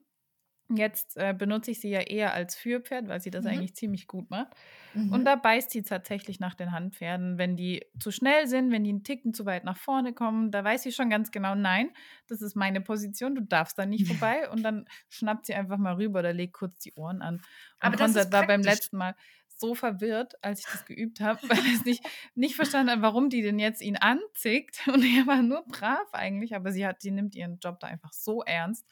Jetzt 0.68 1.16
äh, 1.16 1.32
benutze 1.32 1.70
ich 1.70 1.80
sie 1.80 1.90
ja 1.90 2.00
eher 2.00 2.34
als 2.34 2.56
Führpferd, 2.56 3.06
weil 3.06 3.20
sie 3.20 3.30
das 3.30 3.44
mhm. 3.44 3.50
eigentlich 3.50 3.76
ziemlich 3.76 4.08
gut 4.08 4.30
macht. 4.30 4.48
Mhm. 4.94 5.12
Und 5.12 5.24
da 5.24 5.36
beißt 5.36 5.70
sie 5.70 5.82
tatsächlich 5.82 6.40
nach 6.40 6.54
den 6.54 6.72
Handpferden. 6.72 7.38
Wenn 7.38 7.56
die 7.56 7.84
zu 8.00 8.10
schnell 8.10 8.48
sind, 8.48 8.72
wenn 8.72 8.82
die 8.82 8.90
einen 8.90 9.04
Ticken 9.04 9.32
zu 9.32 9.46
weit 9.46 9.62
nach 9.62 9.76
vorne 9.76 10.12
kommen, 10.12 10.50
da 10.50 10.64
weiß 10.64 10.82
sie 10.82 10.90
schon 10.90 11.08
ganz 11.08 11.30
genau, 11.30 11.54
nein, 11.54 11.90
das 12.26 12.42
ist 12.42 12.56
meine 12.56 12.80
Position, 12.80 13.36
du 13.36 13.42
darfst 13.42 13.78
da 13.78 13.86
nicht 13.86 14.08
vorbei. 14.08 14.50
Und 14.50 14.64
dann 14.64 14.86
schnappt 15.08 15.46
sie 15.46 15.54
einfach 15.54 15.78
mal 15.78 15.94
rüber 15.94 16.18
oder 16.18 16.32
legt 16.32 16.54
kurz 16.54 16.80
die 16.80 16.94
Ohren 16.94 17.22
an. 17.22 17.36
Und 17.36 17.42
Aber 17.78 17.96
Konrad 17.96 18.32
war 18.32 18.46
beim 18.48 18.62
letzten 18.62 18.96
Mal 18.96 19.14
so 19.58 19.74
verwirrt, 19.74 20.34
als 20.42 20.60
ich 20.60 20.66
das 20.66 20.84
geübt 20.84 21.20
habe, 21.20 21.40
weil 21.48 21.58
er 21.58 21.74
es 21.74 21.84
nicht, 21.84 22.04
nicht 22.34 22.56
verstanden 22.56 22.90
hat, 22.90 23.02
warum 23.02 23.30
die 23.30 23.42
denn 23.42 23.58
jetzt 23.58 23.82
ihn 23.82 23.96
anzickt. 23.96 24.86
Und 24.92 25.02
er 25.02 25.26
war 25.26 25.42
nur 25.42 25.64
brav 25.66 26.08
eigentlich, 26.12 26.54
aber 26.54 26.72
sie 26.72 26.86
hat, 26.86 27.00
sie 27.00 27.10
nimmt 27.10 27.34
ihren 27.34 27.58
Job 27.58 27.80
da 27.80 27.86
einfach 27.86 28.12
so 28.12 28.42
ernst 28.42 28.86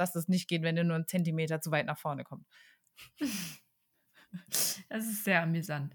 dass 0.00 0.16
es 0.16 0.28
nicht 0.28 0.48
geht, 0.48 0.62
wenn 0.62 0.76
du 0.76 0.84
nur 0.84 0.96
einen 0.96 1.06
Zentimeter 1.06 1.60
zu 1.60 1.70
weit 1.70 1.86
nach 1.86 1.98
vorne 1.98 2.24
kommst. 2.24 2.48
Das 4.88 5.06
ist 5.06 5.24
sehr 5.24 5.42
amüsant. 5.42 5.92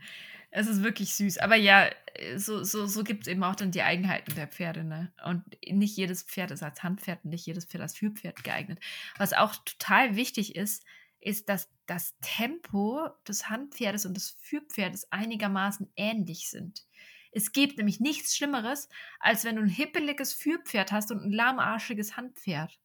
Es 0.51 0.67
ist 0.67 0.83
wirklich 0.83 1.15
süß. 1.15 1.37
Aber 1.39 1.55
ja, 1.55 1.89
so, 2.35 2.63
so, 2.63 2.85
so 2.85 3.03
gibt 3.03 3.23
es 3.23 3.27
eben 3.27 3.43
auch 3.43 3.55
dann 3.55 3.71
die 3.71 3.81
Eigenheiten 3.81 4.35
der 4.35 4.47
Pferde. 4.47 4.83
Ne? 4.83 5.11
Und 5.25 5.43
nicht 5.65 5.97
jedes 5.97 6.23
Pferd 6.23 6.51
ist 6.51 6.63
als 6.63 6.83
Handpferd 6.83 7.23
und 7.23 7.31
nicht 7.31 7.45
jedes 7.45 7.65
Pferd 7.65 7.81
als 7.81 7.95
Führpferd 7.95 8.43
geeignet. 8.43 8.79
Was 9.17 9.33
auch 9.33 9.55
total 9.55 10.15
wichtig 10.15 10.55
ist, 10.55 10.85
ist, 11.25 11.49
dass 11.49 11.69
das 11.85 12.15
Tempo 12.21 13.09
des 13.27 13.49
Handpferdes 13.49 14.05
und 14.05 14.15
des 14.15 14.37
Führpferdes 14.39 15.11
einigermaßen 15.11 15.91
ähnlich 15.95 16.49
sind. 16.49 16.85
Es 17.31 17.51
gibt 17.51 17.77
nämlich 17.77 17.99
nichts 17.99 18.35
Schlimmeres, 18.35 18.87
als 19.19 19.43
wenn 19.43 19.57
du 19.57 19.63
ein 19.63 19.67
hippeliges 19.67 20.33
Führpferd 20.33 20.91
hast 20.91 21.11
und 21.11 21.21
ein 21.21 21.31
lahmarschiges 21.31 22.15
Handpferd. 22.15 22.79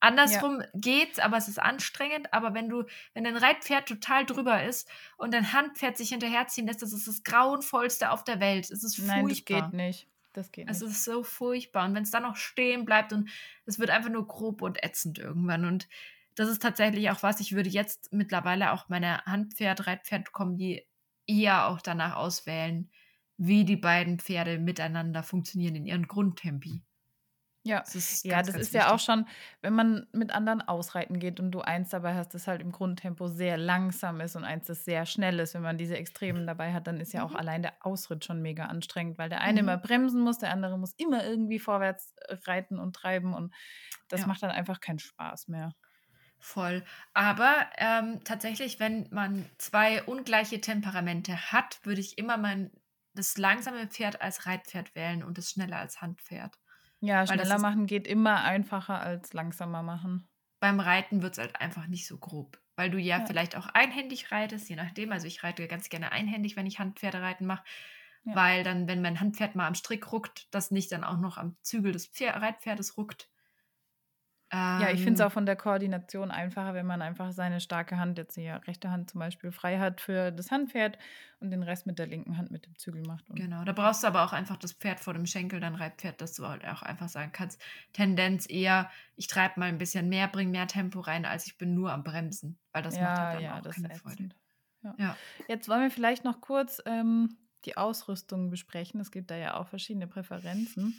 Andersrum 0.00 0.60
ja. 0.60 0.66
geht's, 0.74 1.18
aber 1.18 1.38
es 1.38 1.48
ist 1.48 1.58
anstrengend. 1.58 2.34
Aber 2.34 2.52
wenn 2.52 2.68
du, 2.68 2.84
wenn 3.14 3.24
dein 3.24 3.38
Reitpferd 3.38 3.88
total 3.88 4.26
drüber 4.26 4.62
ist 4.62 4.86
und 5.16 5.32
dein 5.32 5.54
Handpferd 5.54 5.96
sich 5.96 6.10
hinterherziehen 6.10 6.66
lässt, 6.66 6.82
das 6.82 6.92
ist 6.92 7.08
das 7.08 7.22
grauenvollste 7.22 8.10
auf 8.10 8.22
der 8.22 8.38
Welt. 8.38 8.70
Es 8.70 8.84
ist 8.84 8.96
furchtbar. 8.96 9.16
Nein, 9.16 9.28
das 9.28 9.44
geht 9.46 9.72
nicht. 9.72 10.08
Das 10.34 10.52
geht 10.52 10.66
nicht. 10.66 10.76
Es 10.76 10.82
ist 10.82 11.04
so 11.04 11.22
furchtbar. 11.22 11.86
Und 11.86 11.94
wenn 11.94 12.02
es 12.02 12.10
dann 12.10 12.24
noch 12.24 12.36
stehen 12.36 12.84
bleibt 12.84 13.14
und 13.14 13.30
es 13.64 13.78
wird 13.78 13.88
einfach 13.88 14.10
nur 14.10 14.26
grob 14.26 14.60
und 14.60 14.82
ätzend 14.84 15.18
irgendwann. 15.18 15.64
Und 15.64 15.88
das 16.34 16.48
ist 16.48 16.62
tatsächlich 16.62 17.10
auch 17.10 17.22
was, 17.22 17.40
ich 17.40 17.54
würde 17.54 17.70
jetzt 17.70 18.12
mittlerweile 18.12 18.72
auch 18.72 18.88
meine 18.88 19.24
Handpferd-Reitpferd-Kombi 19.24 20.86
eher 21.26 21.68
auch 21.68 21.80
danach 21.80 22.16
auswählen, 22.16 22.90
wie 23.36 23.64
die 23.64 23.76
beiden 23.76 24.18
Pferde 24.18 24.58
miteinander 24.58 25.22
funktionieren 25.22 25.76
in 25.76 25.86
ihren 25.86 26.06
Grundtempi. 26.06 26.82
Ja, 27.66 27.80
das 27.80 27.94
ist, 27.94 28.24
ja, 28.26 28.36
ganz, 28.36 28.48
das 28.48 28.56
ist 28.56 28.74
ja 28.74 28.92
auch 28.92 28.98
schon, 28.98 29.26
wenn 29.62 29.72
man 29.72 30.06
mit 30.12 30.32
anderen 30.32 30.60
ausreiten 30.60 31.18
geht 31.18 31.40
und 31.40 31.50
du 31.50 31.62
eins 31.62 31.88
dabei 31.88 32.14
hast, 32.14 32.34
das 32.34 32.46
halt 32.46 32.60
im 32.60 32.72
Grundtempo 32.72 33.26
sehr 33.26 33.56
langsam 33.56 34.20
ist 34.20 34.36
und 34.36 34.44
eins, 34.44 34.66
das 34.66 34.84
sehr 34.84 35.06
schnell 35.06 35.38
ist. 35.38 35.54
Wenn 35.54 35.62
man 35.62 35.78
diese 35.78 35.96
Extremen 35.96 36.46
dabei 36.46 36.74
hat, 36.74 36.86
dann 36.86 37.00
ist 37.00 37.14
ja 37.14 37.24
mhm. 37.24 37.30
auch 37.30 37.34
allein 37.34 37.62
der 37.62 37.72
Ausritt 37.80 38.26
schon 38.26 38.42
mega 38.42 38.66
anstrengend, 38.66 39.16
weil 39.16 39.30
der 39.30 39.40
eine 39.40 39.62
mhm. 39.62 39.68
immer 39.68 39.78
bremsen 39.78 40.20
muss, 40.20 40.38
der 40.38 40.50
andere 40.50 40.78
muss 40.78 40.92
immer 40.98 41.24
irgendwie 41.24 41.58
vorwärts 41.58 42.12
äh, 42.28 42.36
reiten 42.44 42.78
und 42.78 42.94
treiben 42.96 43.32
und 43.32 43.54
das 44.08 44.20
ja. 44.20 44.26
macht 44.26 44.42
dann 44.42 44.50
einfach 44.50 44.80
keinen 44.80 44.98
Spaß 44.98 45.48
mehr. 45.48 45.74
Voll. 46.44 46.84
Aber 47.14 47.54
ähm, 47.78 48.22
tatsächlich, 48.22 48.78
wenn 48.78 49.08
man 49.10 49.48
zwei 49.56 50.02
ungleiche 50.02 50.60
Temperamente 50.60 51.50
hat, 51.52 51.80
würde 51.84 52.02
ich 52.02 52.18
immer 52.18 52.36
mein 52.36 52.70
das 53.14 53.38
langsame 53.38 53.86
Pferd 53.86 54.20
als 54.20 54.44
Reitpferd 54.44 54.94
wählen 54.94 55.24
und 55.24 55.38
das 55.38 55.48
schnelle 55.48 55.76
als 55.76 56.02
Handpferd. 56.02 56.58
Ja, 57.00 57.26
schneller 57.26 57.58
machen 57.58 57.86
geht 57.86 58.06
immer 58.06 58.44
einfacher 58.44 59.00
als 59.00 59.32
langsamer 59.32 59.82
machen. 59.82 60.28
Beim 60.60 60.80
Reiten 60.80 61.22
wird 61.22 61.32
es 61.32 61.38
halt 61.38 61.58
einfach 61.58 61.86
nicht 61.86 62.06
so 62.06 62.18
grob, 62.18 62.60
weil 62.76 62.90
du 62.90 62.98
ja, 62.98 63.20
ja, 63.20 63.24
vielleicht 63.24 63.56
auch 63.56 63.68
einhändig 63.68 64.30
reitest, 64.30 64.68
je 64.68 64.76
nachdem. 64.76 65.12
Also 65.12 65.26
ich 65.26 65.44
reite 65.44 65.66
ganz 65.66 65.88
gerne 65.88 66.12
einhändig, 66.12 66.56
wenn 66.56 66.66
ich 66.66 66.78
Handpferdereiten 66.78 67.46
mache, 67.46 67.64
ja. 68.24 68.34
weil 68.34 68.64
dann, 68.64 68.86
wenn 68.86 69.00
mein 69.00 69.18
Handpferd 69.18 69.54
mal 69.54 69.66
am 69.66 69.74
Strick 69.74 70.12
ruckt, 70.12 70.54
das 70.54 70.70
nicht 70.70 70.92
dann 70.92 71.04
auch 71.04 71.18
noch 71.18 71.38
am 71.38 71.56
Zügel 71.62 71.92
des 71.92 72.06
Pferd 72.06 72.42
Reitpferdes 72.42 72.98
ruckt. 72.98 73.30
Ja, 74.54 74.90
ich 74.90 75.00
finde 75.02 75.14
es 75.14 75.20
ähm. 75.20 75.26
auch 75.26 75.32
von 75.32 75.46
der 75.46 75.56
Koordination 75.56 76.30
einfacher, 76.30 76.74
wenn 76.74 76.86
man 76.86 77.02
einfach 77.02 77.32
seine 77.32 77.60
starke 77.60 77.98
Hand, 77.98 78.18
jetzt 78.18 78.36
die 78.36 78.48
rechte 78.48 78.90
Hand 78.90 79.10
zum 79.10 79.18
Beispiel, 79.18 79.50
frei 79.50 79.78
hat 79.78 80.00
für 80.00 80.30
das 80.30 80.50
Handpferd 80.50 80.98
und 81.40 81.50
den 81.50 81.62
Rest 81.62 81.86
mit 81.86 81.98
der 81.98 82.06
linken 82.06 82.36
Hand 82.36 82.50
mit 82.50 82.66
dem 82.66 82.78
Zügel 82.78 83.02
macht. 83.02 83.28
Und 83.28 83.36
genau, 83.36 83.64
da 83.64 83.72
brauchst 83.72 84.04
du 84.04 84.06
aber 84.06 84.24
auch 84.24 84.32
einfach 84.32 84.56
das 84.56 84.72
Pferd 84.72 85.00
vor 85.00 85.12
dem 85.12 85.26
Schenkel, 85.26 85.60
dein 85.60 85.74
Reitpferd, 85.74 86.20
dass 86.20 86.34
du 86.34 86.46
halt 86.46 86.64
auch 86.66 86.82
einfach 86.82 87.08
sagen 87.08 87.32
kannst, 87.32 87.60
Tendenz 87.92 88.48
eher, 88.48 88.90
ich 89.16 89.26
treibe 89.26 89.58
mal 89.58 89.68
ein 89.68 89.78
bisschen 89.78 90.08
mehr, 90.08 90.28
bring 90.28 90.50
mehr 90.50 90.68
Tempo 90.68 91.00
rein, 91.00 91.24
als 91.24 91.46
ich 91.46 91.58
bin 91.58 91.74
nur 91.74 91.92
am 91.92 92.04
Bremsen, 92.04 92.58
weil 92.72 92.82
das 92.82 92.96
ja, 92.96 93.02
macht 93.02 93.18
halt 93.18 93.34
dann 93.36 93.42
ja, 93.42 93.58
auch 93.58 93.62
keine 93.62 93.94
Freude. 93.94 94.28
Ja. 94.82 94.94
ja. 94.98 95.16
Jetzt 95.48 95.68
wollen 95.68 95.82
wir 95.82 95.90
vielleicht 95.90 96.24
noch 96.24 96.40
kurz 96.40 96.80
ähm, 96.86 97.36
die 97.64 97.76
Ausrüstung 97.76 98.50
besprechen. 98.50 99.00
Es 99.00 99.10
gibt 99.10 99.30
da 99.30 99.36
ja 99.36 99.54
auch 99.54 99.68
verschiedene 99.68 100.06
Präferenzen. 100.06 100.94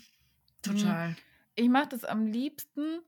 Total. 0.61 1.15
Ich 1.55 1.69
mache 1.69 1.89
das 1.89 2.03
am 2.03 2.25
liebsten 2.25 2.99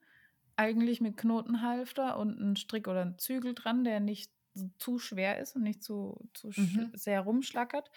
eigentlich 0.58 1.02
mit 1.02 1.18
Knotenhalfter 1.18 2.18
und 2.18 2.40
einem 2.40 2.56
Strick 2.56 2.88
oder 2.88 3.02
einem 3.02 3.18
Zügel 3.18 3.54
dran, 3.54 3.84
der 3.84 4.00
nicht 4.00 4.32
zu 4.80 5.00
schwer 5.00 5.40
ist 5.40 5.56
und 5.56 5.64
nicht 5.64 5.84
zu, 5.84 6.30
zu 6.34 6.50
mhm. 6.56 6.92
sehr 6.94 7.22
rumschlackert. 7.22 7.90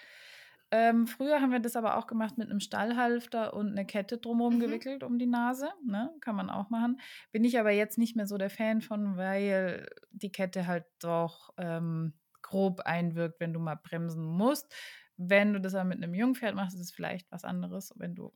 Ähm, 0.73 1.05
früher 1.05 1.41
haben 1.41 1.51
wir 1.51 1.59
das 1.59 1.75
aber 1.75 1.97
auch 1.97 2.07
gemacht 2.07 2.37
mit 2.37 2.49
einem 2.49 2.61
Stallhalfter 2.61 3.53
und 3.53 3.71
eine 3.71 3.85
Kette 3.85 4.17
drumherum 4.17 4.55
mhm. 4.55 4.59
gewickelt 4.59 5.03
um 5.03 5.19
die 5.19 5.27
Nase. 5.27 5.69
Ne? 5.85 6.13
Kann 6.21 6.35
man 6.35 6.49
auch 6.49 6.69
machen. 6.69 7.01
Bin 7.33 7.43
ich 7.43 7.59
aber 7.59 7.71
jetzt 7.71 7.97
nicht 7.97 8.15
mehr 8.15 8.25
so 8.25 8.37
der 8.37 8.49
Fan 8.49 8.81
von, 8.81 9.17
weil 9.17 9.89
die 10.11 10.31
Kette 10.31 10.67
halt 10.67 10.85
doch 10.99 11.49
ähm, 11.57 12.13
grob 12.41 12.81
einwirkt, 12.81 13.41
wenn 13.41 13.53
du 13.53 13.59
mal 13.59 13.75
bremsen 13.75 14.23
musst. 14.23 14.73
Wenn 15.17 15.51
du 15.51 15.59
das 15.59 15.75
aber 15.75 15.83
mit 15.83 15.97
einem 15.97 16.13
Jungpferd 16.13 16.55
machst, 16.55 16.75
ist 16.75 16.81
es 16.81 16.91
vielleicht 16.91 17.29
was 17.31 17.43
anderes, 17.43 17.93
wenn 17.97 18.15
du 18.15 18.33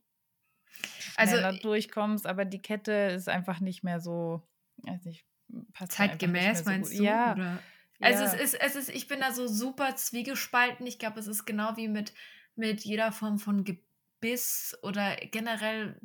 also 1.16 1.36
durchkommst. 1.62 2.26
Aber 2.26 2.44
die 2.44 2.60
Kette 2.60 2.92
ist 3.14 3.28
einfach 3.28 3.60
nicht 3.60 3.82
mehr 3.82 4.00
so, 4.00 4.42
weiß 4.78 5.04
nicht, 5.04 5.24
passt 5.72 5.92
zeitgemäß, 5.92 6.60
so 6.60 6.64
meinst 6.64 6.90
gut. 6.92 7.00
du? 7.00 7.04
Ja. 7.04 7.32
Oder? 7.32 7.58
Also 8.00 8.24
ja. 8.24 8.32
es 8.32 8.40
ist, 8.40 8.60
es 8.60 8.76
ist, 8.76 8.88
ich 8.90 9.08
bin 9.08 9.20
da 9.20 9.32
so 9.32 9.46
super 9.46 9.96
zwiegespalten. 9.96 10.86
Ich 10.86 10.98
glaube, 10.98 11.18
es 11.18 11.26
ist 11.26 11.46
genau 11.46 11.76
wie 11.76 11.88
mit, 11.88 12.12
mit 12.54 12.84
jeder 12.84 13.12
Form 13.12 13.38
von 13.38 13.64
Gebiss 13.64 14.76
oder 14.82 15.16
generell, 15.16 15.98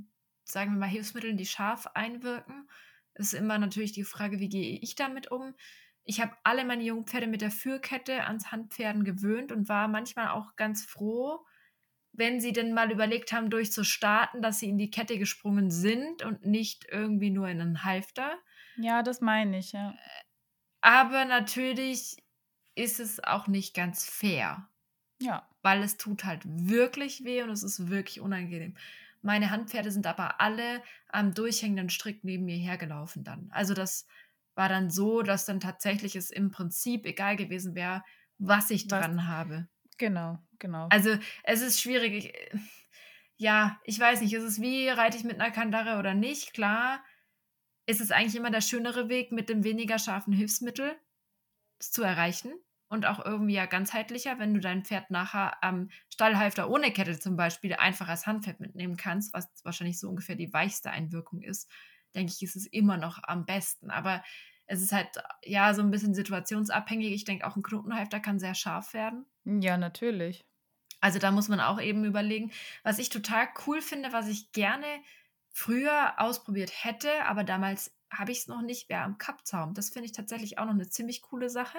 sagen 0.44 0.74
wir 0.74 0.80
mal, 0.80 0.90
Hilfsmitteln, 0.90 1.38
die 1.38 1.46
scharf 1.46 1.88
einwirken. 1.94 2.70
Es 3.14 3.34
ist 3.34 3.40
immer 3.40 3.58
natürlich 3.58 3.92
die 3.92 4.06
Frage, 4.06 4.40
wie 4.40 4.50
gehe 4.50 4.80
ich 4.80 4.96
damit 4.96 5.32
um? 5.32 5.54
Ich 6.04 6.22
habe 6.22 6.36
alle 6.44 6.66
meine 6.66 6.84
Jungpferde 6.84 7.28
mit 7.28 7.42
der 7.42 7.52
Führkette 7.52 8.24
ans 8.24 8.52
Handpferden 8.52 9.04
gewöhnt 9.04 9.52
und 9.52 9.70
war 9.70 9.88
manchmal 9.88 10.30
auch 10.30 10.56
ganz 10.56 10.86
froh, 10.86 11.46
wenn 12.14 12.42
sie 12.42 12.54
denn 12.54 12.74
mal 12.74 12.92
überlegt 12.92 13.32
haben, 13.32 13.50
durchzustarten, 13.50 14.42
dass 14.42 14.60
sie 14.60 14.70
in 14.70 14.78
die 14.78 14.92
Kette 14.92 15.18
gesprungen 15.18 15.72
sind 15.72 16.24
und 16.24 16.46
nicht 16.46 16.86
irgendwie 16.90 17.30
nur 17.30 17.48
in 17.48 17.62
einen 17.62 17.84
Halfter. 17.84 18.38
Ja, 18.76 19.04
das 19.04 19.22
meine 19.22 19.60
ich, 19.60 19.72
ja. 19.72 19.96
Aber 20.82 21.26
natürlich 21.26 22.18
ist 22.76 23.00
es 23.00 23.24
auch 23.24 23.48
nicht 23.48 23.74
ganz 23.74 24.06
fair. 24.06 24.68
Ja. 25.22 25.48
Weil 25.62 25.84
es 25.84 25.98
tut 25.98 26.24
halt 26.24 26.42
wirklich 26.46 27.24
weh 27.24 27.44
und 27.44 27.50
es 27.52 27.64
ist 27.64 27.90
wirklich 27.90 28.20
unangenehm. 28.20 28.76
Meine 29.22 29.52
Handpferde 29.52 29.92
sind 29.92 30.08
aber 30.08 30.42
alle 30.42 30.82
am 31.08 31.34
durchhängenden 31.34 31.90
Strick 31.90 32.24
neben 32.24 32.46
mir 32.46 32.58
hergelaufen 32.58 33.24
dann. 33.24 33.50
Also 33.52 33.76
das 33.76 34.08
war 34.56 34.68
dann 34.68 34.90
so, 34.90 35.22
dass 35.22 35.46
dann 35.46 35.60
tatsächlich 35.60 36.16
es 36.16 36.32
im 36.32 36.50
Prinzip 36.50 37.06
egal 37.06 37.36
gewesen 37.36 37.76
wäre, 37.76 38.04
was 38.40 38.72
ich 38.72 38.90
was? 38.90 39.00
dran 39.00 39.28
habe. 39.28 39.68
Genau, 40.02 40.40
genau. 40.58 40.88
Also 40.90 41.16
es 41.44 41.62
ist 41.62 41.80
schwierig. 41.80 42.14
Ich, 42.26 42.34
ja, 43.38 43.80
ich 43.84 44.00
weiß 44.00 44.22
nicht, 44.22 44.34
ist 44.34 44.44
es 44.44 44.60
wie, 44.60 44.90
reite 44.90 45.16
ich 45.16 45.24
mit 45.24 45.40
einer 45.40 45.52
Kandare 45.52 46.00
oder 46.00 46.16
nicht? 46.16 46.54
Klar, 46.54 47.04
ist 47.86 48.02
es 48.02 48.10
eigentlich 48.10 48.36
immer 48.36 48.50
der 48.50 48.62
schönere 48.62 49.10
Weg, 49.10 49.32
mit 49.32 49.48
dem 49.48 49.64
weniger 49.64 50.00
scharfen 50.00 50.34
Hilfsmittel 50.34 50.96
zu 51.78 52.02
erreichen 52.02 52.52
und 52.90 53.06
auch 53.06 53.24
irgendwie 53.24 53.54
ja 53.54 53.68
ganzheitlicher, 53.68 54.40
wenn 54.40 54.56
du 54.56 54.60
dein 54.60 54.84
Pferd 54.84 55.12
nachher 55.12 55.64
am 55.64 55.92
Stallhalfter 56.10 56.68
ohne 56.68 56.92
Kette 56.92 57.20
zum 57.20 57.36
Beispiel 57.36 57.76
einfach 57.76 58.10
als 58.10 58.26
Handpferd 58.26 58.60
mitnehmen 58.60 58.98
kannst, 58.98 59.36
was 59.36 59.52
wahrscheinlich 59.64 60.00
so 60.00 60.10
ungefähr 60.10 60.36
die 60.36 60.52
weichste 60.52 60.90
Einwirkung 60.90 61.44
ist, 61.44 61.70
denke 62.16 62.34
ich, 62.36 62.42
ist 62.42 62.56
es 62.56 62.66
immer 62.66 62.98
noch 62.98 63.20
am 63.22 63.46
besten. 63.46 63.92
Aber 63.92 64.24
es 64.66 64.82
ist 64.82 64.94
halt 64.94 65.10
ja 65.44 65.76
so 65.76 65.84
ein 65.84 65.92
bisschen 65.92 66.16
situationsabhängig. 66.16 67.14
Ich 67.14 67.26
denke, 67.26 67.46
auch 67.46 67.56
ein 67.56 67.62
Knotenhalfter 67.62 68.20
kann 68.20 68.40
sehr 68.40 68.56
scharf 68.56 68.94
werden. 68.96 69.28
Ja, 69.46 69.78
natürlich. 69.78 70.44
Also 71.00 71.20
da 71.20 71.32
muss 71.32 71.48
man 71.48 71.60
auch 71.60 71.80
eben 71.82 72.06
überlegen. 72.06 72.52
Was 72.84 73.00
ich 73.00 73.10
total 73.10 73.48
cool 73.66 73.82
finde, 73.82 74.14
was 74.14 74.28
ich 74.28 74.52
gerne 74.52 74.86
früher 75.50 76.14
ausprobiert 76.20 76.72
hätte, 76.84 77.26
aber 77.26 77.44
damals 77.44 77.92
habe 78.12 78.32
ich 78.32 78.40
es 78.40 78.48
noch 78.48 78.62
nicht, 78.62 78.90
wäre 78.90 79.02
am 79.04 79.18
Kappzaum. 79.18 79.74
Das 79.74 79.90
finde 79.90 80.06
ich 80.06 80.12
tatsächlich 80.12 80.58
auch 80.58 80.66
noch 80.66 80.74
eine 80.74 80.90
ziemlich 80.90 81.22
coole 81.22 81.50
Sache. 81.50 81.78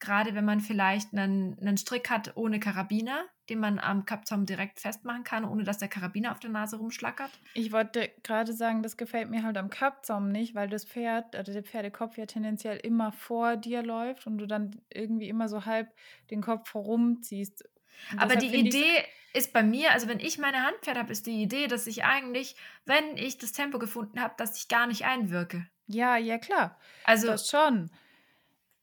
Gerade 0.00 0.34
wenn 0.34 0.44
man 0.44 0.60
vielleicht 0.60 1.12
einen, 1.12 1.58
einen 1.58 1.76
Strick 1.76 2.08
hat 2.08 2.36
ohne 2.36 2.60
Karabiner, 2.60 3.24
den 3.48 3.58
man 3.58 3.78
am 3.78 4.04
Kappzaum 4.04 4.46
direkt 4.46 4.80
festmachen 4.80 5.24
kann, 5.24 5.44
ohne 5.44 5.64
dass 5.64 5.78
der 5.78 5.88
Karabiner 5.88 6.32
auf 6.32 6.38
der 6.38 6.50
Nase 6.50 6.76
rumschlackert. 6.76 7.30
Ich 7.54 7.72
wollte 7.72 8.10
gerade 8.22 8.52
sagen, 8.52 8.82
das 8.82 8.96
gefällt 8.96 9.30
mir 9.30 9.42
halt 9.42 9.56
am 9.56 9.70
Kappzaum 9.70 10.30
nicht, 10.30 10.54
weil 10.54 10.68
das 10.68 10.84
Pferd, 10.84 11.34
also 11.34 11.52
der 11.52 11.64
Pferdekopf 11.64 12.16
ja 12.16 12.26
tendenziell 12.26 12.76
immer 12.76 13.10
vor 13.10 13.56
dir 13.56 13.82
läuft 13.82 14.26
und 14.26 14.38
du 14.38 14.46
dann 14.46 14.80
irgendwie 14.92 15.28
immer 15.28 15.48
so 15.48 15.64
halb 15.64 15.92
den 16.30 16.42
Kopf 16.42 16.74
herumziehst. 16.74 17.68
Aber 18.16 18.36
die 18.36 18.54
Idee 18.54 19.04
ist 19.34 19.52
bei 19.52 19.62
mir, 19.62 19.92
also 19.92 20.08
wenn 20.08 20.20
ich 20.20 20.38
meine 20.38 20.62
Handpferde 20.62 21.00
habe, 21.00 21.12
ist 21.12 21.26
die 21.26 21.42
Idee, 21.42 21.66
dass 21.66 21.86
ich 21.86 22.04
eigentlich, 22.04 22.56
wenn 22.84 23.16
ich 23.16 23.38
das 23.38 23.52
Tempo 23.52 23.78
gefunden 23.78 24.20
habe, 24.20 24.34
dass 24.36 24.56
ich 24.56 24.68
gar 24.68 24.86
nicht 24.86 25.04
einwirke. 25.04 25.66
Ja, 25.86 26.16
ja, 26.16 26.38
klar. 26.38 26.78
Also 27.04 27.28
das 27.28 27.48
schon. 27.48 27.90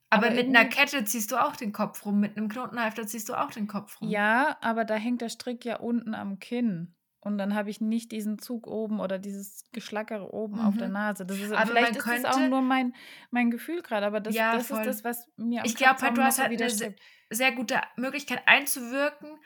Aber, 0.08 0.26
aber 0.26 0.36
mit 0.36 0.46
einer 0.46 0.64
Kette 0.66 1.04
ziehst 1.04 1.32
du 1.32 1.36
auch 1.36 1.56
den 1.56 1.72
Kopf 1.72 2.04
rum, 2.06 2.20
mit 2.20 2.36
einem 2.36 2.48
Knotenhalfter 2.48 3.06
ziehst 3.06 3.28
du 3.28 3.34
auch 3.34 3.50
den 3.50 3.66
Kopf 3.66 4.00
rum. 4.00 4.08
Ja, 4.08 4.56
aber 4.60 4.84
da 4.84 4.94
hängt 4.94 5.20
der 5.20 5.28
Strick 5.28 5.64
ja 5.64 5.76
unten 5.76 6.14
am 6.14 6.38
Kinn. 6.38 6.96
Und 7.26 7.38
dann 7.38 7.56
habe 7.56 7.70
ich 7.70 7.80
nicht 7.80 8.12
diesen 8.12 8.38
Zug 8.38 8.68
oben 8.68 9.00
oder 9.00 9.18
dieses 9.18 9.64
Geschlackere 9.72 10.32
oben 10.32 10.60
mhm. 10.60 10.64
auf 10.64 10.76
der 10.76 10.86
mhm. 10.86 10.94
Nase. 10.94 11.26
Das 11.26 11.40
ist, 11.40 11.52
aber 11.52 11.66
vielleicht 11.66 11.96
ist 11.96 12.04
könnte, 12.04 12.22
das 12.22 12.36
auch 12.36 12.48
nur 12.48 12.62
mein, 12.62 12.94
mein 13.32 13.50
Gefühl 13.50 13.82
gerade, 13.82 14.06
aber 14.06 14.20
das, 14.20 14.32
ja, 14.32 14.54
das 14.54 14.70
ist 14.70 14.86
das, 14.86 15.02
was 15.02 15.28
mir 15.36 15.62
am 15.62 15.66
Ich 15.66 15.74
glaube 15.74 16.00
halt, 16.02 16.16
du 16.16 16.22
hast 16.22 16.38
halt 16.38 16.52
eine 16.52 16.70
sehr, 16.70 16.94
sehr 17.30 17.50
gute 17.50 17.80
Möglichkeit 17.96 18.42
einzuwirken. 18.46 19.40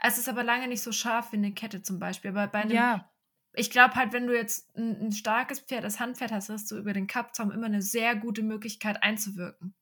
Es 0.00 0.18
ist 0.18 0.28
aber 0.28 0.44
lange 0.44 0.68
nicht 0.68 0.82
so 0.82 0.92
scharf 0.92 1.32
wie 1.32 1.38
eine 1.38 1.52
Kette 1.52 1.82
zum 1.82 1.98
Beispiel. 1.98 2.30
Aber 2.30 2.46
bei 2.46 2.60
einem, 2.60 2.70
ja. 2.76 3.10
ich 3.54 3.70
glaube 3.70 3.96
halt, 3.96 4.12
wenn 4.12 4.28
du 4.28 4.36
jetzt 4.36 4.76
ein, 4.76 5.06
ein, 5.06 5.10
starkes 5.12 5.58
Pferd, 5.58 5.82
das 5.82 5.98
Handpferd 5.98 6.30
hast, 6.30 6.48
hast 6.48 6.70
du 6.70 6.76
über 6.76 6.92
den 6.92 7.08
Kappzaum 7.08 7.50
immer 7.50 7.66
eine 7.66 7.82
sehr 7.82 8.14
gute 8.14 8.44
Möglichkeit 8.44 9.02
einzuwirken. 9.02 9.74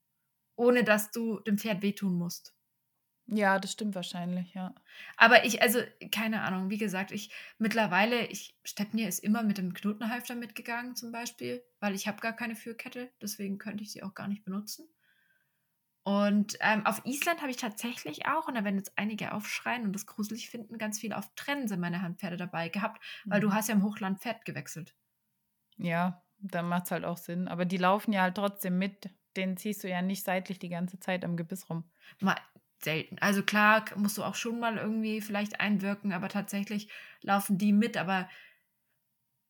Ohne 0.57 0.85
dass 0.85 1.11
du 1.11 1.41
dem 1.41 1.59
Pferd 1.59 1.83
wehtun 1.83 2.15
musst. 2.15 2.55
Ja, 3.27 3.59
das 3.59 3.73
stimmt 3.73 3.95
wahrscheinlich, 3.95 4.53
ja. 4.53 4.75
Aber 5.17 5.47
ich, 5.47 5.63
also, 5.63 5.81
keine 6.13 6.43
Ahnung, 6.43 6.69
wie 6.69 6.77
gesagt, 6.77 7.11
ich 7.11 7.33
mittlerweile, 7.59 8.27
ich, 8.27 8.59
Stepnir 8.65 9.09
ist 9.09 9.21
immer 9.21 9.43
mit 9.43 9.57
dem 9.57 9.73
Knotenhalfter 9.73 10.35
mitgegangen 10.35 10.95
zum 10.95 11.11
Beispiel, 11.11 11.65
weil 11.81 11.95
ich 11.95 12.07
habe 12.07 12.21
gar 12.21 12.35
keine 12.35 12.55
Führkette, 12.55 13.11
deswegen 13.23 13.57
könnte 13.57 13.83
ich 13.83 13.93
sie 13.93 14.03
auch 14.03 14.15
gar 14.15 14.29
nicht 14.29 14.45
benutzen. 14.45 14.87
Und 16.03 16.59
ähm, 16.61 16.85
auf 16.85 17.01
Island 17.07 17.41
habe 17.41 17.51
ich 17.51 17.57
tatsächlich 17.57 18.27
auch, 18.27 18.47
und 18.47 18.57
da 18.57 18.65
werden 18.65 18.77
jetzt 18.77 18.93
einige 18.97 19.33
aufschreien 19.33 19.85
und 19.85 19.95
das 19.95 20.05
gruselig 20.05 20.51
finden, 20.51 20.77
ganz 20.77 21.01
viel 21.01 21.15
auf 21.15 21.35
Trense 21.35 21.79
meine 21.79 22.03
Handpferde 22.03 22.37
dabei 22.37 22.69
gehabt, 22.69 23.03
weil 23.25 23.41
mhm. 23.41 23.45
du 23.45 23.53
hast 23.55 23.71
ja 23.71 23.75
im 23.75 23.83
Hochland 23.83 24.21
Pferd 24.21 24.45
gewechselt. 24.45 24.95
Ja, 25.79 26.23
dann 26.39 26.69
macht 26.69 26.85
es 26.85 26.91
halt 26.91 27.07
auch 27.07 27.17
Sinn. 27.17 27.49
Aber 27.49 27.65
die 27.65 27.79
laufen 27.79 28.13
ja 28.13 28.21
halt 28.21 28.35
trotzdem 28.35 28.79
mit. 28.79 29.09
Den 29.37 29.57
ziehst 29.57 29.85
du 29.85 29.89
ja 29.89 30.03
nicht 30.03 30.25
seitlich 30.25 30.59
die 30.59 30.69
ganze 30.69 31.01
Zeit 31.01 31.25
am 31.25 31.37
Gebiss 31.37 31.69
rum. 31.69 31.85
Mal, 32.21 32.37
selten. 32.85 33.19
Also 33.19 33.43
klar, 33.43 33.85
musst 33.97 34.19
du 34.19 34.23
auch 34.23 34.35
schon 34.35 34.61
mal 34.61 34.77
irgendwie 34.77 35.21
vielleicht 35.21 35.61
einwirken, 35.61 36.13
aber 36.13 36.29
tatsächlich 36.29 36.89
laufen 37.23 37.59
die 37.59 37.73
mit, 37.73 37.97
aber 37.97 38.29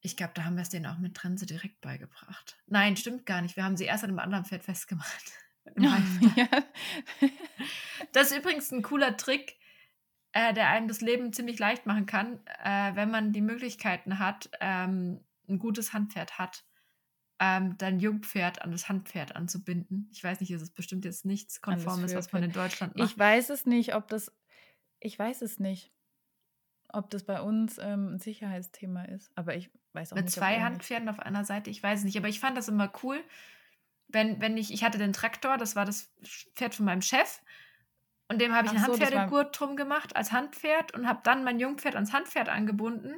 ich 0.00 0.16
glaube, 0.16 0.32
da 0.34 0.44
haben 0.44 0.56
wir 0.56 0.62
es 0.62 0.68
denen 0.68 0.86
auch 0.86 0.98
mit 0.98 1.14
Trense 1.14 1.46
direkt 1.46 1.80
beigebracht. 1.80 2.58
Nein, 2.66 2.96
stimmt 2.96 3.26
gar 3.26 3.42
nicht. 3.42 3.56
Wir 3.56 3.64
haben 3.64 3.76
sie 3.76 3.84
erst 3.84 4.04
an 4.04 4.10
einem 4.10 4.18
anderen 4.18 4.44
Pferd 4.44 4.62
festgemacht. 4.62 5.32
ja. 6.36 6.46
Das 8.12 8.30
ist 8.30 8.36
übrigens 8.36 8.70
ein 8.70 8.82
cooler 8.82 9.16
Trick, 9.16 9.56
äh, 10.32 10.52
der 10.52 10.68
einem 10.68 10.88
das 10.88 11.00
Leben 11.00 11.32
ziemlich 11.32 11.58
leicht 11.58 11.86
machen 11.86 12.04
kann, 12.04 12.38
äh, 12.62 12.94
wenn 12.94 13.10
man 13.10 13.32
die 13.32 13.40
Möglichkeiten 13.40 14.18
hat, 14.18 14.50
ähm, 14.60 15.24
ein 15.48 15.58
gutes 15.58 15.92
Handpferd 15.92 16.38
hat 16.38 16.64
ähm, 17.38 17.76
dein 17.78 17.98
Jungpferd 17.98 18.62
an 18.62 18.70
das 18.70 18.88
Handpferd 18.88 19.34
anzubinden. 19.34 20.08
Ich 20.12 20.22
weiß 20.22 20.40
nicht, 20.40 20.50
ist 20.50 20.62
es 20.62 20.70
bestimmt 20.70 21.04
jetzt 21.04 21.24
nichts 21.24 21.60
Konformes, 21.60 22.14
was 22.14 22.32
man 22.32 22.42
in 22.42 22.52
Deutschland 22.52 22.96
macht. 22.96 23.10
Ich 23.10 23.18
weiß 23.18 23.50
es 23.50 23.66
nicht, 23.66 23.94
ob 23.94 24.08
das, 24.08 24.32
ich 25.00 25.18
weiß 25.18 25.42
es 25.42 25.58
nicht, 25.58 25.92
ob 26.88 27.10
das 27.10 27.24
bei 27.24 27.40
uns 27.40 27.78
ähm, 27.78 28.14
ein 28.14 28.18
Sicherheitsthema 28.20 29.04
ist. 29.04 29.30
Aber 29.34 29.56
ich 29.56 29.70
weiß 29.92 30.12
auch 30.12 30.16
Mit 30.16 30.26
nicht. 30.26 30.36
Mit 30.36 30.44
zwei 30.44 30.60
Handpferden 30.60 31.08
auf 31.08 31.18
einer 31.18 31.44
Seite, 31.44 31.70
ich 31.70 31.82
weiß 31.82 32.00
es 32.00 32.04
nicht. 32.04 32.16
Aber 32.16 32.28
ich 32.28 32.38
fand 32.38 32.56
das 32.56 32.68
immer 32.68 32.92
cool, 33.02 33.20
wenn, 34.08 34.40
wenn 34.40 34.56
ich, 34.56 34.72
ich 34.72 34.84
hatte 34.84 34.98
den 34.98 35.12
Traktor, 35.12 35.56
das 35.56 35.74
war 35.74 35.84
das 35.84 36.12
Pferd 36.54 36.74
von 36.74 36.86
meinem 36.86 37.02
Chef. 37.02 37.42
Und 38.28 38.40
dem 38.40 38.54
habe 38.54 38.66
ich 38.66 38.72
Ach 38.72 38.76
einen 38.76 38.84
so, 38.86 38.92
Handpferdegurt 38.92 39.58
drum 39.58 39.76
gemacht 39.76 40.16
als 40.16 40.32
Handpferd 40.32 40.94
und 40.94 41.06
habe 41.06 41.20
dann 41.24 41.44
mein 41.44 41.58
Jungpferd 41.58 41.94
ans 41.94 42.12
Handpferd 42.12 42.48
angebunden. 42.48 43.16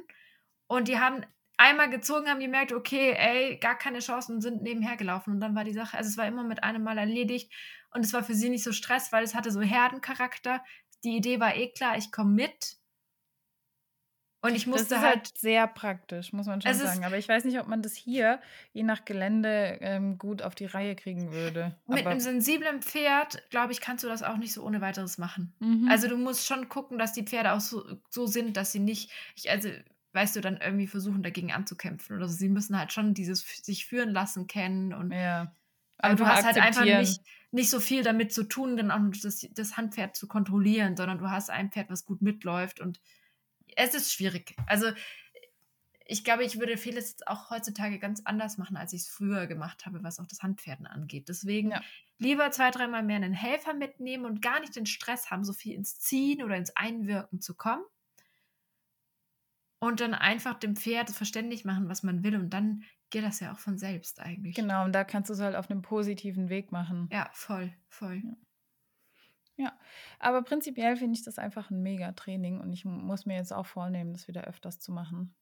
Und 0.67 0.87
die 0.87 0.99
haben 0.99 1.23
einmal 1.57 1.89
gezogen, 1.89 2.29
haben 2.29 2.39
gemerkt, 2.39 2.71
okay, 2.71 3.13
ey, 3.17 3.57
gar 3.57 3.77
keine 3.77 3.99
Chancen 3.99 4.35
und 4.35 4.41
sind 4.41 4.61
nebenher 4.61 4.95
gelaufen. 4.95 5.33
Und 5.33 5.39
dann 5.41 5.55
war 5.55 5.63
die 5.63 5.73
Sache, 5.73 5.97
also 5.97 6.07
es 6.07 6.17
war 6.17 6.27
immer 6.27 6.43
mit 6.43 6.63
einem 6.63 6.83
Mal 6.83 6.97
erledigt 6.97 7.51
und 7.93 8.05
es 8.05 8.13
war 8.13 8.23
für 8.23 8.35
sie 8.35 8.49
nicht 8.49 8.63
so 8.63 8.71
Stress, 8.71 9.11
weil 9.11 9.23
es 9.23 9.35
hatte 9.35 9.51
so 9.51 9.61
Herdencharakter. 9.61 10.63
Die 11.03 11.17
Idee 11.17 11.39
war 11.39 11.55
eh 11.55 11.69
klar, 11.69 11.97
ich 11.97 12.11
komme 12.11 12.31
mit. 12.31 12.77
Und 14.41 14.55
ich 14.55 14.67
musste 14.67 14.89
das 14.89 14.99
ist 14.99 15.03
halt, 15.03 15.15
halt 15.15 15.37
sehr 15.37 15.67
praktisch, 15.67 16.31
muss 16.31 16.45
man 16.45 16.61
schon 16.61 16.73
sagen. 16.73 17.03
Aber 17.03 17.17
ich 17.17 17.27
weiß 17.27 17.43
nicht, 17.43 17.59
ob 17.59 17.67
man 17.67 17.81
das 17.81 17.95
hier, 17.95 18.39
je 18.71 18.83
nach 18.83 19.03
Gelände, 19.03 19.79
ähm, 19.81 20.19
gut 20.19 20.43
auf 20.43 20.53
die 20.53 20.67
Reihe 20.67 20.95
kriegen 20.95 21.31
würde. 21.31 21.75
Mit 21.87 22.01
Aber 22.01 22.11
einem 22.11 22.19
sensiblen 22.19 22.81
Pferd, 22.83 23.49
glaube 23.49 23.73
ich, 23.73 23.81
kannst 23.81 24.03
du 24.03 24.07
das 24.07 24.21
auch 24.21 24.37
nicht 24.37 24.53
so 24.53 24.63
ohne 24.63 24.79
weiteres 24.79 25.17
machen. 25.17 25.55
Mhm. 25.59 25.89
Also 25.89 26.07
du 26.07 26.17
musst 26.17 26.45
schon 26.45 26.69
gucken, 26.69 26.99
dass 26.99 27.13
die 27.13 27.23
Pferde 27.23 27.51
auch 27.51 27.59
so, 27.59 27.83
so 28.09 28.27
sind, 28.27 28.57
dass 28.57 28.71
sie 28.71 28.79
nicht, 28.79 29.11
ich, 29.35 29.49
also 29.49 29.69
weißt 30.17 30.35
du, 30.35 30.41
dann 30.41 30.57
irgendwie 30.57 30.87
versuchen, 30.87 31.21
dagegen 31.21 31.51
anzukämpfen 31.51 32.15
oder 32.15 32.27
so. 32.27 32.33
Sie 32.33 32.49
müssen 32.49 32.77
halt 32.77 32.91
schon 32.91 33.13
dieses 33.13 33.41
sich 33.63 33.85
führen 33.85 34.09
lassen 34.09 34.47
kennen 34.47 34.91
und 34.91 35.11
ja. 35.11 35.55
Aber 35.99 36.15
du 36.15 36.25
hast 36.25 36.43
halt 36.43 36.57
einfach 36.57 36.85
nicht, 36.85 37.21
nicht 37.51 37.69
so 37.69 37.79
viel 37.79 38.01
damit 38.01 38.33
zu 38.33 38.43
tun, 38.43 38.77
dann 38.77 38.89
auch 38.89 38.99
das, 39.21 39.47
das 39.51 39.77
Handpferd 39.77 40.15
zu 40.15 40.27
kontrollieren, 40.27 40.97
sondern 40.97 41.19
du 41.19 41.29
hast 41.29 41.51
ein 41.51 41.71
Pferd, 41.71 41.91
was 41.91 42.05
gut 42.05 42.23
mitläuft 42.23 42.79
und 42.79 42.99
es 43.75 43.93
ist 43.93 44.11
schwierig. 44.11 44.55
Also 44.65 44.87
ich 46.07 46.23
glaube, 46.23 46.43
ich 46.43 46.59
würde 46.59 46.77
vieles 46.77 47.09
jetzt 47.09 47.27
auch 47.27 47.51
heutzutage 47.51 47.99
ganz 47.99 48.21
anders 48.25 48.57
machen, 48.57 48.75
als 48.75 48.93
ich 48.93 49.01
es 49.01 49.07
früher 49.07 49.45
gemacht 49.45 49.85
habe, 49.85 50.01
was 50.01 50.19
auch 50.19 50.25
das 50.25 50.41
Handpferden 50.41 50.87
angeht. 50.87 51.29
Deswegen 51.29 51.71
ja. 51.71 51.81
lieber 52.17 52.49
zwei, 52.49 52.71
dreimal 52.71 53.03
mehr 53.03 53.17
einen 53.17 53.33
Helfer 53.33 53.75
mitnehmen 53.75 54.25
und 54.25 54.41
gar 54.41 54.59
nicht 54.59 54.75
den 54.75 54.87
Stress 54.87 55.29
haben, 55.29 55.43
so 55.43 55.53
viel 55.53 55.75
ins 55.75 55.99
Ziehen 55.99 56.41
oder 56.41 56.57
ins 56.57 56.75
Einwirken 56.75 57.39
zu 57.39 57.53
kommen. 57.53 57.83
Und 59.79 59.99
dann 59.99 60.13
einfach 60.13 60.57
dem 60.57 60.75
Pferd 60.75 61.09
verständlich 61.11 61.63
machen, 61.63 61.87
was 61.87 62.01
man 62.03 62.23
will. 62.23 62.35
Und 62.35 62.49
dann 62.49 62.83
geht 63.09 63.23
das 63.23 63.39
ja 63.39 63.53
auch 63.53 63.59
von 63.59 63.77
selbst 63.77 64.19
eigentlich. 64.19 64.55
Genau, 64.55 64.85
und 64.85 64.93
da 64.93 65.03
kannst 65.03 65.29
du 65.29 65.33
es 65.33 65.39
halt 65.39 65.55
auf 65.55 65.69
einem 65.69 65.81
positiven 65.81 66.49
Weg 66.49 66.71
machen. 66.71 67.09
Ja, 67.11 67.29
voll, 67.33 67.73
voll. 67.89 68.21
Ja. 68.23 68.35
Ja, 69.59 69.75
aber 70.19 70.43
prinzipiell 70.43 70.97
finde 70.97 71.17
ich 71.17 71.25
das 71.25 71.39
einfach 71.39 71.71
ein 71.71 71.81
mega 71.81 72.11
Training 72.11 72.59
und 72.59 72.73
ich 72.73 72.85
muss 72.85 73.25
mir 73.25 73.37
jetzt 73.37 73.51
auch 73.51 73.65
vornehmen, 73.65 74.13
das 74.13 74.27
wieder 74.27 74.43
öfters 74.43 74.79
zu 74.79 74.91
machen. 74.91 75.35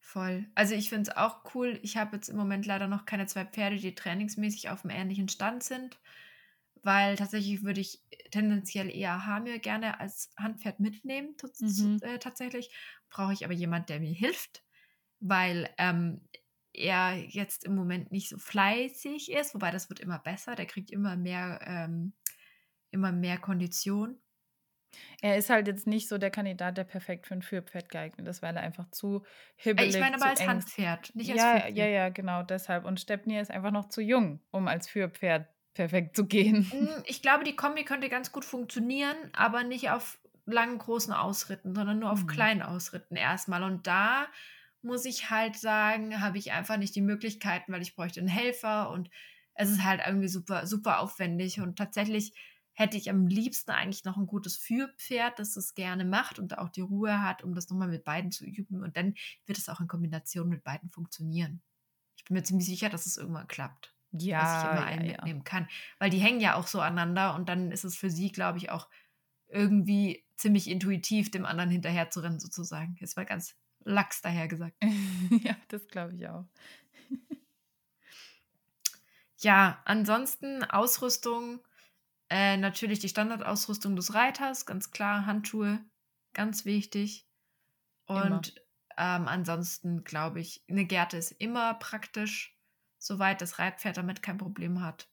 Voll. 0.00 0.50
Also 0.56 0.74
ich 0.74 0.88
finde 0.88 1.08
es 1.08 1.16
auch 1.16 1.54
cool. 1.54 1.78
Ich 1.82 1.96
habe 1.96 2.16
jetzt 2.16 2.28
im 2.28 2.36
Moment 2.36 2.66
leider 2.66 2.88
noch 2.88 3.04
keine 3.06 3.26
zwei 3.26 3.44
Pferde, 3.44 3.76
die 3.76 3.94
trainingsmäßig 3.94 4.70
auf 4.70 4.84
einem 4.84 4.96
ähnlichen 4.96 5.28
Stand 5.28 5.62
sind, 5.62 6.00
weil 6.82 7.16
tatsächlich 7.16 7.62
würde 7.62 7.80
ich 7.80 8.00
tendenziell 8.30 8.90
eher 8.90 9.26
Hamir 9.26 9.58
gerne 9.58 10.00
als 10.00 10.30
Handpferd 10.38 10.80
mitnehmen. 10.80 11.36
Mhm. 11.60 11.98
Äh, 12.02 12.18
tatsächlich 12.18 12.70
brauche 13.10 13.32
ich 13.32 13.44
aber 13.44 13.54
jemand, 13.54 13.88
der 13.88 14.00
mir 14.00 14.12
hilft, 14.12 14.64
weil 15.20 15.68
ähm, 15.78 16.22
er 16.72 17.14
jetzt 17.16 17.64
im 17.64 17.74
Moment 17.74 18.12
nicht 18.12 18.28
so 18.28 18.38
fleißig 18.38 19.30
ist, 19.32 19.54
wobei 19.54 19.70
das 19.70 19.88
wird 19.90 20.00
immer 20.00 20.18
besser. 20.18 20.54
Der 20.54 20.66
kriegt 20.66 20.90
immer 20.90 21.16
mehr, 21.16 21.60
ähm, 21.64 22.12
immer 22.90 23.12
mehr 23.12 23.38
Kondition. 23.38 24.20
Er 25.22 25.36
ist 25.36 25.50
halt 25.50 25.66
jetzt 25.66 25.86
nicht 25.86 26.08
so 26.08 26.18
der 26.18 26.30
Kandidat, 26.30 26.76
der 26.76 26.84
perfekt 26.84 27.26
für 27.26 27.34
ein 27.34 27.42
Führpferd 27.42 27.88
geeignet 27.90 28.26
ist, 28.26 28.42
weil 28.42 28.56
er 28.56 28.62
einfach 28.62 28.90
zu 28.90 29.24
hibbelig 29.56 29.94
Ich 29.94 30.00
meine 30.00 30.16
aber 30.16 30.26
als 30.26 30.40
eng. 30.40 30.48
Handpferd, 30.48 31.14
nicht 31.14 31.30
als 31.30 31.40
ja, 31.40 31.50
Führpferd. 31.52 31.76
Ja, 31.76 31.86
ja, 31.86 32.08
genau, 32.08 32.42
deshalb. 32.42 32.84
Und 32.84 33.00
Stepney 33.00 33.38
ist 33.38 33.50
einfach 33.50 33.70
noch 33.70 33.88
zu 33.88 34.00
jung, 34.00 34.40
um 34.50 34.66
als 34.68 34.88
Führpferd 34.88 35.48
perfekt 35.74 36.16
zu 36.16 36.26
gehen. 36.26 36.70
Hm, 36.70 37.02
ich 37.06 37.22
glaube, 37.22 37.44
die 37.44 37.56
Kombi 37.56 37.84
könnte 37.84 38.08
ganz 38.08 38.32
gut 38.32 38.44
funktionieren, 38.44 39.16
aber 39.32 39.64
nicht 39.64 39.90
auf 39.90 40.18
langen, 40.46 40.78
großen 40.78 41.12
Ausritten, 41.12 41.74
sondern 41.74 42.00
nur 42.00 42.10
auf 42.10 42.22
mhm. 42.22 42.28
kleinen 42.28 42.62
Ausritten 42.62 43.16
erstmal. 43.16 43.62
Und 43.62 43.86
da 43.86 44.26
muss 44.82 45.04
ich 45.04 45.30
halt 45.30 45.56
sagen, 45.56 46.20
habe 46.20 46.38
ich 46.38 46.52
einfach 46.52 46.76
nicht 46.76 46.94
die 46.94 47.02
Möglichkeiten, 47.02 47.72
weil 47.72 47.82
ich 47.82 47.94
bräuchte 47.94 48.20
einen 48.20 48.28
Helfer 48.28 48.90
und 48.90 49.10
es 49.54 49.70
ist 49.70 49.84
halt 49.84 50.00
irgendwie 50.06 50.28
super, 50.28 50.66
super 50.66 51.00
aufwendig. 51.00 51.60
Und 51.60 51.76
tatsächlich 51.76 52.32
hätte 52.72 52.96
ich 52.96 53.10
am 53.10 53.26
liebsten 53.26 53.72
eigentlich 53.72 54.04
noch 54.04 54.16
ein 54.16 54.26
gutes 54.26 54.56
Führpferd, 54.56 55.38
das 55.38 55.52
das 55.52 55.74
gerne 55.74 56.04
macht 56.04 56.38
und 56.38 56.56
auch 56.56 56.70
die 56.70 56.80
Ruhe 56.80 57.20
hat, 57.22 57.42
um 57.44 57.54
das 57.54 57.68
nochmal 57.68 57.88
mit 57.88 58.04
beiden 58.04 58.30
zu 58.30 58.46
üben. 58.46 58.82
Und 58.82 58.96
dann 58.96 59.14
wird 59.44 59.58
es 59.58 59.68
auch 59.68 59.80
in 59.80 59.88
Kombination 59.88 60.48
mit 60.48 60.64
beiden 60.64 60.90
funktionieren. 60.90 61.60
Ich 62.16 62.24
bin 62.24 62.36
mir 62.36 62.42
ziemlich 62.42 62.66
sicher, 62.66 62.88
dass 62.88 63.06
es 63.06 63.16
irgendwann 63.16 63.48
klappt. 63.48 63.94
Ja, 64.12 64.40
dass 64.40 64.64
ich 64.64 64.70
immer 64.70 64.86
einen 64.86 65.04
ja, 65.04 65.12
mitnehmen 65.12 65.44
kann. 65.44 65.68
Weil 65.98 66.10
die 66.10 66.18
hängen 66.18 66.40
ja 66.40 66.56
auch 66.56 66.66
so 66.66 66.80
aneinander 66.80 67.34
und 67.34 67.48
dann 67.48 67.70
ist 67.70 67.84
es 67.84 67.96
für 67.96 68.10
sie, 68.10 68.32
glaube 68.32 68.58
ich, 68.58 68.70
auch 68.70 68.88
irgendwie 69.48 70.24
ziemlich 70.36 70.68
intuitiv, 70.68 71.30
dem 71.30 71.44
anderen 71.44 71.70
hinterher 71.70 72.10
zu 72.10 72.20
rennen, 72.20 72.40
sozusagen. 72.40 72.96
Jetzt 72.98 73.16
mal 73.16 73.26
ganz 73.26 73.56
lax 73.84 74.22
daher 74.22 74.48
gesagt. 74.48 74.76
ja, 75.42 75.54
das 75.68 75.86
glaube 75.88 76.14
ich 76.14 76.28
auch. 76.28 76.46
ja, 79.38 79.80
ansonsten 79.84 80.64
Ausrüstung 80.64 81.60
äh, 82.30 82.56
natürlich 82.56 83.00
die 83.00 83.08
Standardausrüstung 83.08 83.96
des 83.96 84.14
Reiters, 84.14 84.64
ganz 84.64 84.92
klar, 84.92 85.26
Handschuhe, 85.26 85.84
ganz 86.32 86.64
wichtig. 86.64 87.26
Und 88.06 88.54
ähm, 88.96 89.28
ansonsten 89.28 90.04
glaube 90.04 90.40
ich, 90.40 90.62
eine 90.68 90.84
Gerte 90.84 91.16
ist 91.16 91.32
immer 91.32 91.74
praktisch, 91.74 92.56
soweit 93.00 93.40
das 93.40 93.58
Reitpferd 93.58 93.96
damit 93.96 94.22
kein 94.22 94.38
Problem 94.38 94.82
hat. 94.82 95.08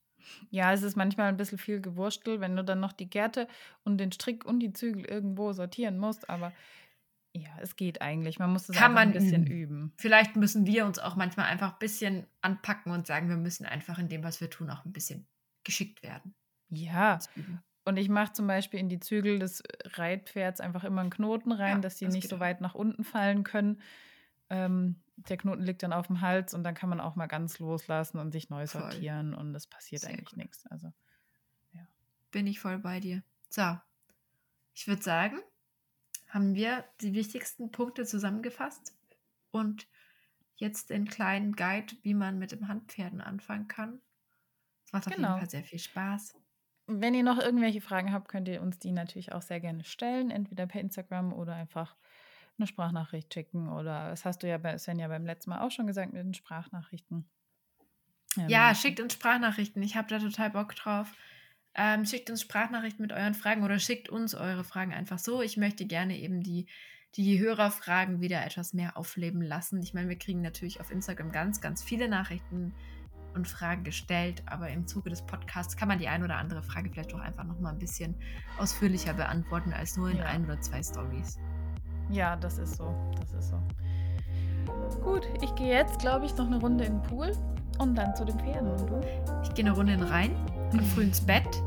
Ja, 0.50 0.74
es 0.74 0.84
ist 0.84 0.96
manchmal 0.96 1.30
ein 1.30 1.38
bisschen 1.38 1.58
viel 1.58 1.82
gewurstel, 1.82 2.42
wenn 2.42 2.56
du 2.56 2.64
dann 2.64 2.80
noch 2.80 2.94
die 2.94 3.10
Gerte 3.10 3.48
und 3.84 3.98
den 3.98 4.12
Strick 4.12 4.46
und 4.46 4.60
die 4.60 4.74
Zügel 4.74 5.06
irgendwo 5.06 5.54
sortieren 5.54 5.98
musst, 5.98 6.30
aber 6.30 6.52
ja, 7.34 7.50
es 7.62 7.76
geht 7.76 8.02
eigentlich. 8.02 8.40
Man 8.40 8.52
muss 8.52 8.68
es 8.68 8.76
Kann 8.76 8.94
man 8.94 9.10
ein 9.10 9.14
bisschen 9.14 9.46
üben. 9.46 9.62
üben. 9.62 9.94
Vielleicht 9.98 10.36
müssen 10.36 10.66
wir 10.66 10.86
uns 10.86 11.00
auch 11.00 11.16
manchmal 11.16 11.46
einfach 11.46 11.74
ein 11.74 11.80
bisschen 11.80 12.26
anpacken 12.42 12.92
und 12.92 13.08
sagen, 13.08 13.30
wir 13.30 13.38
müssen 13.38 13.66
einfach 13.66 14.00
in 14.00 14.10
dem, 14.10 14.24
was 14.24 14.42
wir 14.42 14.50
tun, 14.50 14.70
auch 14.70 14.86
ein 14.86 14.94
bisschen 14.94 15.28
geschickt 15.64 16.02
werden. 16.04 16.34
Ja. 16.70 17.20
Und 17.86 17.98
ich 17.98 18.10
mache 18.10 18.34
zum 18.34 18.48
Beispiel 18.48 18.80
in 18.80 18.90
die 18.90 19.00
Zügel 19.00 19.40
des 19.40 19.64
Reitpferds 19.86 20.60
einfach 20.60 20.84
immer 20.84 21.02
einen 21.02 21.10
Knoten 21.10 21.52
rein, 21.52 21.76
ja, 21.76 21.82
dass 21.82 22.00
sie 22.00 22.06
das 22.06 22.14
nicht 22.14 22.28
so 22.28 22.40
weit 22.40 22.60
nach 22.60 22.76
unten 22.76 23.04
fallen 23.04 23.44
können. 23.44 23.80
Ähm, 24.50 24.96
der 25.18 25.38
Knoten 25.38 25.64
liegt 25.64 25.84
dann 25.84 25.94
auf 25.94 26.08
dem 26.08 26.22
Hals 26.22 26.54
und 26.54 26.64
dann 26.64 26.76
kann 26.76 26.90
man 26.90 27.02
auch 27.02 27.16
mal 27.16 27.28
ganz 27.28 27.60
loslassen 27.60 28.20
und 28.20 28.32
sich 28.32 28.50
neu 28.50 28.68
sortieren 28.68 29.34
voll. 29.34 29.42
und 29.42 29.56
es 29.56 29.68
passiert 29.68 30.02
Sehr 30.02 30.12
eigentlich 30.12 30.36
nichts. 30.36 30.66
Also, 30.68 30.94
ja. 31.74 31.88
Bin 32.32 32.48
ich 32.48 32.60
voll 32.60 32.78
bei 32.80 33.00
dir. 33.00 33.24
So, 33.50 33.78
ich 34.74 34.88
würde 34.88 35.02
sagen, 35.02 35.40
haben 36.28 36.54
wir 36.54 36.86
die 37.02 37.14
wichtigsten 37.14 37.72
Punkte 37.72 38.06
zusammengefasst 38.06 38.96
und 39.52 39.88
jetzt 40.56 40.90
den 40.90 41.06
kleinen 41.06 41.56
Guide, 41.56 41.96
wie 42.04 42.14
man 42.14 42.38
mit 42.38 42.52
dem 42.52 42.68
Handpferden 42.68 43.22
anfangen 43.22 43.68
kann. 43.68 44.02
Es 44.86 44.94
macht 44.94 45.08
auf 45.08 45.16
genau. 45.16 45.30
jeden 45.30 45.40
Fall 45.40 45.50
sehr 45.50 45.64
viel 45.64 45.80
Spaß. 45.80 46.36
Wenn 46.88 47.14
ihr 47.14 47.24
noch 47.24 47.38
irgendwelche 47.38 47.82
Fragen 47.82 48.14
habt, 48.14 48.30
könnt 48.30 48.48
ihr 48.48 48.62
uns 48.62 48.80
die 48.80 48.92
natürlich 48.92 49.34
auch 49.34 49.42
sehr 49.42 49.60
gerne 49.60 49.84
stellen, 49.84 50.32
entweder 50.32 50.68
per 50.68 50.80
Instagram 50.82 51.34
oder 51.34 51.54
einfach 51.54 51.98
eine 52.60 52.68
Sprachnachricht 52.68 53.34
schicken. 53.34 53.70
Oder 53.70 54.10
das 54.10 54.26
hast 54.26 54.44
du 54.44 54.48
ja 54.48 54.58
bei 54.58 54.78
Svenja 54.78 55.08
beim 55.08 55.26
letzten 55.26 55.52
Mal 55.52 55.62
auch 55.62 55.72
schon 55.72 55.88
gesagt 55.88 56.14
mit 56.14 56.24
den 56.24 56.34
Sprachnachrichten. 56.34 57.30
Ähm, 58.38 58.50
ja, 58.50 58.74
schickt 58.76 59.00
uns 59.00 59.14
Sprachnachrichten. 59.14 59.82
Ich 59.82 59.96
habe 59.96 60.10
da 60.10 60.20
total 60.20 60.50
Bock 60.52 60.76
drauf. 60.76 61.12
Ähm, 61.74 62.06
schickt 62.06 62.30
uns 62.30 62.42
Sprachnachrichten 62.42 63.02
mit 63.02 63.14
euren 63.14 63.36
Fragen 63.36 63.64
oder 63.64 63.78
schickt 63.80 64.10
uns 64.10 64.34
eure 64.34 64.64
Fragen 64.64 64.94
einfach 64.94 65.20
so. 65.20 65.42
Ich 65.42 65.58
möchte 65.58 65.86
gerne 65.86 66.18
eben 66.18 66.42
die, 66.42 66.68
die 67.16 67.40
Hörerfragen 67.40 68.20
wieder 68.20 68.44
etwas 68.44 68.74
mehr 68.74 68.98
aufleben 68.98 69.42
lassen. 69.42 69.82
Ich 69.82 69.94
meine, 69.94 70.10
wir 70.10 70.18
kriegen 70.18 70.42
natürlich 70.42 70.82
auf 70.82 70.92
Instagram 70.92 71.32
ganz, 71.32 71.62
ganz 71.62 71.84
viele 71.84 72.10
Nachrichten 72.10 72.74
und 73.36 73.48
Fragen 73.48 73.84
gestellt, 73.84 74.42
aber 74.48 74.70
im 74.70 74.88
Zuge 74.88 75.12
des 75.12 75.24
Podcasts 75.24 75.78
kann 75.78 75.88
man 75.88 76.00
die 76.00 76.08
ein 76.08 76.24
oder 76.24 76.38
andere 76.38 76.64
Frage 76.64 76.90
vielleicht 76.90 77.14
auch 77.14 77.20
einfach 77.20 77.44
noch 77.44 77.60
mal 77.60 77.72
ein 77.72 77.80
bisschen 77.80 78.16
ausführlicher 78.58 79.14
beantworten 79.14 79.74
als 79.74 79.96
nur 79.96 80.10
in 80.10 80.18
ja. 80.18 80.26
ein 80.26 80.46
oder 80.46 80.60
zwei 80.60 80.82
Stories. 80.82 81.38
Ja, 82.10 82.36
das 82.36 82.58
ist 82.58 82.78
so, 82.78 82.94
das 83.20 83.34
ist 83.34 83.50
so. 83.50 83.58
Gut, 85.02 85.28
ich 85.42 85.54
gehe 85.56 85.68
jetzt, 85.68 86.00
glaube 86.00 86.26
ich, 86.26 86.36
noch 86.38 86.48
eine 86.48 86.60
Runde 86.60 86.86
in 86.86 86.94
den 86.94 87.04
Pool 87.04 87.32
und 87.80 87.96
dann 87.96 88.16
zu 88.16 88.26
den 88.26 88.40
Pferden. 88.40 88.72
Und 88.72 88.90
du? 88.90 89.02
Ich 89.44 89.54
gehe 89.54 89.66
eine 89.66 89.76
Runde 89.76 89.94
in 89.94 90.00
den 90.00 90.08
Rhein 90.08 90.32
und 90.72 90.82
früh 90.84 91.04
ins 91.04 91.22
Bett, 91.22 91.62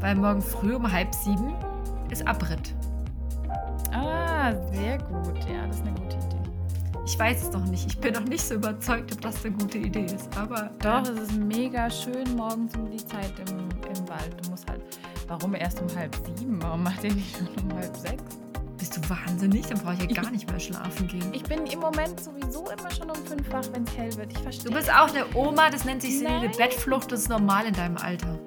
weil 0.00 0.14
morgen 0.14 0.40
früh 0.40 0.74
um 0.74 0.90
halb 0.90 1.14
sieben 1.14 1.54
ist 2.10 2.26
Abritt. 2.26 2.74
Ah, 3.92 4.52
sehr 4.72 4.98
gut. 4.98 5.38
Ja, 5.48 5.66
das 5.66 5.76
ist 5.76 5.86
eine 5.86 5.92
gute 5.92 6.16
Idee. 6.16 6.36
Ich 7.04 7.18
weiß 7.18 7.42
es 7.42 7.52
noch 7.52 7.64
nicht. 7.66 7.86
Ich 7.86 7.98
bin 8.00 8.14
noch 8.14 8.24
nicht 8.24 8.42
so 8.42 8.54
überzeugt, 8.54 9.12
ob 9.12 9.20
das 9.20 9.44
eine 9.44 9.54
gute 9.56 9.78
Idee 9.78 10.06
ist. 10.06 10.36
Aber 10.36 10.70
doch, 10.78 11.02
es 11.02 11.20
ist 11.20 11.32
mega 11.32 11.90
schön 11.90 12.36
morgens 12.36 12.74
um 12.76 12.90
die 12.90 13.04
Zeit 13.04 13.32
im, 13.50 13.58
im 13.58 14.08
Wald. 14.08 14.36
Du 14.42 14.50
musst 14.50 14.68
halt. 14.70 14.82
Warum 15.28 15.54
erst 15.54 15.80
um 15.80 15.88
halb 15.96 16.14
sieben? 16.14 16.60
Warum 16.62 16.82
macht 16.82 17.04
ihr 17.04 17.14
nicht 17.14 17.36
schon 17.36 17.48
um 17.64 17.76
halb 17.76 17.96
sechs? 17.96 18.41
Bist 18.82 18.96
du 18.96 19.08
wahnsinnig? 19.08 19.64
Dann 19.68 19.78
brauche 19.78 19.94
ich 19.94 20.10
ja 20.10 20.22
gar 20.22 20.28
nicht 20.32 20.50
mehr 20.50 20.58
schlafen 20.58 21.06
gehen. 21.06 21.32
Ich 21.32 21.44
bin 21.44 21.64
im 21.66 21.78
Moment 21.78 22.18
sowieso 22.18 22.68
immer 22.68 22.90
schon 22.90 23.08
um 23.08 23.26
fünf 23.26 23.48
wach, 23.52 23.62
wenn 23.72 23.84
es 23.84 23.96
hell 23.96 24.16
wird. 24.16 24.32
Ich 24.32 24.38
verstehe. 24.38 24.70
Du 24.72 24.76
bist 24.76 24.92
auch 24.92 25.08
eine 25.08 25.24
Oma, 25.36 25.70
das 25.70 25.84
nennt 25.84 26.02
sich 26.02 26.26
eine 26.26 26.48
Bettflucht, 26.48 27.12
das 27.12 27.20
ist 27.20 27.28
normal 27.28 27.66
in 27.66 27.74
deinem 27.74 27.96
Alter. 27.98 28.40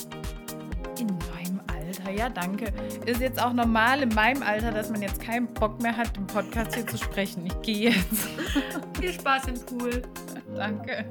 In 0.99 1.07
ja, 2.17 2.29
danke. 2.29 2.71
Ist 3.05 3.21
jetzt 3.21 3.41
auch 3.41 3.53
normal 3.53 4.03
in 4.03 4.09
meinem 4.09 4.43
Alter, 4.43 4.71
dass 4.71 4.89
man 4.89 5.01
jetzt 5.01 5.21
keinen 5.21 5.47
Bock 5.53 5.81
mehr 5.81 5.95
hat, 5.95 6.17
im 6.17 6.27
Podcast 6.27 6.75
hier 6.75 6.86
zu 6.86 6.97
sprechen. 6.97 7.45
Ich 7.45 7.61
gehe 7.61 7.91
jetzt. 7.91 8.27
Viel 8.99 9.13
Spaß 9.13 9.47
im 9.47 9.65
Pool. 9.65 10.01
Danke. 10.55 11.05